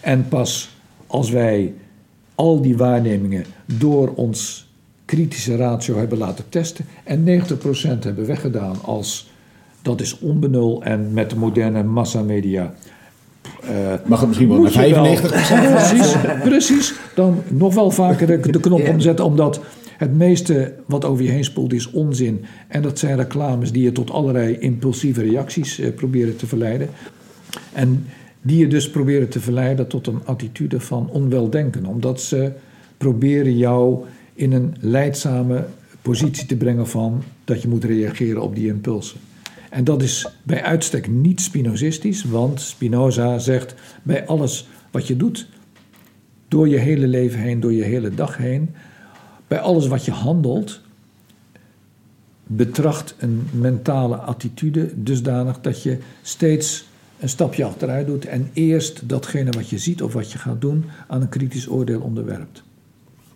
En 0.01 0.27
pas 0.27 0.69
als 1.07 1.29
wij 1.29 1.73
al 2.35 2.61
die 2.61 2.77
waarnemingen 2.77 3.45
door 3.65 4.13
ons 4.15 4.68
kritische 5.09 5.55
ratio 5.55 5.97
hebben 5.97 6.17
laten 6.17 6.45
testen 6.49 6.85
en 7.03 7.25
90% 7.25 7.99
hebben 7.99 8.25
weggedaan 8.25 8.75
als 8.81 9.29
dat 9.81 10.01
is 10.01 10.19
onbenul 10.19 10.83
en 10.83 11.13
met 11.13 11.29
de 11.29 11.35
moderne 11.35 11.83
massamedia. 11.83 12.73
Uh, 13.63 13.93
Mag 14.05 14.19
het 14.19 14.27
misschien 14.27 14.49
wel 14.49 14.61
naar 14.61 14.71
95% 14.71 15.21
precies, 15.73 16.15
precies. 16.43 16.93
Dan 17.15 17.41
nog 17.47 17.73
wel 17.73 17.91
vaker 17.91 18.27
de, 18.27 18.51
de 18.51 18.59
knop 18.59 18.87
omzetten, 18.87 19.25
omdat 19.25 19.61
het 19.97 20.13
meeste 20.13 20.73
wat 20.85 21.05
over 21.05 21.23
je 21.23 21.31
heen 21.31 21.43
spoelt 21.43 21.73
is 21.73 21.91
onzin. 21.91 22.45
En 22.67 22.81
dat 22.81 22.99
zijn 22.99 23.15
reclames 23.15 23.71
die 23.71 23.83
je 23.83 23.91
tot 23.91 24.11
allerlei 24.11 24.57
impulsieve 24.59 25.21
reacties 25.21 25.79
uh, 25.79 25.93
proberen 25.93 26.35
te 26.35 26.47
verleiden. 26.47 26.89
En 27.73 28.05
die 28.41 28.57
je 28.57 28.67
dus 28.67 28.89
proberen 28.89 29.29
te 29.29 29.39
verleiden 29.39 29.87
tot 29.87 30.07
een 30.07 30.21
attitude 30.25 30.79
van 30.79 31.09
onweldenken. 31.09 31.85
Omdat 31.85 32.21
ze 32.21 32.51
proberen 32.97 33.57
jou 33.57 34.05
in 34.39 34.51
een 34.51 34.75
leidzame 34.79 35.65
positie 36.01 36.45
te 36.45 36.55
brengen 36.55 36.87
van 36.87 37.23
dat 37.43 37.61
je 37.61 37.67
moet 37.67 37.83
reageren 37.83 38.41
op 38.41 38.55
die 38.55 38.67
impulsen. 38.67 39.19
En 39.69 39.83
dat 39.83 40.01
is 40.01 40.27
bij 40.43 40.63
uitstek 40.63 41.07
niet 41.07 41.41
spinozistisch, 41.41 42.23
want 42.23 42.61
Spinoza 42.61 43.37
zegt 43.37 43.75
bij 44.03 44.25
alles 44.25 44.67
wat 44.91 45.07
je 45.07 45.17
doet, 45.17 45.47
door 46.47 46.67
je 46.67 46.77
hele 46.77 47.07
leven 47.07 47.39
heen, 47.39 47.59
door 47.59 47.73
je 47.73 47.83
hele 47.83 48.15
dag 48.15 48.37
heen, 48.37 48.69
bij 49.47 49.59
alles 49.59 49.87
wat 49.87 50.05
je 50.05 50.11
handelt, 50.11 50.81
betracht 52.47 53.15
een 53.19 53.47
mentale 53.51 54.15
attitude 54.15 54.91
dusdanig 54.95 55.61
dat 55.61 55.83
je 55.83 55.97
steeds 56.21 56.87
een 57.19 57.29
stapje 57.29 57.63
achteruit 57.63 58.07
doet 58.07 58.25
en 58.25 58.49
eerst 58.53 59.09
datgene 59.09 59.51
wat 59.51 59.69
je 59.69 59.77
ziet 59.77 60.03
of 60.03 60.13
wat 60.13 60.31
je 60.31 60.37
gaat 60.37 60.61
doen 60.61 60.85
aan 61.07 61.21
een 61.21 61.29
kritisch 61.29 61.69
oordeel 61.69 62.01
onderwerpt. 62.01 62.63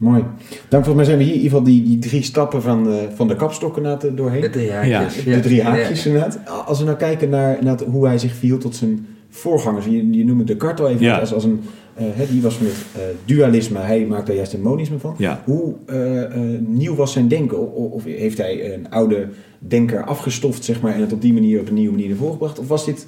Mooi. 0.04 0.24
Dan 0.70 0.84
volgens 0.84 0.96
mij 0.96 1.06
zijn 1.06 1.18
we 1.18 1.24
hier 1.24 1.34
in 1.34 1.42
ieder 1.42 1.58
geval 1.58 1.74
die, 1.74 1.84
die 1.84 2.00
drie 2.00 2.24
stappen 2.24 2.62
van 2.62 2.84
de, 2.84 3.08
van 3.16 3.28
de 3.28 3.36
kapstokken 3.36 4.16
doorheen. 4.16 4.42
De 4.42 4.50
drie 4.50 4.72
haakjes. 4.72 5.24
Ja. 5.24 5.36
De 5.36 5.42
drie 5.42 5.64
haakjes 5.64 6.06
inderdaad. 6.06 6.40
Als 6.66 6.80
we 6.80 6.86
nou 6.86 6.98
kijken 6.98 7.30
naar, 7.30 7.58
naar 7.64 7.80
hoe 7.82 8.06
hij 8.06 8.18
zich 8.18 8.34
viel 8.34 8.58
tot 8.58 8.76
zijn 8.76 9.08
voorgangers. 9.30 9.86
Je, 9.86 10.12
je 10.12 10.26
noemde 10.26 10.44
Descartes 10.44 10.86
al 10.86 10.92
even 10.92 11.20
als, 11.20 11.34
als 11.34 11.44
een... 11.44 11.62
Uh, 12.00 12.30
die 12.30 12.42
was 12.42 12.60
het 12.60 12.68
uh, 12.68 13.02
dualisme, 13.26 13.80
hij 13.80 14.06
maakt 14.06 14.28
daar 14.28 14.36
juist 14.36 14.54
een 14.54 14.62
monisme 14.62 15.00
van. 15.00 15.16
Hoe 15.44 15.74
uh, 15.88 16.24
nieuw 16.60 16.96
was 16.96 17.12
zijn 17.12 17.28
denken? 17.28 17.76
Of, 17.76 17.92
of, 17.92 18.04
heeft 18.04 18.38
hij 18.38 18.74
een 18.74 18.90
oude 18.90 19.28
denker 19.60 20.04
afgestoft, 20.04 20.64
zeg 20.64 20.82
maar, 20.82 20.94
en 20.94 21.02
het 21.02 21.14
op 21.14 21.22
die 21.22 21.34
manier 21.34 21.60
op 21.60 21.68
een 21.68 21.74
nieuwe 21.74 21.92
manier 21.92 22.08
naar 22.08 22.18
voren 22.18 22.34
gebracht? 22.34 22.60
Of 22.60 22.68
was 22.68 22.86
dit 22.86 23.08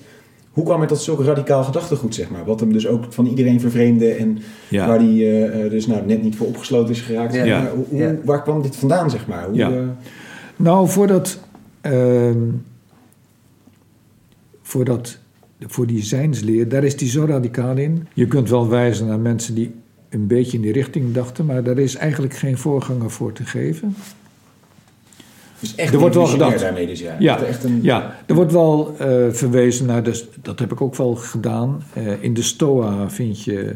hoe 0.55 0.63
kwam 0.63 0.79
hij 0.79 0.87
tot 0.87 0.99
zulke 0.99 1.23
radicaal 1.23 1.63
gedachtegoed, 1.63 2.15
zeg 2.15 2.29
maar? 2.29 2.45
Wat 2.45 2.59
hem 2.59 2.73
dus 2.73 2.87
ook 2.87 3.05
van 3.09 3.25
iedereen 3.25 3.59
vervreemde 3.59 4.11
en 4.11 4.37
waar 4.69 4.99
hij 4.99 5.13
uh, 5.13 5.69
dus 5.69 5.87
nou, 5.87 6.05
net 6.05 6.23
niet 6.23 6.35
voor 6.35 6.47
opgesloten 6.47 6.93
is 6.93 7.01
geraakt. 7.01 7.33
Ja. 7.33 7.71
Hoe, 7.89 8.19
Waar 8.23 8.43
kwam 8.43 8.61
dit 8.61 8.75
vandaan, 8.75 9.09
zeg 9.09 9.27
maar? 9.27 9.45
Hoe, 9.45 9.57
uh... 9.57 9.79
Nou, 10.55 10.89
voordat, 10.89 11.39
uh, 11.81 12.31
voordat, 14.61 15.17
voor 15.59 15.87
die 15.87 16.03
zijnsleer, 16.03 16.69
daar 16.69 16.83
is 16.83 16.99
hij 16.99 17.09
zo 17.09 17.25
radicaal 17.25 17.77
in. 17.77 18.07
Je 18.13 18.27
kunt 18.27 18.49
wel 18.49 18.69
wijzen 18.69 19.07
naar 19.07 19.19
mensen 19.19 19.55
die 19.55 19.75
een 20.09 20.27
beetje 20.27 20.57
in 20.57 20.63
die 20.63 20.71
richting 20.71 21.13
dachten, 21.13 21.45
maar 21.45 21.63
daar 21.63 21.77
is 21.77 21.95
eigenlijk 21.95 22.33
geen 22.33 22.57
voorganger 22.57 23.11
voor 23.11 23.31
te 23.31 23.43
geven. 23.43 23.95
Dus 25.59 25.75
echt 25.75 25.93
er 25.93 25.99
wordt 25.99 26.15
wel 26.15 26.25
gedacht. 26.25 26.59
Daarmee 26.59 26.87
dus, 26.87 26.99
ja. 26.99 27.15
Ja, 27.19 27.39
echt 27.39 27.63
een... 27.63 27.79
ja, 27.81 28.15
er 28.25 28.35
wordt 28.35 28.51
wel 28.51 28.95
uh, 29.01 29.07
verwezen 29.29 29.85
naar, 29.85 30.03
dus, 30.03 30.25
dat 30.41 30.59
heb 30.59 30.71
ik 30.71 30.81
ook 30.81 30.95
wel 30.95 31.15
gedaan. 31.15 31.83
Uh, 31.97 32.23
in 32.23 32.33
de 32.33 32.41
Stoa 32.41 33.09
vind 33.09 33.43
je 33.43 33.75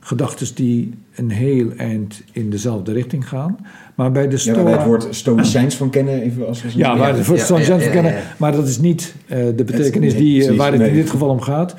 gedachten 0.00 0.54
die 0.54 0.94
een 1.14 1.30
heel 1.30 1.70
eind 1.76 2.22
in 2.32 2.50
dezelfde 2.50 2.92
richting 2.92 3.28
gaan. 3.28 3.58
Maar 3.94 4.12
bij 4.12 4.28
de 4.28 4.36
Stoa... 4.36 4.54
Ja, 4.54 4.62
waar 4.62 4.72
het 4.72 4.86
woord 4.86 5.06
stoïcijns 5.10 5.74
van 5.74 5.90
kennen. 5.90 6.22
Even 6.22 6.46
als 6.46 6.62
we 6.62 6.68
ja, 6.74 6.96
waar 6.96 7.16
het 7.16 7.26
woord 7.26 7.40
stoïcijns 7.40 7.82
van 7.82 7.92
kennen. 7.92 8.22
Maar 8.36 8.52
dat 8.52 8.68
is 8.68 8.78
niet 8.78 9.14
uh, 9.26 9.36
de 9.56 9.64
betekenis 9.64 10.14
die, 10.16 10.56
waar 10.56 10.72
het 10.72 10.80
in 10.80 10.94
dit 10.94 11.10
geval 11.10 11.28
om 11.28 11.40
gaat. 11.40 11.74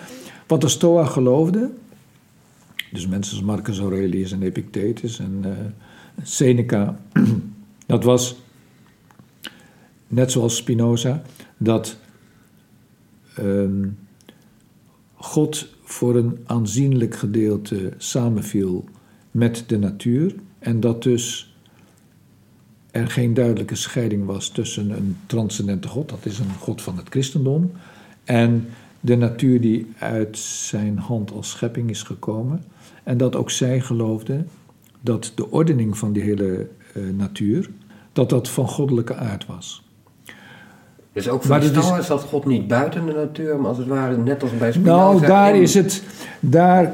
Wat 0.47 0.61
de 0.61 0.67
Stoa 0.67 1.05
geloofde... 1.05 1.69
Dus 2.91 3.07
mensen 3.07 3.37
als 3.37 3.45
Marcus 3.45 3.79
Aurelius 3.79 4.31
en 4.31 4.41
Epictetus 4.41 5.19
en 5.19 5.45
Seneca... 6.23 6.99
dat 7.85 8.03
was 8.03 8.35
net 10.09 10.31
zoals 10.31 10.55
Spinoza, 10.55 11.21
dat 11.57 11.97
ehm, 13.35 13.87
God 15.15 15.67
voor 15.83 16.15
een 16.15 16.37
aanzienlijk 16.45 17.15
gedeelte 17.15 17.93
samenviel 17.97 18.85
met 19.31 19.63
de 19.67 19.77
natuur 19.77 20.35
en 20.59 20.79
dat 20.79 21.03
dus 21.03 21.53
er 22.91 23.07
geen 23.07 23.33
duidelijke 23.33 23.75
scheiding 23.75 24.25
was 24.25 24.49
tussen 24.49 24.89
een 24.89 25.17
transcendente 25.25 25.87
God, 25.87 26.09
dat 26.09 26.25
is 26.25 26.39
een 26.39 26.53
God 26.59 26.81
van 26.81 26.97
het 26.97 27.09
christendom, 27.09 27.71
en 28.23 28.67
de 28.99 29.15
natuur 29.15 29.61
die 29.61 29.87
uit 29.99 30.37
zijn 30.37 30.97
hand 30.97 31.31
als 31.31 31.49
schepping 31.49 31.89
is 31.89 32.03
gekomen. 32.03 32.63
En 33.03 33.17
dat 33.17 33.35
ook 33.35 33.51
zij 33.51 33.81
geloofden 33.81 34.47
dat 35.01 35.31
de 35.35 35.51
ordening 35.51 35.97
van 35.97 36.13
die 36.13 36.23
hele 36.23 36.67
uh, 36.95 37.13
natuur, 37.13 37.69
dat 38.13 38.29
dat 38.29 38.49
van 38.49 38.67
goddelijke 38.67 39.15
aard 39.15 39.45
was. 39.45 39.83
Dus 41.13 41.29
ook 41.29 41.43
voor 41.43 41.59
de 41.59 41.97
is 41.99 42.07
dat 42.07 42.21
God 42.21 42.45
niet 42.45 42.67
buiten 42.67 43.05
de 43.05 43.13
natuur, 43.13 43.57
maar 43.57 43.67
als 43.67 43.77
het 43.77 43.87
ware 43.87 44.17
net 44.17 44.41
als 44.41 44.57
bij 44.57 44.71
Spinoza. 44.71 44.97
Nou, 44.97 45.25
daar 45.25 45.55
is 45.55 45.73
het, 45.73 46.03
daar, 46.39 46.93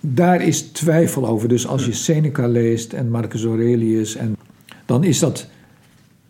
daar 0.00 0.42
is 0.42 0.62
twijfel 0.62 1.26
over. 1.26 1.48
Dus 1.48 1.66
als 1.66 1.84
je 1.84 1.92
Seneca 1.92 2.46
leest 2.46 2.92
en 2.92 3.10
Marcus 3.10 3.44
Aurelius, 3.44 4.16
en, 4.16 4.36
dan 4.86 5.04
is 5.04 5.18
dat 5.18 5.46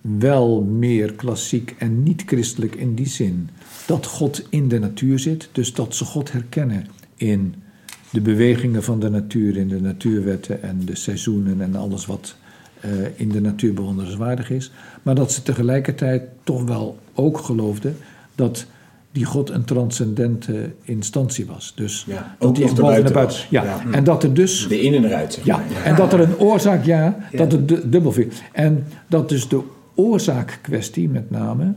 wel 0.00 0.62
meer 0.62 1.12
klassiek 1.12 1.74
en 1.78 2.02
niet 2.02 2.22
christelijk 2.26 2.74
in 2.74 2.94
die 2.94 3.08
zin 3.08 3.48
dat 3.86 4.06
God 4.06 4.46
in 4.50 4.68
de 4.68 4.78
natuur 4.78 5.18
zit, 5.18 5.48
dus 5.52 5.74
dat 5.74 5.94
ze 5.94 6.04
God 6.04 6.32
herkennen 6.32 6.86
in 7.16 7.54
de 8.10 8.20
bewegingen 8.20 8.82
van 8.82 9.00
de 9.00 9.10
natuur, 9.10 9.56
in 9.56 9.68
de 9.68 9.80
natuurwetten 9.80 10.62
en 10.62 10.80
de 10.84 10.96
seizoenen 10.96 11.60
en 11.60 11.76
alles 11.76 12.06
wat 12.06 12.36
in 13.16 13.28
de 13.28 13.40
natuur 13.40 13.74
bewonderenswaardig 13.74 14.50
is. 14.50 14.70
Maar 15.02 15.14
dat 15.14 15.32
ze 15.32 15.42
tegelijkertijd 15.42 16.22
toch 16.44 16.64
wel 16.64 16.98
ook 17.14 17.38
geloofden 17.38 17.96
dat 18.34 18.66
die 19.16 19.24
God 19.24 19.50
een 19.50 19.64
transcendente 19.64 20.70
instantie 20.82 21.46
was. 21.46 21.72
Dus 21.76 22.04
ja, 22.08 22.36
dat 22.38 22.56
die 22.56 22.74
boven 22.74 23.02
naar 23.02 23.12
buiten. 23.12 23.38
Ja. 23.50 23.64
ja. 23.64 23.80
en 23.90 24.04
dat 24.04 24.22
er 24.22 24.34
dus. 24.34 24.68
De 24.68 24.80
in 24.80 24.94
en 24.94 25.04
eruit, 25.04 25.32
zeg 25.32 25.46
maar. 25.46 25.64
Ja, 25.70 25.82
en 25.84 25.96
dat 25.96 26.12
er 26.12 26.20
een 26.20 26.38
oorzaak, 26.38 26.84
ja, 26.84 27.16
dat 27.32 27.52
het 27.52 27.92
dubbel 27.92 28.12
viel. 28.12 28.28
En 28.52 28.86
dat 29.06 29.28
dus 29.28 29.48
de 29.48 29.60
oorzaakkwestie 29.94 31.08
met 31.08 31.30
name. 31.30 31.72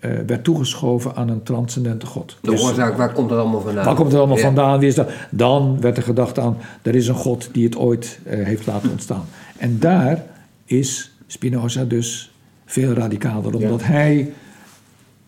Uh, 0.00 0.12
werd 0.26 0.44
toegeschoven 0.44 1.16
aan 1.16 1.28
een 1.28 1.42
transcendente 1.42 2.06
God. 2.06 2.36
De 2.40 2.50
dus, 2.50 2.62
oorzaak, 2.62 2.96
waar 2.96 3.12
komt 3.12 3.28
dat 3.28 3.38
allemaal 3.38 3.60
vandaan? 3.60 3.84
Waar 3.84 3.94
komt 3.94 4.08
het 4.08 4.18
allemaal 4.18 4.36
vandaan? 4.36 4.78
Wie 4.78 4.88
is 4.88 4.94
dat? 4.94 5.10
Dan 5.30 5.80
werd 5.80 5.96
er 5.96 6.02
gedacht 6.02 6.38
aan, 6.38 6.56
er 6.82 6.94
is 6.94 7.08
een 7.08 7.14
God 7.14 7.48
die 7.52 7.64
het 7.64 7.76
ooit 7.76 8.18
uh, 8.26 8.44
heeft 8.44 8.66
laten 8.66 8.90
ontstaan. 8.90 9.24
En 9.58 9.78
daar 9.78 10.24
is 10.66 11.16
Spinoza 11.26 11.84
dus 11.84 12.30
veel 12.64 12.92
radicaler, 12.92 13.54
omdat 13.54 13.82
hij. 13.84 14.32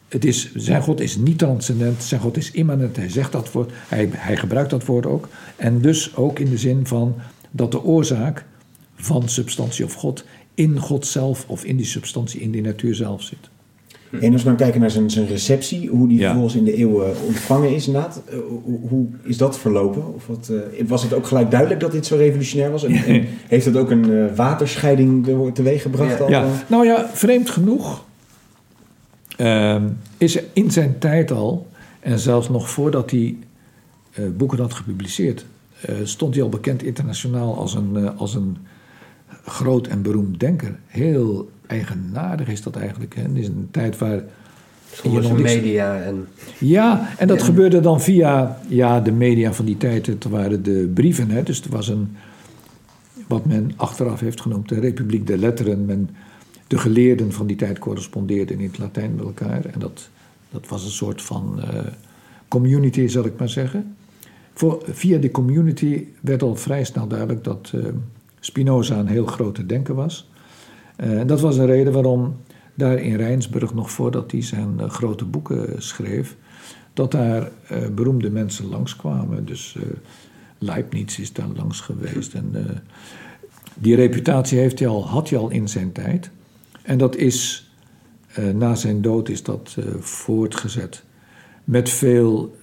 Het 0.08 0.24
is, 0.24 0.54
zijn 0.54 0.82
God 0.82 1.00
is 1.00 1.16
niet 1.16 1.38
transcendent, 1.38 2.02
zijn 2.02 2.20
God 2.20 2.36
is 2.36 2.50
immanent. 2.50 2.96
Hij 2.96 3.08
zegt 3.08 3.32
dat 3.32 3.52
woord, 3.52 3.72
hij, 3.74 4.08
hij 4.12 4.36
gebruikt 4.36 4.70
dat 4.70 4.84
woord 4.84 5.06
ook. 5.06 5.28
En 5.56 5.80
dus 5.80 6.16
ook 6.16 6.38
in 6.38 6.50
de 6.50 6.58
zin 6.58 6.86
van 6.86 7.14
dat 7.50 7.72
de 7.72 7.82
oorzaak 7.82 8.44
van 8.94 9.28
substantie 9.28 9.84
of 9.84 9.94
God 9.94 10.24
in 10.54 10.78
God 10.78 11.06
zelf 11.06 11.44
of 11.48 11.64
in 11.64 11.76
die 11.76 11.86
substantie, 11.86 12.40
in 12.40 12.50
die 12.50 12.62
natuur 12.62 12.94
zelf 12.94 13.22
zit. 13.22 13.50
En 14.10 14.32
als 14.32 14.42
we 14.42 14.48
dan 14.48 14.56
kijken 14.56 14.80
naar 14.80 14.90
zijn, 14.90 15.10
zijn 15.10 15.26
receptie, 15.26 15.88
hoe 15.88 16.08
die 16.08 16.20
vervolgens 16.20 16.54
in 16.54 16.64
de 16.64 16.74
eeuwen 16.74 17.14
ontvangen 17.26 17.74
is 17.74 17.86
inderdaad, 17.86 18.22
uh, 18.28 18.38
hoe, 18.64 18.78
hoe, 18.88 19.06
is 19.22 19.36
dat 19.36 19.58
verlopen? 19.58 20.14
Of 20.14 20.26
wat, 20.26 20.48
uh, 20.50 20.88
was 20.88 21.02
het 21.02 21.12
ook 21.12 21.26
gelijk 21.26 21.50
duidelijk 21.50 21.80
dat 21.80 21.92
dit 21.92 22.06
zo 22.06 22.16
revolutionair 22.16 22.70
was? 22.70 22.84
En, 22.84 22.94
en 23.06 23.24
heeft 23.48 23.64
het 23.64 23.76
ook 23.76 23.90
een 23.90 24.10
uh, 24.10 24.34
waterscheiding 24.34 25.26
teweeg 25.54 25.82
gebracht? 25.82 26.18
Ja. 26.18 26.26
ja. 26.28 26.46
Nou 26.66 26.86
ja, 26.86 27.08
vreemd 27.12 27.50
genoeg 27.50 28.04
ehm, 29.36 29.82
is 30.18 30.36
er 30.36 30.44
in 30.52 30.70
zijn 30.70 30.98
tijd 30.98 31.30
al, 31.30 31.66
en 32.00 32.18
zelfs 32.18 32.48
nog 32.48 32.70
voordat 32.70 33.10
hij 33.10 33.36
boeken 34.36 34.58
had 34.58 34.74
gepubliceerd, 34.74 35.44
stond 36.02 36.34
hij 36.34 36.42
al 36.42 36.48
bekend 36.48 36.82
internationaal 36.82 37.56
als 37.56 37.74
een, 37.74 38.16
als 38.16 38.34
een 38.34 38.56
groot 39.44 39.86
en 39.86 40.02
beroemd 40.02 40.40
denker. 40.40 40.78
Heel 40.86 41.50
eigenaardig 41.68 42.48
is 42.48 42.62
dat 42.62 42.76
eigenlijk. 42.76 43.14
Hè. 43.14 43.22
Het 43.22 43.36
is 43.36 43.46
een 43.46 43.68
tijd 43.70 43.98
waar... 43.98 44.22
Zonder 45.02 45.40
media 45.40 46.02
en... 46.02 46.26
Ja, 46.58 47.08
en 47.18 47.28
dat 47.28 47.42
gebeurde 47.42 47.80
dan 47.80 48.00
via 48.00 48.58
ja, 48.68 49.00
de 49.00 49.12
media 49.12 49.52
van 49.52 49.64
die 49.64 49.76
tijd. 49.76 50.06
Het 50.06 50.24
waren 50.24 50.62
de 50.62 50.90
brieven. 50.94 51.30
Hè. 51.30 51.42
Dus 51.42 51.62
er 51.62 51.70
was 51.70 51.88
een, 51.88 52.16
wat 53.26 53.46
men 53.46 53.72
achteraf 53.76 54.20
heeft 54.20 54.40
genoemd, 54.40 54.68
de 54.68 54.80
Republiek 54.80 55.26
der 55.26 55.38
Letteren. 55.38 55.84
Men, 55.84 56.10
de 56.66 56.78
geleerden 56.78 57.32
van 57.32 57.46
die 57.46 57.56
tijd 57.56 57.78
correspondeerden 57.78 58.58
in 58.58 58.68
het 58.68 58.78
Latijn 58.78 59.14
met 59.14 59.24
elkaar. 59.24 59.64
En 59.64 59.80
dat, 59.80 60.08
dat 60.50 60.68
was 60.68 60.84
een 60.84 60.90
soort 60.90 61.22
van 61.22 61.54
uh, 61.58 61.80
community, 62.48 63.06
zal 63.06 63.24
ik 63.24 63.38
maar 63.38 63.48
zeggen. 63.48 63.96
Voor, 64.52 64.82
via 64.86 65.18
die 65.18 65.30
community 65.30 66.04
werd 66.20 66.42
al 66.42 66.56
vrij 66.56 66.84
snel 66.84 67.06
duidelijk 67.06 67.44
dat 67.44 67.72
uh, 67.74 67.84
Spinoza 68.40 68.98
een 68.98 69.06
heel 69.06 69.26
grote 69.26 69.66
denker 69.66 69.94
was. 69.94 70.30
Uh, 71.04 71.20
dat 71.26 71.40
was 71.40 71.56
een 71.56 71.66
reden 71.66 71.92
waarom 71.92 72.36
daar 72.74 72.98
in 72.98 73.16
Rijnsburg, 73.16 73.74
nog 73.74 73.90
voordat 73.90 74.30
hij 74.30 74.42
zijn 74.42 74.90
grote 74.90 75.24
boeken 75.24 75.82
schreef, 75.82 76.36
dat 76.92 77.10
daar 77.10 77.50
beroemde 77.94 78.30
mensen 78.30 78.68
langskwamen. 78.68 79.44
Dus 79.44 79.76
Leibniz 80.58 81.18
is 81.18 81.32
daar 81.32 81.48
langs 81.56 81.80
geweest. 81.80 82.34
En 82.34 82.54
die 83.74 83.94
reputatie 83.94 84.58
heeft 84.58 84.78
hij 84.78 84.88
al, 84.88 85.08
had 85.08 85.28
hij 85.30 85.38
al 85.38 85.50
in 85.50 85.68
zijn 85.68 85.92
tijd. 85.92 86.30
En 86.82 86.98
dat 86.98 87.16
is, 87.16 87.70
na 88.54 88.74
zijn 88.74 89.02
dood 89.02 89.28
is 89.28 89.42
dat 89.42 89.76
voortgezet. 89.98 91.04
Met 91.64 91.90
veel, 91.90 92.56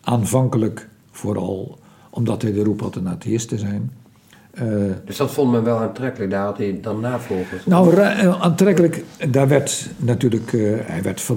aanvankelijk 0.00 0.88
vooral 1.10 1.78
omdat 2.10 2.42
hij 2.42 2.52
de 2.52 2.62
roep 2.62 2.80
had 2.80 2.96
een 2.96 3.08
atheïst 3.08 3.48
te 3.48 3.58
zijn. 3.58 3.92
Dus 5.04 5.16
dat 5.16 5.32
vond 5.32 5.52
men 5.52 5.64
wel 5.64 5.78
aantrekkelijk, 5.78 6.30
daar 6.30 6.44
had 6.44 6.58
hij 6.58 6.78
dan 6.82 7.00
navolgers? 7.00 7.66
Nou, 7.66 8.00
aantrekkelijk, 8.40 9.04
daar 9.30 9.48
werd 9.48 9.90
natuurlijk, 9.96 10.50
hij 10.86 11.02
werd 11.02 11.20
ver, 11.20 11.36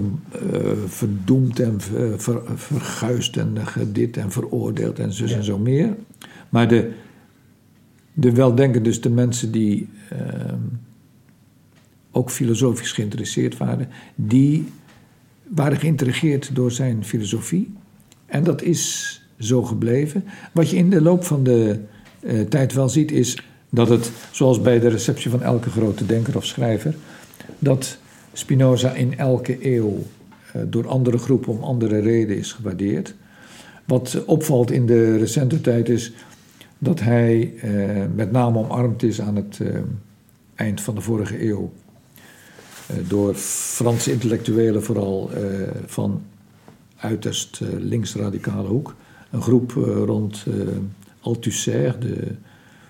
verdoemd 0.88 1.60
en 1.60 1.82
ver, 1.82 2.20
ver, 2.22 2.42
verguisd 2.56 3.38
en 3.38 3.58
gedit 3.64 4.18
en 4.18 4.32
veroordeeld 4.32 5.00
en 5.00 5.14
zo 5.14 5.26
ja. 5.26 5.36
en 5.36 5.44
zo 5.44 5.58
meer. 5.58 5.96
Maar 6.50 6.68
de, 6.68 6.92
de 8.14 8.32
weldenken, 8.32 8.84
dus 8.84 9.02
de 9.02 9.10
mensen 9.10 9.52
die 9.52 9.90
ook 12.12 12.30
filosofisch 12.30 12.92
geïnteresseerd 12.92 13.58
waren, 13.58 13.90
die 14.16 14.68
waren 15.48 15.78
geïntrigeerd 15.78 16.56
door 16.56 16.72
zijn 16.72 17.06
filosofie. 17.06 17.74
En 18.26 18.44
dat 18.44 18.62
is 18.62 19.22
zo 19.40 19.64
gebleven. 19.64 20.24
Wat 20.52 20.70
je 20.70 20.78
in 20.78 20.90
de 20.90 21.02
loop 21.02 21.24
van 21.24 21.44
de 21.44 21.80
uh, 22.24 22.42
tijd 22.42 22.74
wel 22.74 22.90
ziet, 22.90 23.12
is 23.12 23.38
dat 23.70 23.90
het, 23.90 24.12
zoals 24.32 24.62
bij 24.62 24.80
de 24.80 24.88
receptie 24.88 25.32
van 25.32 25.42
elke 25.42 25.70
grote 25.70 26.06
denker 26.06 26.36
of 26.36 26.46
schrijver, 26.46 26.96
dat 27.60 27.98
Spinoza 28.34 28.92
in 28.92 29.18
elke 29.18 29.76
eeuw 29.76 29.98
uh, 30.56 30.62
door 30.66 30.88
andere 30.88 31.18
groepen 31.18 31.52
om 31.52 31.64
andere 31.64 32.00
redenen 32.00 32.38
is 32.38 32.52
gewaardeerd. 32.52 33.16
Wat 33.86 34.26
opvalt 34.26 34.72
in 34.72 34.86
de 34.86 35.18
recente 35.18 35.62
tijd 35.62 35.90
is 35.90 36.12
dat 36.78 37.00
hij 37.00 37.54
uh, 37.64 38.04
met 38.16 38.32
name 38.32 38.58
omarmd 38.58 39.04
is 39.04 39.22
aan 39.22 39.36
het 39.36 39.60
eind 40.56 40.82
van 40.82 40.96
de 40.96 41.02
vorige 41.02 41.48
eeuw 41.48 41.72
eh, 42.88 42.96
door 43.08 43.34
Franse 43.36 44.12
intellectuelen, 44.12 44.84
vooral 44.84 45.32
eh, 45.32 45.42
van 45.86 46.22
uiterst 46.96 47.62
eh, 47.62 47.68
linksradicale 47.80 48.68
hoek. 48.68 48.96
Een 49.32 49.42
groep 49.42 49.72
rond 50.06 50.46
Althusser, 51.24 52.00
de 52.00 52.36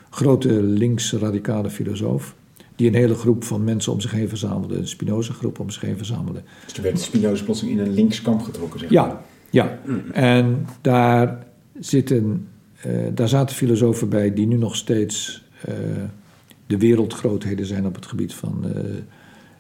grote 0.10 0.64
linksradicale 0.64 1.70
filosoof 1.70 2.36
die 2.76 2.88
een 2.88 2.96
hele 2.96 3.16
groep 3.16 3.44
van 3.44 3.64
mensen 3.64 3.92
om 3.92 4.02
zich 4.02 4.12
heen 4.12 4.30
verzamelde, 4.30 4.78
een 4.78 4.88
Spinoza-groep 4.88 5.60
om 5.60 5.70
zich 5.70 5.82
heen 5.82 5.98
verzamelde. 5.98 6.42
Dus 6.66 6.74
er 6.74 6.84
werd 6.84 7.00
Spinoza 7.00 7.44
plotseling 7.44 7.80
in 7.80 7.86
een 7.86 7.94
linkskamp 7.94 8.42
getrokken, 8.42 8.80
zeg 8.80 8.90
maar. 8.90 9.08
Ja, 9.08 9.22
ja. 9.50 9.80
En 10.12 10.66
daar, 10.82 11.46
zitten, 11.80 12.48
uh, 12.88 13.08
daar 13.14 13.30
zaten 13.30 13.56
filosofen 13.56 14.10
bij 14.10 14.34
die 14.34 14.48
nu 14.48 14.56
nog 14.56 14.76
steeds 14.76 15.44
uh, 15.70 15.76
de 16.68 16.78
wereldgrootheden 16.78 17.66
zijn 17.66 17.86
op 17.86 17.96
het 17.96 18.06
gebied 18.06 18.34
van 18.34 18.64
uh, 18.66 18.80
eh, 18.80 18.86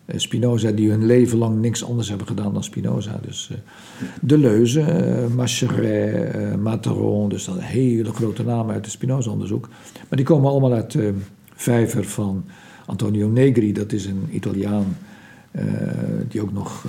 Spinoza, 0.08 0.72
die 0.72 0.89
hun 0.89 1.06
leven 1.06 1.38
lang 1.38 1.62
niks 1.62 1.84
anders 1.84 2.10
hebben 2.10 2.28
gedaan 2.28 2.54
dan 2.54 2.64
Spinoza. 2.64 3.20
Dus 3.22 3.49
uh, 3.51 3.58
Deleuze, 4.22 4.80
uh, 4.80 6.51
uh, 6.51 6.56
Materon, 6.56 7.30
dus 7.30 7.45
dat 7.45 7.62
hele 7.62 8.14
grote 8.14 8.43
namen 8.43 8.74
uit 8.74 8.86
het 8.86 8.93
Spinoza-onderzoek. 8.93 9.70
Maar 10.10 10.18
die 10.18 10.26
komen 10.26 10.49
allemaal 10.49 10.74
uit 10.74 10.91
de 10.91 11.14
vijver 11.56 12.04
van 12.04 12.45
Antonio 12.86 13.28
Negri, 13.28 13.74
dat 13.74 13.91
is 13.91 14.06
een 14.06 14.28
Italiaan 14.32 14.97
die 16.28 16.41
ook 16.41 16.54
nog 16.54 16.86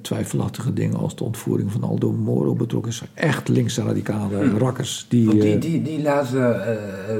twijfelachtige 0.00 0.72
dingen 0.72 0.96
als 0.96 1.16
de 1.16 1.24
ontvoering 1.24 1.72
van 1.72 1.82
Aldo 1.82 2.12
Moro 2.12 2.54
betrokken 2.54 2.90
is. 2.90 3.02
Echt 3.14 3.48
linkse 3.48 3.82
radicale 3.82 4.36
hmm. 4.36 4.58
rakkers. 4.58 5.06
Die, 5.08 5.38
die, 5.38 5.58
die, 5.58 5.82
die 5.82 6.02
lazen 6.02 6.60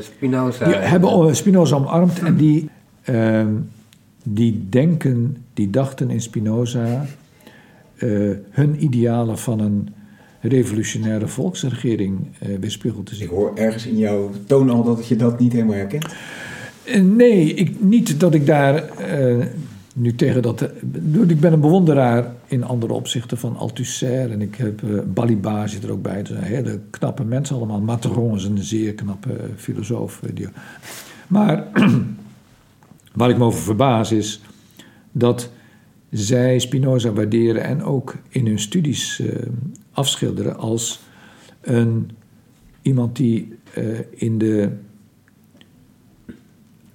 Spinoza. 0.01 0.65
Die 0.65 0.75
hebben 0.75 1.37
Spinoza 1.37 1.77
omarmd 1.77 2.19
en 2.19 2.37
die 2.37 2.71
ehm, 3.03 3.55
die 4.25 4.67
denken, 4.69 5.37
die 5.55 5.71
dachten 5.71 6.11
in 6.11 6.21
Spinoza 6.21 7.07
uh, 7.97 8.37
hun 8.51 8.85
idealen 8.85 9.39
van 9.39 9.61
een 9.61 9.89
revolutionaire 10.41 11.29
volksregering 11.29 12.19
uh, 12.19 12.59
weerspiegeld 12.59 13.07
te 13.07 13.15
zien. 13.15 13.25
Ik 13.25 13.31
hoor 13.31 13.53
ergens 13.55 13.87
in 13.87 13.99
jouw 13.99 14.31
toon 14.47 14.71
al 14.71 14.85
dat 14.85 15.07
je 15.07 15.17
dat 15.17 15.39
niet 15.39 15.53
helemaal 15.53 15.75
herkent. 15.75 16.07
Uh, 16.85 17.03
nee, 17.03 17.55
ik, 17.55 17.81
niet 17.81 18.21
dat 18.21 18.35
ik 18.35 18.47
daar 18.47 18.91
nu 19.95 20.15
tegen 20.15 20.43
dat... 20.43 20.63
ik 21.29 21.41
ben 21.41 21.53
een 21.53 21.61
bewonderaar 21.61 22.33
in 22.47 22.65
andere 22.65 22.93
opzichten 22.93 23.39
van 23.39 23.57
Althusser 23.57 24.31
en 24.31 24.41
ik 24.41 24.55
heb 24.55 24.83
Balibar 25.07 25.69
zit 25.69 25.85
er 25.85 25.93
ook 25.93 26.03
bij. 26.03 26.21
Zijn 26.25 26.43
hele 26.43 26.81
knappe 26.91 27.25
mensen 27.25 27.57
allemaal. 27.57 27.81
Materon 27.81 28.37
is 28.37 28.45
een 28.45 28.59
zeer 28.59 28.95
knappe 28.95 29.31
filosoof. 29.57 30.21
Die, 30.35 30.49
maar 31.27 31.67
Waar 33.13 33.31
ik 33.31 33.39
me 33.39 33.45
over 33.45 33.63
verbaas 33.63 34.13
is 34.13 34.41
dat 35.13 35.51
zij 36.11 36.59
Spinoza 36.59 37.13
waarderen 37.13 37.65
en 37.65 37.83
ook 37.83 38.17
in 38.29 38.47
hun 38.47 38.59
studies 38.59 39.19
uh, 39.19 39.33
afschilderen 39.93 40.57
als 40.57 41.01
een, 41.61 42.11
iemand 42.83 43.17
die 43.17 43.59
uh, 43.79 43.99
in 44.11 44.39
de, 44.39 44.73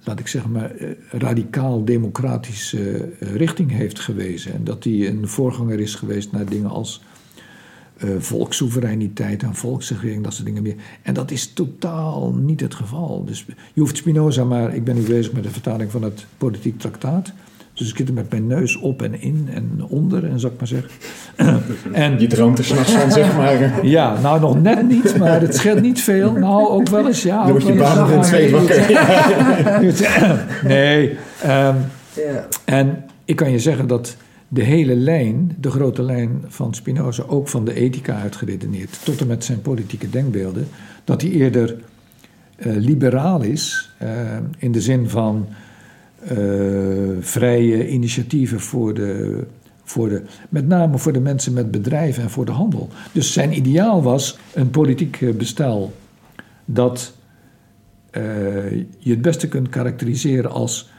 laat 0.04 0.18
ik 0.18 0.26
zeggen 0.26 0.52
maar, 0.52 0.80
uh, 0.80 0.90
radicaal 1.10 1.84
democratische 1.84 3.12
richting 3.20 3.70
heeft 3.70 4.00
gewezen. 4.00 4.52
En 4.52 4.64
dat 4.64 4.84
hij 4.84 5.08
een 5.08 5.28
voorganger 5.28 5.80
is 5.80 5.94
geweest 5.94 6.32
naar 6.32 6.46
dingen 6.46 6.70
als 6.70 7.02
uh, 8.04 8.10
volkssoevereiniteit 8.18 9.42
en 9.42 9.54
volksregering, 9.54 10.24
dat 10.24 10.34
soort 10.34 10.46
dingen 10.46 10.62
meer. 10.62 10.76
En 11.02 11.14
dat 11.14 11.30
is 11.30 11.52
totaal 11.52 12.34
niet 12.34 12.60
het 12.60 12.74
geval. 12.74 13.24
Dus 13.24 13.46
je 13.72 13.80
hoeft 13.80 13.96
Spinoza 13.96 14.44
maar, 14.44 14.74
ik 14.74 14.84
ben 14.84 14.94
nu 14.94 15.02
bezig 15.02 15.32
met 15.32 15.42
de 15.42 15.50
vertaling 15.50 15.90
van 15.90 16.02
het 16.02 16.26
politiek 16.38 16.78
traktaat. 16.78 17.32
Dus 17.74 17.90
ik 17.90 17.96
zit 17.96 18.08
er 18.08 18.14
met 18.14 18.30
mijn 18.30 18.46
neus 18.46 18.76
op 18.76 19.02
en 19.02 19.20
in 19.20 19.48
en 19.52 19.84
onder, 19.88 20.24
en 20.24 20.40
zou 20.40 20.52
ik 20.52 20.58
maar 20.58 20.68
zeggen. 20.68 20.90
en, 21.92 22.20
je 22.20 22.26
droomt 22.26 22.58
er 22.58 22.64
s'nachts 22.64 22.92
van, 22.92 23.12
zeg 23.12 23.36
maar. 23.36 23.70
ja, 23.86 24.20
nou 24.20 24.40
nog 24.40 24.62
net 24.62 24.88
niet, 24.88 25.16
maar 25.18 25.40
het 25.40 25.54
scheelt 25.54 25.80
niet 25.80 26.00
veel. 26.00 26.32
Nou, 26.32 26.68
ook 26.68 26.88
wel 26.88 27.06
eens, 27.06 27.22
ja. 27.22 27.42
Dan 27.42 27.50
word 27.50 27.66
je 27.66 27.72
baan 27.72 28.08
van 28.08 28.22
twee 28.22 28.50
wakker. 28.50 28.86
nee. 30.64 31.08
Um, 31.10 31.76
ja. 32.12 32.46
En 32.64 33.04
ik 33.24 33.36
kan 33.36 33.50
je 33.50 33.58
zeggen 33.58 33.86
dat 33.86 34.16
de 34.56 34.62
hele 34.62 34.96
lijn, 34.96 35.56
de 35.60 35.70
grote 35.70 36.02
lijn 36.02 36.44
van 36.46 36.74
Spinoza, 36.74 37.22
ook 37.26 37.48
van 37.48 37.64
de 37.64 37.74
ethica 37.74 38.20
uitgeredeneerd, 38.20 39.04
tot 39.04 39.20
en 39.20 39.26
met 39.26 39.44
zijn 39.44 39.60
politieke 39.62 40.10
denkbeelden, 40.10 40.68
dat 41.04 41.22
hij 41.22 41.30
eerder 41.30 41.76
uh, 42.56 42.76
liberaal 42.76 43.42
is, 43.42 43.90
uh, 44.02 44.08
in 44.58 44.72
de 44.72 44.80
zin 44.80 45.08
van 45.08 45.46
uh, 46.22 46.38
vrije 47.20 47.88
initiatieven 47.88 48.60
voor 48.60 48.94
de, 48.94 49.44
voor 49.84 50.08
de, 50.08 50.22
met 50.48 50.66
name 50.66 50.98
voor 50.98 51.12
de 51.12 51.20
mensen 51.20 51.52
met 51.52 51.70
bedrijven 51.70 52.22
en 52.22 52.30
voor 52.30 52.44
de 52.44 52.52
handel. 52.52 52.88
Dus 53.12 53.32
zijn 53.32 53.56
ideaal 53.56 54.02
was 54.02 54.38
een 54.54 54.70
politiek 54.70 55.36
bestel 55.36 55.92
dat 56.64 57.14
je 58.98 59.10
het 59.10 59.22
beste 59.22 59.48
kunt 59.48 59.68
karakteriseren 59.68 60.50
als 60.50 60.90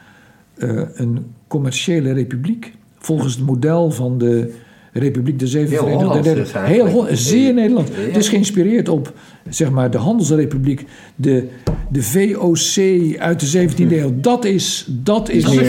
een 0.94 1.34
commerciële 1.46 2.12
republiek 2.12 2.72
volgens 2.98 3.34
het 3.34 3.46
model 3.46 3.90
van 3.90 4.18
de 4.18 4.54
Republiek 4.92 5.38
de 5.38 5.46
Zeven 5.46 5.76
Verenigde 5.76 6.14
Nederlanden. 6.14 6.64
Heel 6.64 7.06
zeer 7.12 7.54
Nederland. 7.54 7.88
Het 7.94 8.16
is 8.16 8.28
geïnspireerd 8.28 8.88
op 8.88 9.12
zeg 9.48 9.70
maar, 9.70 9.90
de 9.90 9.98
Handelsrepubliek, 9.98 10.84
de, 11.16 11.48
de 11.90 12.02
VOC 12.02 13.18
uit 13.18 13.52
de 13.52 13.68
17e 13.68 13.92
eeuw. 13.92 14.12
Dat 14.20 14.44
is. 14.44 14.86
Dat 14.88 15.28
is 15.28 15.46
meer, 15.46 15.62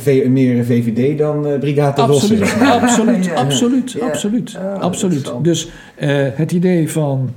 meer, 0.00 0.30
meer, 0.30 0.64
VVD 0.64 1.18
dan 1.18 1.46
uh, 1.46 1.58
Brigade 1.58 2.02
Absoluut, 2.02 2.42
absoluut, 2.60 3.34
absoluut, 3.34 4.00
absoluut. 4.00 4.58
absoluut. 4.80 5.32
Dus 5.42 5.64
uh, 6.00 6.26
het 6.32 6.52
idee 6.52 6.90
van 6.90 7.30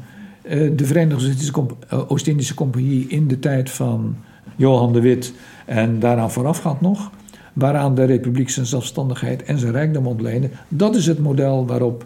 de 0.75 0.85
Verenigde 0.85 1.65
Oost-Indische 2.07 2.53
Compagnie 2.53 3.05
in 3.07 3.27
de 3.27 3.39
tijd 3.39 3.69
van 3.69 4.15
Johan 4.55 4.93
de 4.93 5.01
Wit 5.01 5.33
en 5.65 5.99
daaraan 5.99 6.31
voorafgaand 6.31 6.81
nog, 6.81 7.11
waaraan 7.53 7.95
de 7.95 8.03
Republiek 8.03 8.49
zijn 8.49 8.65
zelfstandigheid 8.65 9.43
en 9.43 9.59
zijn 9.59 9.71
rijkdom 9.71 10.07
ontleende. 10.07 10.49
Dat 10.67 10.95
is 10.95 11.05
het 11.05 11.19
model 11.19 11.65
waarop 11.65 12.05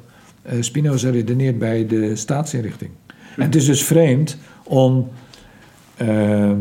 Spinoza 0.59 1.09
redeneert 1.09 1.59
bij 1.59 1.87
de 1.87 2.15
staatsinrichting. 2.15 2.91
En 3.37 3.43
het 3.43 3.55
is 3.55 3.65
dus 3.65 3.83
vreemd 3.83 4.37
om 4.63 5.09
ehm, 5.95 6.59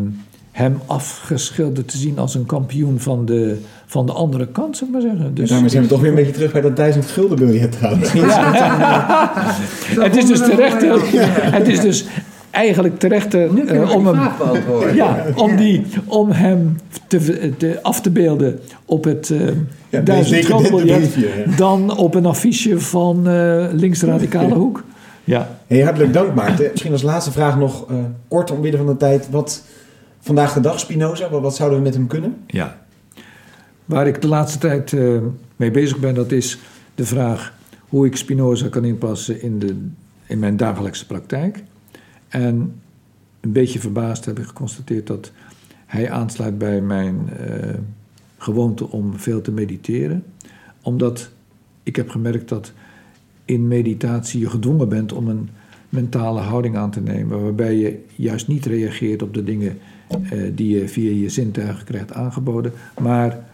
hem 0.53 0.81
afgeschilderd 0.87 1.89
te 1.89 1.97
zien 1.97 2.19
als 2.19 2.35
een 2.35 2.47
kampioen 2.47 3.01
van 3.01 3.25
de, 3.25 3.59
van 3.87 4.07
de 4.07 4.13
andere 4.13 4.49
kant, 4.49 4.77
zou 4.77 4.91
ik 4.91 4.97
maar 4.97 5.11
zeggen. 5.11 5.35
Dus, 5.35 5.49
daarmee 5.49 5.69
zijn 5.69 5.83
we 5.83 5.89
toch 5.89 6.01
weer 6.01 6.11
een 6.11 6.15
beetje 6.15 6.33
terug 6.33 6.53
bij 6.53 6.61
dat 6.61 6.77
duizend 6.77 7.07
gulden 7.07 7.39
biljet 7.39 7.73
trouwens. 7.73 8.13
het 10.07 10.17
is 10.17 10.27
dus 10.27 10.39
terecht. 10.39 10.83
Het 11.53 11.69
is 11.69 11.81
dus 11.81 12.05
eigenlijk 12.53 12.99
terecht 12.99 13.35
uh, 13.35 13.95
om, 13.95 14.07
hem, 14.07 14.31
ja, 14.95 15.27
om, 15.35 15.57
die, 15.57 15.87
om 16.07 16.31
hem 16.31 16.79
te, 17.07 17.53
te, 17.57 17.79
af 17.83 18.01
te 18.01 18.11
beelden 18.11 18.61
op 18.85 19.05
het 19.05 19.29
uh, 19.29 19.49
ja, 19.89 20.01
duizend 20.01 20.71
biljet 20.71 21.17
dan 21.57 21.97
op 21.97 22.15
een 22.15 22.27
affiche 22.27 22.81
van 22.81 23.29
uh, 23.29 23.67
linksradicale 23.73 24.55
hoek. 24.55 24.85
Ja. 25.25 25.59
Hey, 25.67 25.81
hartelijk 25.81 26.13
dank 26.13 26.35
Maarten. 26.35 26.69
Misschien 26.71 26.93
als 26.93 27.03
laatste 27.03 27.33
vraag 27.33 27.59
nog 27.59 27.91
uh, 27.91 27.97
kort 28.29 28.51
omwille 28.51 28.77
van 28.77 28.87
de 28.87 28.97
tijd. 28.97 29.31
Wat 29.31 29.63
vandaag 30.21 30.55
de 30.55 30.61
dag 30.61 30.81
Spinoza, 30.81 31.31
wat, 31.31 31.43
wat, 31.43 31.57
zouden 31.57 31.79
we 31.79 31.85
met 31.85 31.95
hem 31.95 32.07
kunnen? 32.07 32.37
Ja, 32.47 32.77
waar 33.85 34.07
ik 34.07 34.23
de 34.23 34.29
laatste 34.29 34.59
tijd 34.59 34.93
uh, 34.93 35.19
mee 35.57 35.71
bezig 35.71 35.99
ben, 35.99 36.15
dat 36.15 36.33
is 36.33 36.59
de 36.95 37.07
vraag 37.07 37.53
hoe 37.89 38.07
ik 38.07 38.17
Spinoza 38.17 38.69
kan 38.69 38.85
inpassen 38.85 39.43
in, 39.43 39.59
de, 39.59 39.77
in 40.27 40.39
mijn 40.39 40.57
dagelijkse 40.57 41.07
praktijk. 41.07 41.63
En 42.33 42.81
een 43.41 43.53
beetje 43.53 43.79
verbaasd 43.79 44.25
heb 44.25 44.39
ik 44.39 44.45
geconstateerd 44.45 45.07
dat 45.07 45.33
hij 45.87 46.11
aansluit 46.11 46.59
bij 46.59 46.81
mijn 46.81 47.31
uh, 47.41 47.75
gewoonte 48.39 48.91
om 48.91 49.19
veel 49.19 49.41
te 49.41 49.53
mediteren. 49.53 50.25
Omdat 50.83 51.31
ik 51.83 51.97
heb 51.97 52.09
gemerkt 52.09 52.49
dat 52.49 52.73
in 53.45 53.69
meditatie 53.69 54.41
je 54.41 54.51
gedwongen 54.51 54.89
bent 54.89 55.13
om 55.13 55.29
een 55.29 55.49
mentale 55.89 56.41
houding 56.41 56.77
aan 56.77 56.91
te 56.91 57.01
nemen, 57.01 57.43
waarbij 57.43 57.77
je 57.77 58.05
juist 58.17 58.49
niet 58.49 58.67
reageert 58.67 59.23
op 59.23 59.35
de 59.35 59.45
dingen 59.45 59.79
eh, 60.09 60.39
die 60.55 60.79
je 60.79 60.89
via 60.89 61.11
je 61.11 61.29
zintuigen 61.29 61.85
krijgt 61.85 62.13
aangeboden, 62.13 62.73
maar 63.01 63.45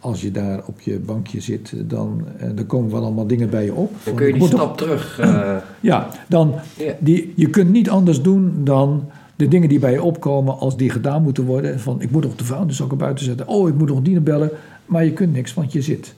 als 0.00 0.20
je 0.20 0.30
daar 0.30 0.62
op 0.66 0.80
je 0.80 0.98
bankje 0.98 1.40
zit, 1.40 1.72
dan, 1.76 2.24
eh, 2.38 2.48
dan 2.54 2.66
komen 2.66 2.90
wel 2.90 3.02
allemaal 3.02 3.26
dingen 3.26 3.50
bij 3.50 3.64
je 3.64 3.74
op. 3.74 3.92
Dan 4.04 4.14
kun 4.14 4.26
je 4.26 4.32
die 4.32 4.46
stap 4.46 4.76
terug. 4.76 5.20
Uh... 5.20 5.56
Ja, 5.80 6.08
dan, 6.28 6.54
die, 6.98 7.32
je 7.36 7.50
kunt 7.50 7.70
niet 7.70 7.90
anders 7.90 8.22
doen 8.22 8.64
dan 8.64 9.10
de 9.36 9.48
dingen 9.48 9.68
die 9.68 9.78
bij 9.78 9.92
je 9.92 10.02
opkomen, 10.02 10.58
als 10.58 10.76
die 10.76 10.90
gedaan 10.90 11.22
moeten 11.22 11.44
worden. 11.44 11.80
Van 11.80 12.00
ik 12.00 12.10
moet 12.10 12.24
nog 12.24 12.36
de 12.36 12.44
vuilniszakken 12.44 12.98
buiten 12.98 13.24
zetten. 13.24 13.48
Oh, 13.48 13.68
ik 13.68 13.74
moet 13.74 13.88
nog 13.88 14.02
dienen 14.02 14.22
bellen. 14.22 14.50
Maar 14.86 15.04
je 15.04 15.12
kunt 15.12 15.32
niks, 15.32 15.54
want 15.54 15.72
je 15.72 15.82
zit. 15.82 16.14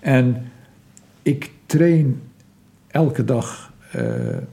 En 0.00 0.42
ik 1.22 1.52
train 1.66 2.20
elke 2.86 3.24
dag 3.24 3.72
uh, 3.96 4.02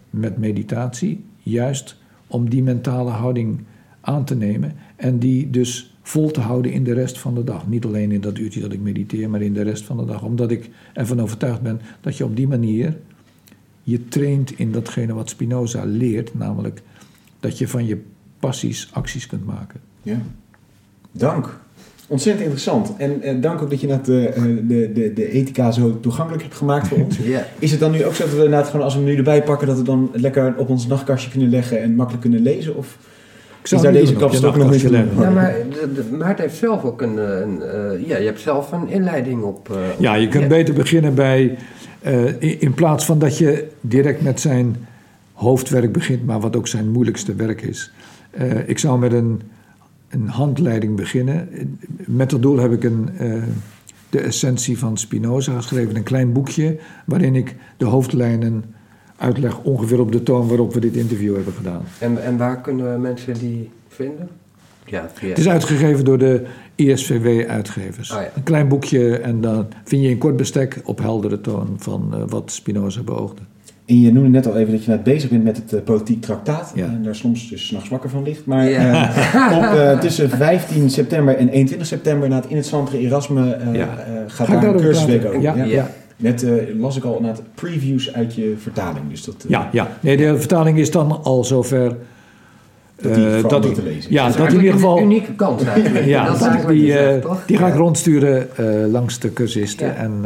met 0.10 0.38
meditatie, 0.38 1.26
juist 1.38 1.98
om 2.28 2.50
die 2.50 2.64
mentale 2.64 3.10
houding 3.10 3.60
aan 4.02 4.26
te 4.26 4.36
nemen 4.36 4.74
en 4.96 5.20
die 5.20 5.50
dus 5.50 5.95
vol 6.08 6.32
te 6.32 6.40
houden 6.40 6.72
in 6.72 6.84
de 6.84 6.94
rest 6.94 7.20
van 7.20 7.36
de 7.36 7.44
dag. 7.44 7.68
Niet 7.68 7.86
alleen 7.86 8.12
in 8.12 8.22
dat 8.22 8.38
uurtje 8.38 8.62
dat 8.62 8.74
ik 8.74 8.80
mediteer, 8.80 9.30
maar 9.30 9.42
in 9.42 9.54
de 9.54 9.62
rest 9.62 9.84
van 9.84 9.98
de 9.98 10.06
dag. 10.06 10.24
Omdat 10.24 10.52
ik 10.52 10.70
ervan 10.94 11.22
overtuigd 11.22 11.62
ben 11.62 11.82
dat 12.02 12.18
je 12.18 12.24
op 12.24 12.36
die 12.36 12.48
manier 12.48 12.98
je 13.84 14.08
traint 14.08 14.52
in 14.60 14.72
datgene 14.72 15.14
wat 15.14 15.30
Spinoza 15.30 15.84
leert, 15.86 16.34
namelijk 16.34 16.82
dat 17.40 17.58
je 17.58 17.68
van 17.68 17.86
je 17.86 18.02
passies 18.40 18.90
acties 18.94 19.28
kunt 19.28 19.46
maken. 19.46 19.80
Ja. 20.02 20.22
Dank. 21.12 21.60
Ontzettend 22.08 22.44
interessant. 22.44 22.96
En 22.98 23.22
eh, 23.22 23.42
dank 23.42 23.62
ook 23.62 23.70
dat 23.70 23.82
je 23.82 23.88
net 23.88 24.06
de, 24.06 24.34
de, 24.68 24.92
de, 24.94 25.14
de 25.14 25.32
ethica 25.32 25.72
zo 25.72 26.00
toegankelijk 26.00 26.44
hebt 26.44 26.56
gemaakt 26.56 26.88
voor 26.88 26.98
ons. 26.98 27.18
Ja. 27.24 27.48
Is 27.60 27.72
het 27.72 27.80
dan 27.80 27.92
nu 27.92 28.06
ook 28.06 28.14
zo 28.14 28.24
dat 28.24 28.34
we 28.34 28.44
inderdaad 28.44 28.70
gewoon 28.70 28.86
als 28.86 28.94
we 28.94 29.00
hem 29.00 29.10
nu 29.10 29.18
erbij 29.18 29.44
pakken, 29.44 29.68
dat 29.68 29.78
we 29.78 29.84
dan 29.84 30.10
lekker 30.14 30.56
op 30.58 30.70
ons 30.70 30.88
nachtkastje 30.88 31.30
kunnen 31.30 31.50
leggen 31.50 31.82
en 31.82 31.96
makkelijk 31.96 32.24
kunnen 32.24 32.42
lezen? 32.42 32.76
Of 32.76 32.98
ik 33.72 33.80
zou 33.80 33.94
deze 33.94 34.14
kapstok 34.14 34.56
nog 34.56 34.72
niet 34.72 34.90
leggen? 34.90 35.20
Ja, 35.20 35.30
maar 35.30 35.56
Maarten 36.12 36.44
heeft 36.44 36.58
zelf 36.58 36.84
ook 36.84 37.02
een, 37.02 37.18
een 37.18 37.58
uh, 37.58 38.08
ja, 38.08 38.18
je 38.18 38.26
hebt 38.26 38.40
zelf 38.40 38.72
een 38.72 38.90
inleiding 38.90 39.44
op. 39.44 39.70
Uh, 39.72 39.78
ja, 40.00 40.16
je 40.16 40.28
kunt 40.28 40.44
ja. 40.44 40.50
beter 40.50 40.74
beginnen 40.74 41.16
bij, 41.16 41.58
uh, 42.06 42.26
in, 42.26 42.62
in 42.62 42.74
plaats 42.74 43.06
van 43.06 43.20
dat 43.20 43.38
je 43.38 43.68
direct 43.82 44.22
met 44.22 44.40
zijn 44.40 44.76
hoofdwerk 45.34 45.92
begint, 45.92 46.26
maar 46.26 46.40
wat 46.40 46.56
ook 46.56 46.68
zijn 46.68 46.92
moeilijkste 46.92 47.36
werk 47.36 47.62
is. 47.62 47.92
ik 48.66 48.80
zou 48.80 49.00
met 49.00 49.14
een 49.14 49.42
een 50.16 50.28
handleiding 50.28 50.96
beginnen. 50.96 51.50
Met 52.06 52.30
dat 52.30 52.42
doel 52.42 52.58
heb 52.58 52.72
ik 52.72 52.84
een, 52.84 53.10
uh, 53.22 53.44
de 54.10 54.20
essentie 54.20 54.78
van 54.78 54.98
Spinoza 54.98 55.56
geschreven, 55.56 55.96
een 55.96 56.04
klein 56.04 56.34
boekje 56.34 56.78
waarin 57.06 57.36
ik 57.36 57.56
de 57.78 57.86
hoofdlijnen 57.86 58.64
uitleg 59.18 59.60
ongeveer 59.62 60.00
op 60.00 60.12
de 60.12 60.24
toon 60.24 60.48
waarop 60.48 60.74
we 60.74 60.80
dit 60.80 60.96
interview 60.96 61.36
hebben 61.36 61.54
gedaan. 61.54 61.82
En, 62.00 62.24
en 62.24 62.38
waar 62.38 62.62
kunnen 62.62 63.02
mensen 63.02 63.34
die 63.34 63.72
vinden? 63.88 64.30
Ja, 64.86 65.10
via... 65.14 65.30
Het 65.30 65.38
is 65.38 65.50
uitgegeven 65.50 66.06
door 66.06 66.18
de 66.18 66.46
ISVW-uitgevers. 66.76 68.12
Oh, 68.12 68.22
ja. 68.22 68.30
Een 68.36 68.44
klein 68.44 68.68
boekje 68.68 69.18
en 69.18 69.42
dan 69.42 69.68
vind 69.84 70.02
je 70.02 70.10
in 70.10 70.18
kort 70.18 70.38
bestek 70.38 70.82
op 70.84 71.00
heldere 71.00 71.42
toon 71.42 71.76
van 71.78 72.12
uh, 72.14 72.24
wat 72.28 72.52
Spinoza 72.52 73.02
beoogde. 73.02 73.42
En 73.86 74.00
je 74.00 74.14
noemde 74.14 74.30
net 74.30 74.48
al 74.48 74.58
even 74.58 74.72
dat 74.72 74.84
je 74.84 74.92
net 74.92 75.04
bezig 75.04 75.30
bent 75.30 75.44
met 75.44 75.58
het 75.58 75.74
uh, 75.74 75.82
politiek 75.82 76.22
traktaat. 76.22 76.72
Ja. 76.76 76.86
En 76.86 77.04
daar 77.04 77.16
soms 77.16 77.50
dus 77.50 77.68
s'nachts 77.68 77.90
wakker 77.90 78.10
van 78.10 78.24
ligt. 78.24 78.46
Maar 78.46 78.70
ja. 78.70 78.92
uh, 78.92 79.58
op, 79.58 79.64
uh, 79.64 80.00
tussen 80.00 80.30
15 80.30 80.90
september 80.90 81.38
en 81.38 81.50
21 81.50 81.88
september 81.88 82.30
na 82.30 82.36
het 82.36 82.46
in 82.48 82.56
het 82.56 82.66
Centre 82.66 82.98
Erasme 82.98 83.58
ja. 83.74 83.98
gaat 84.28 84.48
daar 84.48 84.64
een 84.64 84.76
cursusweek 84.76 85.26
over. 85.26 85.42
Ja, 85.42 85.88
ja. 86.16 86.30
Net 86.30 86.46
las 86.78 86.98
ik 86.98 87.04
al 87.04 87.20
naar 87.22 87.36
previews 87.56 88.14
uit 88.14 88.36
je 88.36 88.56
vertaling. 88.58 89.10
Dus 89.10 89.24
dat, 89.24 89.46
ja, 89.48 89.70
ja. 89.72 89.98
Nee, 90.00 90.18
de 90.18 90.38
vertaling 90.38 90.78
is 90.78 90.92
dan 90.92 91.24
al 91.24 91.44
zover... 91.44 91.96
Dat 93.02 93.16
die 93.16 93.42
dat 93.42 93.76
te 93.76 93.84
lezen. 93.84 94.12
Ja, 94.12 94.30
dat, 94.30 94.54
in 94.54 94.60
ieder 94.60 94.74
geval. 94.74 94.98
Een 94.98 95.04
unieke 95.04 95.34
kans 95.34 95.64
eigenlijk. 95.64 96.06
ja, 96.16 96.26
dat 96.26 96.68
die, 96.68 96.94
die 97.46 97.58
ga 97.58 97.68
ik 97.68 97.76
rondsturen 97.76 98.48
langs 98.92 99.20
de 99.20 99.34
cursisten. 99.34 99.96
En 99.96 100.24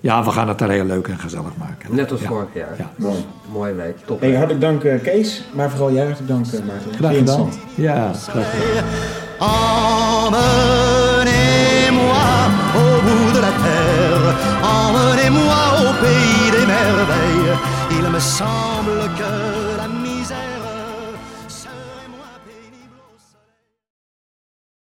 ja, 0.00 0.24
we 0.24 0.30
gaan 0.30 0.48
het 0.48 0.58
daar 0.58 0.70
heel 0.70 0.84
leuk 0.84 1.08
en 1.08 1.18
gezellig 1.18 1.56
maken. 1.56 1.94
Net 1.94 2.10
als 2.10 2.20
vorig 2.20 2.48
jaar. 2.54 2.74
Ja. 2.78 2.90
Mooi. 2.96 3.24
Mooie 3.52 3.74
week. 3.74 3.96
Top. 4.04 4.20
Hey, 4.20 4.34
hartelijk 4.34 4.60
dank 4.60 4.84
uh, 4.84 5.02
Kees, 5.02 5.44
maar 5.54 5.70
vooral 5.70 5.92
jij 5.92 6.04
hartelijk 6.04 6.32
dank 6.32 6.46
uh, 6.46 6.60
Maarten. 6.66 6.94
Graag 6.94 7.16
gedaan. 7.16 7.50
Ja, 7.74 8.12
graag 8.12 8.50
gedaan. 9.38 10.99
Emmenez-moi 14.90 15.62
au 15.84 15.92
pays 16.04 16.50
des 16.56 16.66
merveilles. 16.66 17.54
Il 17.98 18.04
me 18.08 18.20
semble 18.20 18.98
que 19.18 19.59